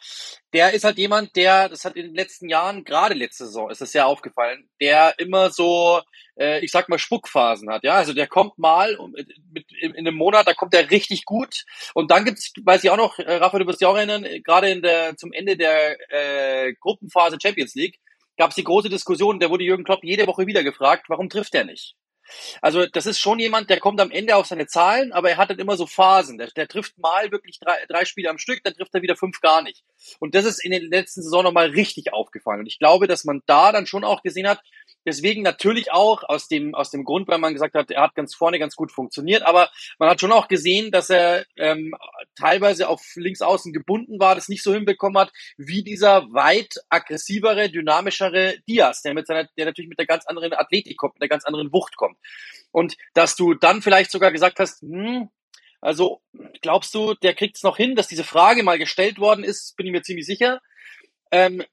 der 0.52 0.72
ist 0.72 0.84
halt 0.84 0.98
jemand, 0.98 1.36
der, 1.36 1.68
das 1.68 1.84
hat 1.84 1.96
in 1.96 2.06
den 2.06 2.14
letzten 2.14 2.48
Jahren, 2.48 2.84
gerade 2.84 3.14
letzte 3.14 3.46
Saison 3.46 3.70
ist 3.70 3.80
das 3.80 3.92
ja 3.92 4.06
aufgefallen, 4.06 4.68
der 4.80 5.14
immer 5.18 5.50
so, 5.50 6.00
äh, 6.38 6.64
ich 6.64 6.70
sag 6.70 6.88
mal, 6.88 6.98
Spuckphasen 6.98 7.70
hat. 7.70 7.84
Ja, 7.84 7.94
also 7.94 8.12
der 8.14 8.26
kommt 8.26 8.58
mal 8.58 8.96
mit, 9.52 9.66
in, 9.80 9.94
in 9.94 10.06
einem 10.06 10.16
Monat, 10.16 10.46
da 10.46 10.54
kommt 10.54 10.72
der 10.72 10.90
richtig 10.90 11.24
gut. 11.24 11.64
Und 11.94 12.10
dann 12.10 12.24
gibt's, 12.24 12.52
weiß 12.62 12.84
ich 12.84 12.90
auch 12.90 12.96
noch, 12.96 13.18
äh, 13.18 13.34
Rafa, 13.34 13.58
du 13.58 13.66
wirst 13.66 13.80
dich 13.80 13.88
auch 13.88 13.96
erinnern, 13.96 14.26
gerade 14.44 14.70
in 14.70 14.82
der 14.82 15.16
zum 15.16 15.32
Ende 15.32 15.56
der 15.56 15.96
äh, 16.10 16.72
Gruppenphase 16.80 17.38
Champions 17.40 17.74
League 17.74 17.98
gab's 18.36 18.54
die 18.54 18.64
große 18.64 18.88
Diskussion, 18.88 19.38
der 19.38 19.50
wurde 19.50 19.64
Jürgen 19.64 19.84
Klopp 19.84 20.02
jede 20.02 20.26
Woche 20.26 20.46
wieder 20.46 20.64
gefragt, 20.64 21.06
warum 21.08 21.28
trifft 21.28 21.54
er 21.54 21.64
nicht? 21.64 21.94
Also 22.60 22.86
das 22.86 23.06
ist 23.06 23.18
schon 23.18 23.38
jemand, 23.38 23.70
der 23.70 23.80
kommt 23.80 24.00
am 24.00 24.10
Ende 24.10 24.36
auf 24.36 24.46
seine 24.46 24.66
Zahlen, 24.66 25.12
aber 25.12 25.30
er 25.30 25.36
hat 25.36 25.50
dann 25.50 25.58
immer 25.58 25.76
so 25.76 25.86
Phasen. 25.86 26.38
Der, 26.38 26.48
der 26.48 26.68
trifft 26.68 26.98
mal 26.98 27.30
wirklich 27.30 27.58
drei, 27.58 27.76
drei 27.88 28.04
Spiele 28.04 28.30
am 28.30 28.38
Stück, 28.38 28.62
dann 28.64 28.74
trifft 28.74 28.94
er 28.94 29.02
wieder 29.02 29.16
fünf 29.16 29.40
gar 29.40 29.62
nicht. 29.62 29.84
Und 30.18 30.34
das 30.34 30.44
ist 30.44 30.64
in 30.64 30.72
den 30.72 30.90
letzten 30.90 31.22
Saison 31.22 31.44
nochmal 31.44 31.70
richtig 31.70 32.12
aufgefallen. 32.12 32.60
Und 32.60 32.66
ich 32.66 32.78
glaube, 32.78 33.06
dass 33.06 33.24
man 33.24 33.42
da 33.46 33.72
dann 33.72 33.86
schon 33.86 34.04
auch 34.04 34.22
gesehen 34.22 34.48
hat, 34.48 34.60
Deswegen 35.06 35.42
natürlich 35.42 35.92
auch 35.92 36.22
aus 36.24 36.48
dem, 36.48 36.74
aus 36.74 36.90
dem 36.90 37.04
Grund, 37.04 37.28
weil 37.28 37.38
man 37.38 37.54
gesagt 37.54 37.74
hat, 37.74 37.90
er 37.90 38.02
hat 38.02 38.14
ganz 38.14 38.34
vorne 38.34 38.58
ganz 38.58 38.76
gut 38.76 38.92
funktioniert. 38.92 39.42
Aber 39.42 39.70
man 39.98 40.10
hat 40.10 40.20
schon 40.20 40.32
auch 40.32 40.48
gesehen, 40.48 40.90
dass 40.90 41.10
er 41.10 41.46
ähm, 41.56 41.94
teilweise 42.34 42.88
auf 42.88 43.02
links 43.16 43.40
außen 43.40 43.72
gebunden 43.72 44.20
war, 44.20 44.34
das 44.34 44.48
nicht 44.48 44.62
so 44.62 44.74
hinbekommen 44.74 45.20
hat, 45.20 45.32
wie 45.56 45.82
dieser 45.82 46.32
weit 46.32 46.74
aggressivere, 46.88 47.70
dynamischere 47.70 48.58
Diaz, 48.68 49.02
der 49.02 49.14
mit 49.14 49.26
seiner, 49.26 49.48
der 49.56 49.66
natürlich 49.66 49.88
mit 49.88 49.98
der 49.98 50.06
ganz 50.06 50.26
anderen 50.26 50.52
Athletik 50.52 50.96
kommt, 50.96 51.14
mit 51.14 51.22
der 51.22 51.28
ganz 51.28 51.44
anderen 51.44 51.72
Wucht 51.72 51.96
kommt. 51.96 52.18
Und 52.70 52.96
dass 53.14 53.36
du 53.36 53.54
dann 53.54 53.82
vielleicht 53.82 54.10
sogar 54.10 54.32
gesagt 54.32 54.60
hast, 54.60 54.82
hm, 54.82 55.30
also 55.80 56.20
glaubst 56.60 56.94
du, 56.94 57.14
der 57.14 57.34
kriegt 57.34 57.56
es 57.56 57.62
noch 57.62 57.76
hin, 57.76 57.96
dass 57.96 58.08
diese 58.08 58.24
Frage 58.24 58.62
mal 58.62 58.78
gestellt 58.78 59.18
worden 59.18 59.44
ist, 59.44 59.76
bin 59.76 59.86
ich 59.86 59.92
mir 59.92 60.02
ziemlich 60.02 60.26
sicher. 60.26 60.60
Ähm, 61.30 61.64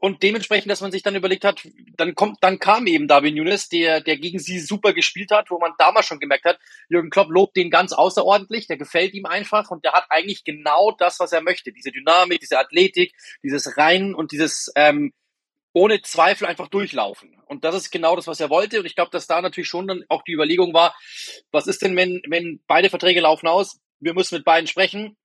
und 0.00 0.22
dementsprechend, 0.22 0.70
dass 0.70 0.80
man 0.80 0.92
sich 0.92 1.02
dann 1.02 1.14
überlegt 1.14 1.44
hat, 1.44 1.66
dann 1.96 2.14
kommt, 2.14 2.38
dann 2.40 2.58
kam 2.58 2.86
eben 2.86 3.06
Darwin 3.06 3.34
Nunes, 3.34 3.68
der, 3.68 4.00
der 4.00 4.16
gegen 4.16 4.38
sie 4.38 4.58
super 4.58 4.94
gespielt 4.94 5.30
hat, 5.30 5.50
wo 5.50 5.58
man 5.58 5.72
damals 5.78 6.06
schon 6.06 6.20
gemerkt 6.20 6.46
hat, 6.46 6.58
Jürgen 6.88 7.10
Klopp 7.10 7.30
lobt 7.30 7.56
den 7.56 7.70
ganz 7.70 7.92
außerordentlich, 7.92 8.66
der 8.66 8.78
gefällt 8.78 9.12
ihm 9.14 9.26
einfach 9.26 9.70
und 9.70 9.84
der 9.84 9.92
hat 9.92 10.06
eigentlich 10.08 10.44
genau 10.44 10.92
das, 10.92 11.20
was 11.20 11.32
er 11.32 11.42
möchte. 11.42 11.72
Diese 11.72 11.90
Dynamik, 11.90 12.40
diese 12.40 12.58
Athletik, 12.58 13.14
dieses 13.42 13.76
Rein 13.76 14.14
und 14.14 14.32
dieses 14.32 14.72
ähm, 14.74 15.12
ohne 15.72 16.00
Zweifel 16.02 16.46
einfach 16.46 16.68
durchlaufen. 16.68 17.36
Und 17.46 17.64
das 17.64 17.74
ist 17.74 17.90
genau 17.90 18.16
das, 18.16 18.26
was 18.26 18.40
er 18.40 18.50
wollte. 18.50 18.80
Und 18.80 18.86
ich 18.86 18.94
glaube, 18.94 19.10
dass 19.10 19.26
da 19.26 19.40
natürlich 19.40 19.68
schon 19.68 19.86
dann 19.86 20.04
auch 20.08 20.22
die 20.22 20.32
Überlegung 20.32 20.72
war, 20.72 20.96
was 21.52 21.66
ist 21.66 21.82
denn, 21.82 21.94
wenn, 21.96 22.22
wenn 22.26 22.60
beide 22.66 22.90
Verträge 22.90 23.20
laufen 23.20 23.46
aus? 23.46 23.78
Wir 24.00 24.14
müssen 24.14 24.36
mit 24.36 24.44
beiden 24.44 24.66
sprechen 24.66 25.16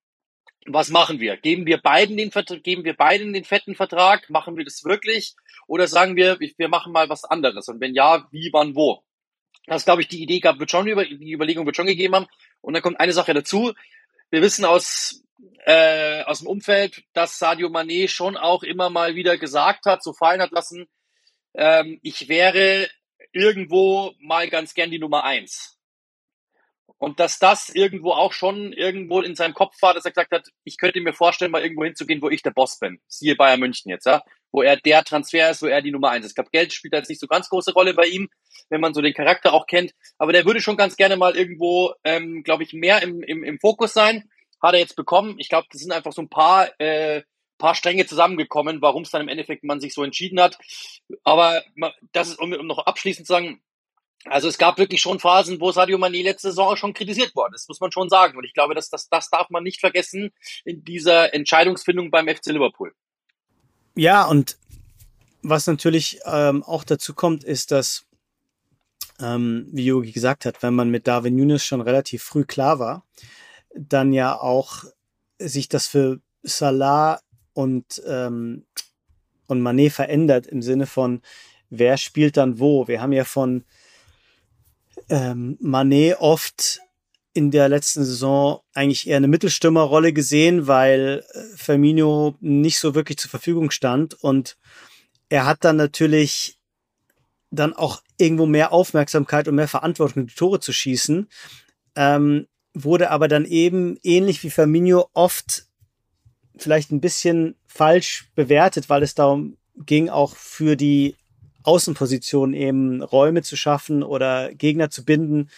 was 0.65 0.89
machen 0.89 1.19
wir? 1.19 1.37
Geben 1.37 1.65
wir 1.65 1.77
beiden 1.77 2.17
den 2.17 2.31
geben 2.63 2.83
wir 2.83 2.95
beiden 2.95 3.33
den 3.33 3.43
fetten 3.43 3.75
Vertrag? 3.75 4.29
Machen 4.29 4.57
wir 4.57 4.65
das 4.65 4.83
wirklich? 4.83 5.35
Oder 5.67 5.87
sagen 5.87 6.15
wir, 6.15 6.39
wir 6.39 6.67
machen 6.69 6.91
mal 6.91 7.09
was 7.09 7.23
anderes? 7.23 7.67
Und 7.67 7.79
wenn 7.81 7.93
ja, 7.93 8.27
wie, 8.31 8.49
wann, 8.51 8.75
wo? 8.75 9.03
Das 9.67 9.85
glaube 9.85 10.01
ich, 10.01 10.07
die 10.07 10.21
Idee 10.21 10.39
gab, 10.39 10.59
wird 10.59 10.71
schon 10.71 10.87
über, 10.87 11.05
die 11.05 11.31
Überlegung 11.31 11.65
wird 11.65 11.75
schon 11.75 11.87
gegeben 11.87 12.15
haben. 12.15 12.27
Und 12.61 12.73
dann 12.73 12.83
kommt 12.83 12.99
eine 12.99 13.13
Sache 13.13 13.33
dazu. 13.33 13.73
Wir 14.29 14.41
wissen 14.41 14.65
aus, 14.65 15.23
äh, 15.65 16.23
aus 16.23 16.39
dem 16.39 16.47
Umfeld, 16.47 17.03
dass 17.13 17.39
Sadio 17.39 17.69
Mané 17.69 18.07
schon 18.07 18.37
auch 18.37 18.63
immer 18.63 18.89
mal 18.89 19.15
wieder 19.15 19.37
gesagt 19.37 19.85
hat, 19.85 20.03
so 20.03 20.13
fallen 20.13 20.41
hat 20.41 20.51
lassen, 20.51 20.87
ähm, 21.55 21.99
ich 22.03 22.27
wäre 22.27 22.89
irgendwo 23.31 24.13
mal 24.19 24.49
ganz 24.49 24.73
gern 24.73 24.91
die 24.91 24.99
Nummer 24.99 25.23
eins. 25.23 25.74
Und 26.97 27.19
dass 27.19 27.39
das 27.39 27.69
irgendwo 27.69 28.11
auch 28.11 28.31
schon 28.31 28.71
irgendwo 28.71 29.21
in 29.21 29.35
seinem 29.35 29.53
Kopf 29.53 29.81
war, 29.81 29.93
dass 29.93 30.05
er 30.05 30.11
gesagt 30.11 30.31
hat, 30.31 30.47
ich 30.63 30.77
könnte 30.77 31.01
mir 31.01 31.13
vorstellen, 31.13 31.51
mal 31.51 31.61
irgendwo 31.61 31.83
hinzugehen, 31.83 32.21
wo 32.21 32.29
ich 32.29 32.41
der 32.41 32.51
Boss 32.51 32.79
bin. 32.79 32.99
Siehe 33.07 33.35
Bayern 33.35 33.59
München 33.59 33.89
jetzt, 33.89 34.05
ja. 34.05 34.23
Wo 34.51 34.61
er 34.61 34.77
der 34.77 35.03
Transfer 35.03 35.49
ist, 35.51 35.61
wo 35.61 35.67
er 35.67 35.81
die 35.81 35.91
Nummer 35.91 36.11
eins 36.11 36.25
ist. 36.25 36.31
Ich 36.31 36.35
glaube, 36.35 36.51
Geld 36.51 36.71
spielt 36.71 36.93
jetzt 36.93 37.09
nicht 37.09 37.19
so 37.19 37.27
ganz 37.27 37.49
große 37.49 37.73
Rolle 37.73 37.93
bei 37.93 38.05
ihm, 38.05 38.29
wenn 38.69 38.79
man 38.79 38.93
so 38.93 39.01
den 39.01 39.13
Charakter 39.13 39.53
auch 39.53 39.67
kennt. 39.67 39.93
Aber 40.17 40.31
der 40.31 40.45
würde 40.45 40.61
schon 40.61 40.77
ganz 40.77 40.95
gerne 40.95 41.17
mal 41.17 41.35
irgendwo, 41.35 41.93
ähm, 42.05 42.43
glaube 42.43 42.63
ich, 42.63 42.71
mehr 42.71 43.01
im, 43.01 43.21
im, 43.23 43.43
im 43.43 43.59
Fokus 43.59 43.93
sein. 43.93 44.29
Hat 44.61 44.73
er 44.73 44.79
jetzt 44.79 44.95
bekommen. 44.95 45.35
Ich 45.37 45.49
glaube, 45.49 45.67
das 45.71 45.81
sind 45.81 45.91
einfach 45.91 46.13
so 46.13 46.21
ein 46.21 46.29
paar, 46.29 46.69
äh, 46.79 47.23
paar 47.57 47.75
Stränge 47.75 48.05
zusammengekommen, 48.05 48.81
warum 48.81 49.03
es 49.03 49.11
dann 49.11 49.21
im 49.21 49.27
Endeffekt 49.27 49.65
man 49.65 49.81
sich 49.81 49.93
so 49.93 50.03
entschieden 50.03 50.39
hat. 50.39 50.57
Aber 51.25 51.61
das 52.13 52.29
ist, 52.29 52.39
um, 52.39 52.53
um 52.53 52.67
noch 52.67 52.79
abschließend 52.79 53.27
zu 53.27 53.33
sagen, 53.33 53.61
also 54.25 54.47
es 54.47 54.57
gab 54.57 54.77
wirklich 54.77 55.01
schon 55.01 55.19
Phasen, 55.19 55.61
wo 55.61 55.71
Sadio 55.71 55.97
Mane 55.97 56.21
letzte 56.23 56.49
Saison 56.49 56.75
schon 56.75 56.93
kritisiert 56.93 57.35
worden 57.35 57.53
ist, 57.53 57.67
muss 57.69 57.79
man 57.79 57.91
schon 57.91 58.09
sagen. 58.09 58.37
Und 58.37 58.43
ich 58.43 58.53
glaube, 58.53 58.73
dass 58.73 58.89
das, 58.89 59.07
das 59.09 59.29
darf 59.29 59.49
man 59.49 59.63
nicht 59.63 59.79
vergessen 59.79 60.31
in 60.63 60.83
dieser 60.83 61.33
Entscheidungsfindung 61.33 62.09
beim 62.09 62.27
FC 62.27 62.47
Liverpool. 62.47 62.93
Ja, 63.95 64.25
und 64.25 64.57
was 65.41 65.67
natürlich 65.67 66.19
ähm, 66.25 66.63
auch 66.63 66.83
dazu 66.83 67.13
kommt, 67.13 67.43
ist, 67.43 67.71
dass, 67.71 68.05
ähm, 69.19 69.67
wie 69.71 69.85
Yogi 69.85 70.11
gesagt 70.11 70.45
hat, 70.45 70.63
wenn 70.63 70.73
man 70.73 70.89
mit 70.89 71.07
Darwin 71.07 71.35
Nunes 71.35 71.63
schon 71.63 71.81
relativ 71.81 72.23
früh 72.23 72.45
klar 72.45 72.79
war, 72.79 73.05
dann 73.75 74.11
ja 74.11 74.39
auch 74.39 74.83
sich 75.37 75.69
das 75.69 75.87
für 75.87 76.19
Salah 76.41 77.19
und, 77.53 78.01
ähm, 78.07 78.65
und 79.47 79.61
Manet 79.61 79.93
verändert 79.93 80.47
im 80.47 80.61
Sinne 80.61 80.87
von, 80.87 81.21
wer 81.69 81.97
spielt 81.97 82.37
dann 82.37 82.59
wo. 82.59 82.87
Wir 82.87 83.01
haben 83.01 83.13
ja 83.13 83.23
von 83.23 83.63
ähm, 85.09 85.57
Manet 85.59 86.17
oft 86.19 86.79
in 87.33 87.51
der 87.51 87.67
letzten 87.67 88.05
Saison 88.05 88.61
eigentlich 88.73 89.07
eher 89.07 89.17
eine 89.17 89.27
Mittelstürmerrolle 89.27 90.13
gesehen, 90.13 90.67
weil 90.67 91.23
äh, 91.33 91.57
Firmino 91.57 92.35
nicht 92.39 92.79
so 92.79 92.95
wirklich 92.95 93.17
zur 93.17 93.29
Verfügung 93.29 93.71
stand. 93.71 94.13
Und 94.13 94.57
er 95.29 95.45
hat 95.45 95.65
dann 95.65 95.75
natürlich 95.75 96.57
dann 97.51 97.73
auch 97.73 98.01
irgendwo 98.17 98.45
mehr 98.45 98.71
Aufmerksamkeit 98.71 99.47
und 99.47 99.55
mehr 99.55 99.67
Verantwortung, 99.67 100.27
die 100.27 100.33
Tore 100.35 100.59
zu 100.59 100.71
schießen, 100.71 101.27
ähm, 101.95 102.47
wurde 102.73 103.11
aber 103.11 103.27
dann 103.27 103.45
eben 103.45 103.97
ähnlich 104.03 104.43
wie 104.43 104.49
Firmino 104.49 105.09
oft 105.13 105.65
vielleicht 106.57 106.91
ein 106.91 107.01
bisschen 107.01 107.55
falsch 107.67 108.29
bewertet, 108.35 108.89
weil 108.89 109.03
es 109.03 109.15
darum 109.15 109.57
ging, 109.85 110.09
auch 110.09 110.35
für 110.35 110.75
die 110.75 111.15
Außenposition 111.65 112.53
eben 112.53 113.01
Räume 113.01 113.41
zu 113.41 113.55
schaffen 113.55 114.03
oder 114.03 114.53
Gegner 114.53 114.89
zu 114.89 115.03
binden 115.05 115.49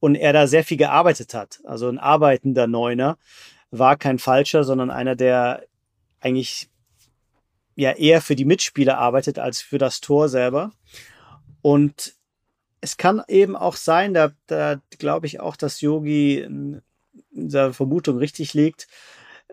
und 0.00 0.14
er 0.14 0.32
da 0.32 0.46
sehr 0.46 0.64
viel 0.64 0.76
gearbeitet 0.76 1.34
hat. 1.34 1.60
Also 1.64 1.88
ein 1.88 1.98
arbeitender 1.98 2.66
Neuner 2.66 3.18
war 3.70 3.96
kein 3.96 4.18
falscher, 4.18 4.64
sondern 4.64 4.90
einer, 4.90 5.16
der 5.16 5.64
eigentlich 6.20 6.68
ja 7.74 7.92
eher 7.92 8.20
für 8.20 8.36
die 8.36 8.44
Mitspieler 8.44 8.98
arbeitet 8.98 9.38
als 9.38 9.60
für 9.60 9.78
das 9.78 10.00
Tor 10.00 10.28
selber. 10.28 10.72
Und 11.62 12.14
es 12.80 12.96
kann 12.96 13.22
eben 13.28 13.56
auch 13.56 13.76
sein, 13.76 14.12
da, 14.12 14.32
da 14.46 14.80
glaube 14.98 15.26
ich 15.26 15.40
auch, 15.40 15.56
dass 15.56 15.80
Yogi 15.80 16.40
in 16.40 16.82
seiner 17.32 17.72
Vermutung 17.72 18.18
richtig 18.18 18.54
liegt, 18.54 18.88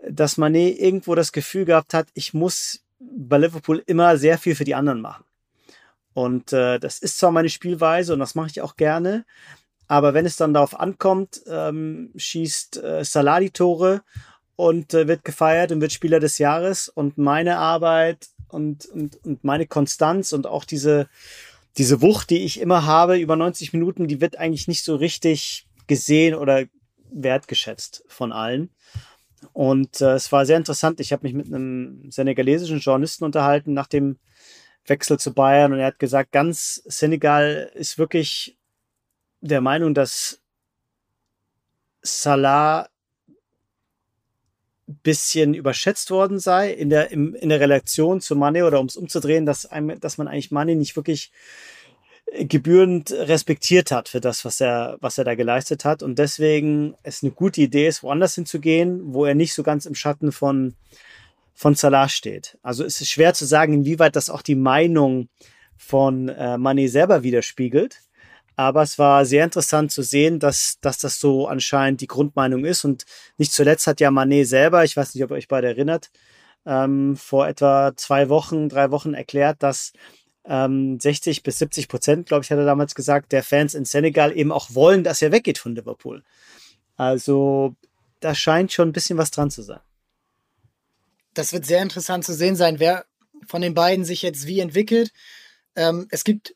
dass 0.08 0.36
Manet 0.36 0.78
irgendwo 0.78 1.14
das 1.14 1.32
Gefühl 1.32 1.64
gehabt 1.64 1.94
hat, 1.94 2.08
ich 2.14 2.34
muss 2.34 2.84
bei 2.98 3.38
Liverpool 3.38 3.82
immer 3.86 4.16
sehr 4.16 4.38
viel 4.38 4.54
für 4.54 4.64
die 4.64 4.74
anderen 4.74 5.00
machen. 5.00 5.24
Und 6.12 6.52
äh, 6.52 6.78
das 6.78 6.98
ist 6.98 7.18
zwar 7.18 7.30
meine 7.30 7.48
Spielweise 7.48 8.12
und 8.12 8.18
das 8.18 8.34
mache 8.34 8.48
ich 8.48 8.60
auch 8.60 8.76
gerne, 8.76 9.24
aber 9.90 10.14
wenn 10.14 10.24
es 10.24 10.36
dann 10.36 10.54
darauf 10.54 10.78
ankommt, 10.78 11.42
ähm, 11.48 12.12
schießt 12.14 12.82
äh, 12.82 13.04
Salah 13.04 13.40
die 13.40 13.50
Tore 13.50 14.02
und 14.54 14.94
äh, 14.94 15.08
wird 15.08 15.24
gefeiert 15.24 15.72
und 15.72 15.80
wird 15.80 15.92
Spieler 15.92 16.20
des 16.20 16.38
Jahres 16.38 16.88
und 16.88 17.18
meine 17.18 17.58
Arbeit 17.58 18.28
und, 18.46 18.86
und, 18.86 19.18
und 19.24 19.42
meine 19.42 19.66
Konstanz 19.66 20.32
und 20.32 20.46
auch 20.46 20.64
diese, 20.64 21.08
diese 21.76 22.02
Wucht, 22.02 22.30
die 22.30 22.44
ich 22.44 22.60
immer 22.60 22.86
habe 22.86 23.18
über 23.18 23.34
90 23.34 23.72
Minuten, 23.72 24.06
die 24.06 24.20
wird 24.20 24.36
eigentlich 24.36 24.68
nicht 24.68 24.84
so 24.84 24.94
richtig 24.94 25.66
gesehen 25.88 26.36
oder 26.36 26.66
wertgeschätzt 27.10 28.04
von 28.06 28.30
allen. 28.30 28.70
Und 29.52 30.00
äh, 30.00 30.12
es 30.12 30.30
war 30.30 30.46
sehr 30.46 30.56
interessant. 30.56 31.00
Ich 31.00 31.12
habe 31.12 31.24
mich 31.24 31.34
mit 31.34 31.46
einem 31.46 32.10
senegalesischen 32.12 32.78
Journalisten 32.78 33.24
unterhalten 33.24 33.72
nach 33.72 33.88
dem 33.88 34.18
Wechsel 34.86 35.18
zu 35.18 35.32
Bayern 35.34 35.72
und 35.72 35.78
er 35.78 35.86
hat 35.86 35.98
gesagt, 35.98 36.32
ganz 36.32 36.82
Senegal 36.86 37.70
ist 37.74 37.98
wirklich 37.98 38.56
der 39.40 39.60
Meinung, 39.60 39.94
dass 39.94 40.40
Salah 42.02 42.88
bisschen 45.02 45.54
überschätzt 45.54 46.10
worden 46.10 46.38
sei 46.38 46.72
in 46.72 46.90
der, 46.90 47.10
im, 47.10 47.34
in 47.34 47.48
der 47.48 47.60
Relation 47.60 48.20
zu 48.20 48.34
Mane 48.36 48.64
oder 48.64 48.80
um 48.80 48.86
es 48.86 48.96
umzudrehen, 48.96 49.46
dass, 49.46 49.66
einem, 49.66 50.00
dass 50.00 50.18
man 50.18 50.28
eigentlich 50.28 50.50
Mane 50.50 50.74
nicht 50.74 50.96
wirklich 50.96 51.30
gebührend 52.32 53.10
respektiert 53.12 53.90
hat 53.90 54.08
für 54.08 54.20
das, 54.20 54.44
was 54.44 54.60
er, 54.60 54.98
was 55.00 55.18
er 55.18 55.24
da 55.24 55.34
geleistet 55.34 55.84
hat. 55.84 56.02
Und 56.02 56.18
deswegen 56.18 56.94
es 57.02 57.22
eine 57.22 57.32
gute 57.32 57.60
Idee 57.60 57.88
ist, 57.88 58.02
woanders 58.02 58.34
hinzugehen, 58.34 59.14
wo 59.14 59.24
er 59.24 59.34
nicht 59.34 59.54
so 59.54 59.62
ganz 59.62 59.86
im 59.86 59.94
Schatten 59.94 60.32
von, 60.32 60.74
von 61.60 61.74
Salah 61.74 62.08
steht. 62.08 62.56
Also 62.62 62.84
es 62.84 63.02
ist 63.02 63.10
schwer 63.10 63.34
zu 63.34 63.44
sagen, 63.44 63.74
inwieweit 63.74 64.16
das 64.16 64.30
auch 64.30 64.40
die 64.40 64.54
Meinung 64.54 65.28
von 65.76 66.30
äh, 66.30 66.54
Mané 66.54 66.88
selber 66.88 67.22
widerspiegelt. 67.22 68.00
Aber 68.56 68.80
es 68.80 68.98
war 68.98 69.26
sehr 69.26 69.44
interessant 69.44 69.92
zu 69.92 70.00
sehen, 70.00 70.38
dass, 70.38 70.78
dass 70.80 70.96
das 70.96 71.20
so 71.20 71.46
anscheinend 71.48 72.00
die 72.00 72.06
Grundmeinung 72.06 72.64
ist. 72.64 72.86
Und 72.86 73.04
nicht 73.36 73.52
zuletzt 73.52 73.86
hat 73.86 74.00
ja 74.00 74.08
Mané 74.08 74.46
selber, 74.46 74.84
ich 74.84 74.96
weiß 74.96 75.14
nicht, 75.14 75.22
ob 75.22 75.32
ihr 75.32 75.36
euch 75.36 75.48
beide 75.48 75.66
erinnert, 75.66 76.10
ähm, 76.64 77.14
vor 77.16 77.46
etwa 77.46 77.92
zwei 77.94 78.30
Wochen, 78.30 78.70
drei 78.70 78.90
Wochen 78.90 79.12
erklärt, 79.12 79.62
dass 79.62 79.92
ähm, 80.46 80.98
60 80.98 81.42
bis 81.42 81.58
70 81.58 81.88
Prozent, 81.88 82.26
glaube 82.26 82.42
ich, 82.42 82.50
hat 82.50 82.58
er 82.58 82.64
damals 82.64 82.94
gesagt, 82.94 83.32
der 83.32 83.42
Fans 83.42 83.74
in 83.74 83.84
Senegal 83.84 84.34
eben 84.34 84.50
auch 84.50 84.74
wollen, 84.74 85.04
dass 85.04 85.20
er 85.20 85.30
weggeht 85.30 85.58
von 85.58 85.74
Liverpool. 85.74 86.24
Also 86.96 87.74
da 88.20 88.34
scheint 88.34 88.72
schon 88.72 88.88
ein 88.88 88.92
bisschen 88.92 89.18
was 89.18 89.30
dran 89.30 89.50
zu 89.50 89.60
sein. 89.60 89.80
Das 91.34 91.52
wird 91.52 91.66
sehr 91.66 91.82
interessant 91.82 92.24
zu 92.24 92.34
sehen 92.34 92.56
sein, 92.56 92.80
wer 92.80 93.06
von 93.46 93.62
den 93.62 93.74
beiden 93.74 94.04
sich 94.04 94.22
jetzt 94.22 94.46
wie 94.46 94.60
entwickelt. 94.60 95.12
Ähm, 95.76 96.06
es 96.10 96.24
gibt 96.24 96.54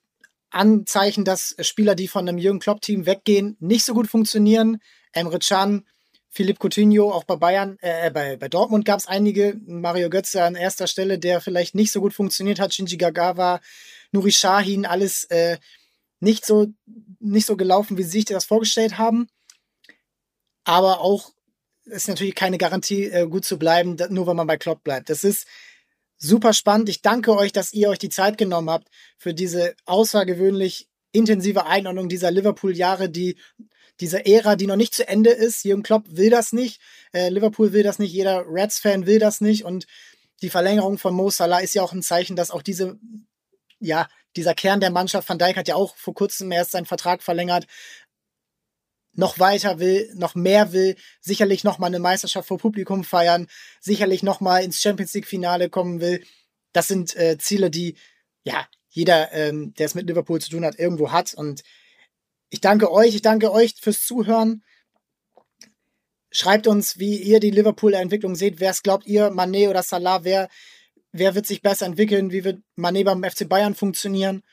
Anzeichen, 0.51 1.25
dass 1.25 1.57
Spieler, 1.61 1.95
die 1.95 2.09
von 2.09 2.29
einem 2.29 2.39
Jürgen 2.39 2.61
Klopp-Team 2.61 3.07
weggehen, 3.07 3.57
nicht 3.61 3.85
so 3.85 3.95
gut 3.95 4.09
funktionieren. 4.09 4.81
Emre 5.13 5.39
Can, 5.39 5.85
Philipp 6.31 6.59
Coutinho, 6.59 7.13
auch 7.13 7.25
bei 7.25 7.37
Bayern, 7.37 7.77
äh, 7.81 8.11
bei, 8.11 8.37
bei 8.37 8.49
Dortmund 8.49 8.85
gab 8.85 8.99
es 8.99 9.07
einige. 9.07 9.57
Mario 9.67 10.11
Götze 10.11 10.43
an 10.43 10.57
erster 10.57 10.87
Stelle, 10.87 11.19
der 11.19 11.41
vielleicht 11.41 11.75
nicht 11.75 11.93
so 11.93 12.01
gut 12.01 12.13
funktioniert 12.13 12.59
hat. 12.59 12.75
Shinji 12.75 12.97
Gagawa, 12.97 13.61
Nuri 14.11 14.33
Shahin, 14.33 14.87
alles 14.87 15.25
äh, 15.25 15.59
nicht 16.21 16.45
so 16.45 16.67
nicht 17.21 17.47
so 17.47 17.57
gelaufen, 17.57 17.99
wie 17.99 18.03
sie 18.03 18.11
sich 18.11 18.25
das 18.25 18.45
vorgestellt 18.45 18.99
haben. 18.99 19.29
Aber 20.65 21.01
auch 21.01 21.34
ist 21.85 22.09
natürlich 22.09 22.35
keine 22.35 22.59
Garantie, 22.59 23.05
äh, 23.05 23.27
gut 23.27 23.45
zu 23.45 23.59
bleiben, 23.59 23.97
nur 24.11 24.27
wenn 24.27 24.37
man 24.37 24.47
bei 24.47 24.57
Klopp 24.57 24.83
bleibt. 24.85 25.11
Das 25.11 25.25
ist 25.25 25.47
super 26.17 26.53
spannend. 26.53 26.89
Ich 26.89 27.03
danke 27.03 27.37
euch, 27.37 27.53
dass 27.53 27.73
ihr 27.73 27.89
euch 27.91 27.99
die 27.99 28.09
Zeit 28.09 28.39
genommen 28.39 28.71
habt 28.71 28.89
für 29.19 29.35
diese 29.35 29.75
außergewöhnlich 29.85 30.89
intensive 31.13 31.67
Einordnung 31.67 32.09
dieser 32.09 32.31
Liverpool-Jahre, 32.31 33.09
die 33.09 33.37
dieser 34.01 34.27
Ära, 34.27 34.57
die 34.57 34.67
noch 34.67 34.77
nicht 34.77 34.95
zu 34.95 35.07
Ende 35.07 35.31
ist. 35.31 35.65
Jürgen 35.65 35.83
Klopp 35.85 36.05
will 36.09 36.31
das 36.31 36.53
nicht, 36.53 36.81
äh, 37.13 37.29
Liverpool 37.29 37.73
will 37.73 37.85
das 37.85 37.99
nicht, 37.99 38.13
jeder 38.13 38.45
Reds-Fan 38.47 39.07
will 39.07 39.19
das 39.19 39.41
nicht 39.41 39.65
und 39.65 39.87
die 40.43 40.51
Verlängerung 40.51 40.99
von 40.99 41.15
Mo 41.15 41.31
Salah 41.31 41.61
ist 41.61 41.75
ja 41.75 41.83
auch 41.83 41.93
ein 41.93 42.03
Zeichen, 42.03 42.35
dass 42.35 42.51
auch 42.51 42.63
diese, 42.63 42.99
ja, 43.79 44.09
dieser 44.37 44.55
Kern 44.55 44.81
der 44.81 44.91
Mannschaft, 44.91 45.29
Van 45.29 45.39
Dijk 45.39 45.57
hat 45.57 45.69
ja 45.69 45.77
auch 45.77 45.95
vor 45.97 46.15
kurzem 46.15 46.51
erst 46.51 46.73
seinen 46.73 46.87
Vertrag 46.87 47.23
verlängert, 47.23 47.67
noch 49.15 49.39
weiter 49.39 49.79
will, 49.79 50.11
noch 50.15 50.35
mehr 50.35 50.73
will, 50.73 50.97
sicherlich 51.21 51.65
noch 51.65 51.79
mal 51.79 51.87
eine 51.87 51.99
Meisterschaft 51.99 52.49
vor 52.49 52.59
Publikum 52.59 53.05
feiern, 53.05 53.47
sicherlich 53.81 54.23
noch 54.23 54.41
mal 54.41 54.63
ins 54.63 54.81
Champions 54.81 55.15
League 55.15 55.27
Finale 55.27 55.71
kommen 55.71 56.01
will. 56.01 56.25
Das 56.73 56.89
sind 56.89 57.17
äh, 57.17 57.39
Ziele, 57.39 57.71
die 57.71 57.97
ja 58.43 58.67
jeder, 58.89 59.33
ähm, 59.33 59.75
der 59.75 59.87
es 59.87 59.95
mit 59.95 60.07
Liverpool 60.07 60.41
zu 60.41 60.51
tun 60.51 60.65
hat, 60.65 60.79
irgendwo 60.79 61.13
hat 61.13 61.35
und 61.35 61.63
ich 62.51 62.61
danke 62.61 62.93
euch, 62.93 63.17
ich 63.17 63.23
danke 63.23 63.51
euch 63.51 63.75
fürs 63.81 64.07
Zuhören. 64.07 64.63
Schreibt 66.31 66.69
uns, 66.69 66.99
wie 67.01 67.17
ihr 67.17 67.41
die 67.41 67.51
Liverpool-Entwicklung 67.51 68.37
seht. 68.37 68.61
Wer 68.61 68.71
es 68.71 68.85
glaubt 68.85 69.07
ihr, 69.07 69.31
Mané 69.31 69.69
oder 69.69 69.83
Salah? 69.83 70.23
Wer, 70.23 70.49
wer 71.11 71.35
wird 71.35 71.47
sich 71.47 71.63
besser 71.63 71.87
entwickeln? 71.87 72.31
Wie 72.31 72.45
wird 72.45 72.63
Mané 72.77 73.05
beim 73.05 73.25
FC 73.25 73.49
Bayern 73.49 73.75
funktionieren? 73.75 74.45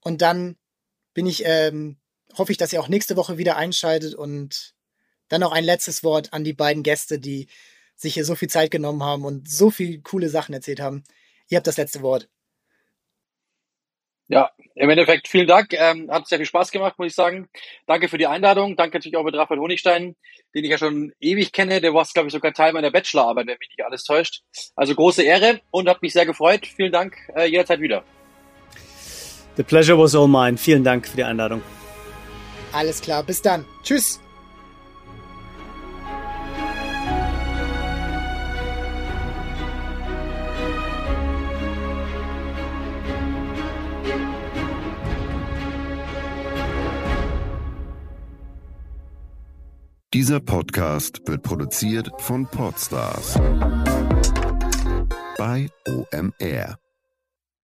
Und 0.00 0.20
dann 0.20 0.56
bin 1.14 1.26
ich, 1.26 1.44
ähm, 1.44 1.98
hoffe 2.36 2.52
ich, 2.52 2.58
dass 2.58 2.72
ihr 2.72 2.80
auch 2.80 2.88
nächste 2.88 3.16
Woche 3.16 3.38
wieder 3.38 3.56
einschaltet 3.56 4.14
und 4.14 4.74
dann 5.28 5.40
noch 5.40 5.52
ein 5.52 5.64
letztes 5.64 6.02
Wort 6.02 6.32
an 6.32 6.44
die 6.44 6.52
beiden 6.52 6.82
Gäste, 6.82 7.18
die 7.18 7.48
sich 7.96 8.14
hier 8.14 8.24
so 8.24 8.34
viel 8.34 8.48
Zeit 8.48 8.70
genommen 8.70 9.02
haben 9.02 9.24
und 9.24 9.50
so 9.50 9.70
viele 9.70 10.00
coole 10.00 10.28
Sachen 10.28 10.54
erzählt 10.54 10.80
haben. 10.80 11.04
Ihr 11.48 11.56
habt 11.56 11.66
das 11.66 11.76
letzte 11.76 12.02
Wort. 12.02 12.28
Ja, 14.28 14.50
im 14.74 14.90
Endeffekt 14.90 15.26
vielen 15.26 15.46
Dank. 15.46 15.72
Ähm, 15.72 16.10
hat 16.10 16.28
sehr 16.28 16.38
viel 16.38 16.46
Spaß 16.46 16.70
gemacht, 16.70 16.98
muss 16.98 17.08
ich 17.08 17.14
sagen. 17.14 17.48
Danke 17.86 18.08
für 18.08 18.18
die 18.18 18.26
Einladung. 18.26 18.76
Danke 18.76 18.98
natürlich 18.98 19.16
auch 19.16 19.24
mit 19.24 19.34
Raphael 19.34 19.58
Honigstein, 19.58 20.16
den 20.54 20.64
ich 20.64 20.70
ja 20.70 20.76
schon 20.76 21.12
ewig 21.18 21.52
kenne. 21.52 21.80
Der 21.80 21.94
war, 21.94 22.06
glaube 22.12 22.28
ich, 22.28 22.32
sogar 22.32 22.52
Teil 22.52 22.74
meiner 22.74 22.90
Bachelorarbeit, 22.90 23.46
wenn 23.46 23.56
mich 23.58 23.70
nicht 23.70 23.84
alles 23.84 24.04
täuscht. 24.04 24.42
Also 24.76 24.94
große 24.94 25.22
Ehre 25.22 25.60
und 25.70 25.88
hat 25.88 26.02
mich 26.02 26.12
sehr 26.12 26.26
gefreut. 26.26 26.66
Vielen 26.66 26.92
Dank. 26.92 27.16
Äh, 27.34 27.46
jederzeit 27.46 27.80
wieder. 27.80 28.04
The 29.56 29.62
pleasure 29.62 29.98
was 29.98 30.14
all 30.14 30.28
mine. 30.28 30.58
Vielen 30.58 30.84
Dank 30.84 31.08
für 31.08 31.16
die 31.16 31.24
Einladung. 31.24 31.62
Alles 32.72 33.00
klar. 33.00 33.22
Bis 33.22 33.42
dann. 33.42 33.64
Tschüss. 33.82 34.20
Dieser 50.14 50.40
Podcast 50.40 51.20
wird 51.26 51.42
produziert 51.42 52.10
von 52.18 52.46
Podstars 52.46 53.34
bei 55.36 55.68
OMR. 55.86 56.78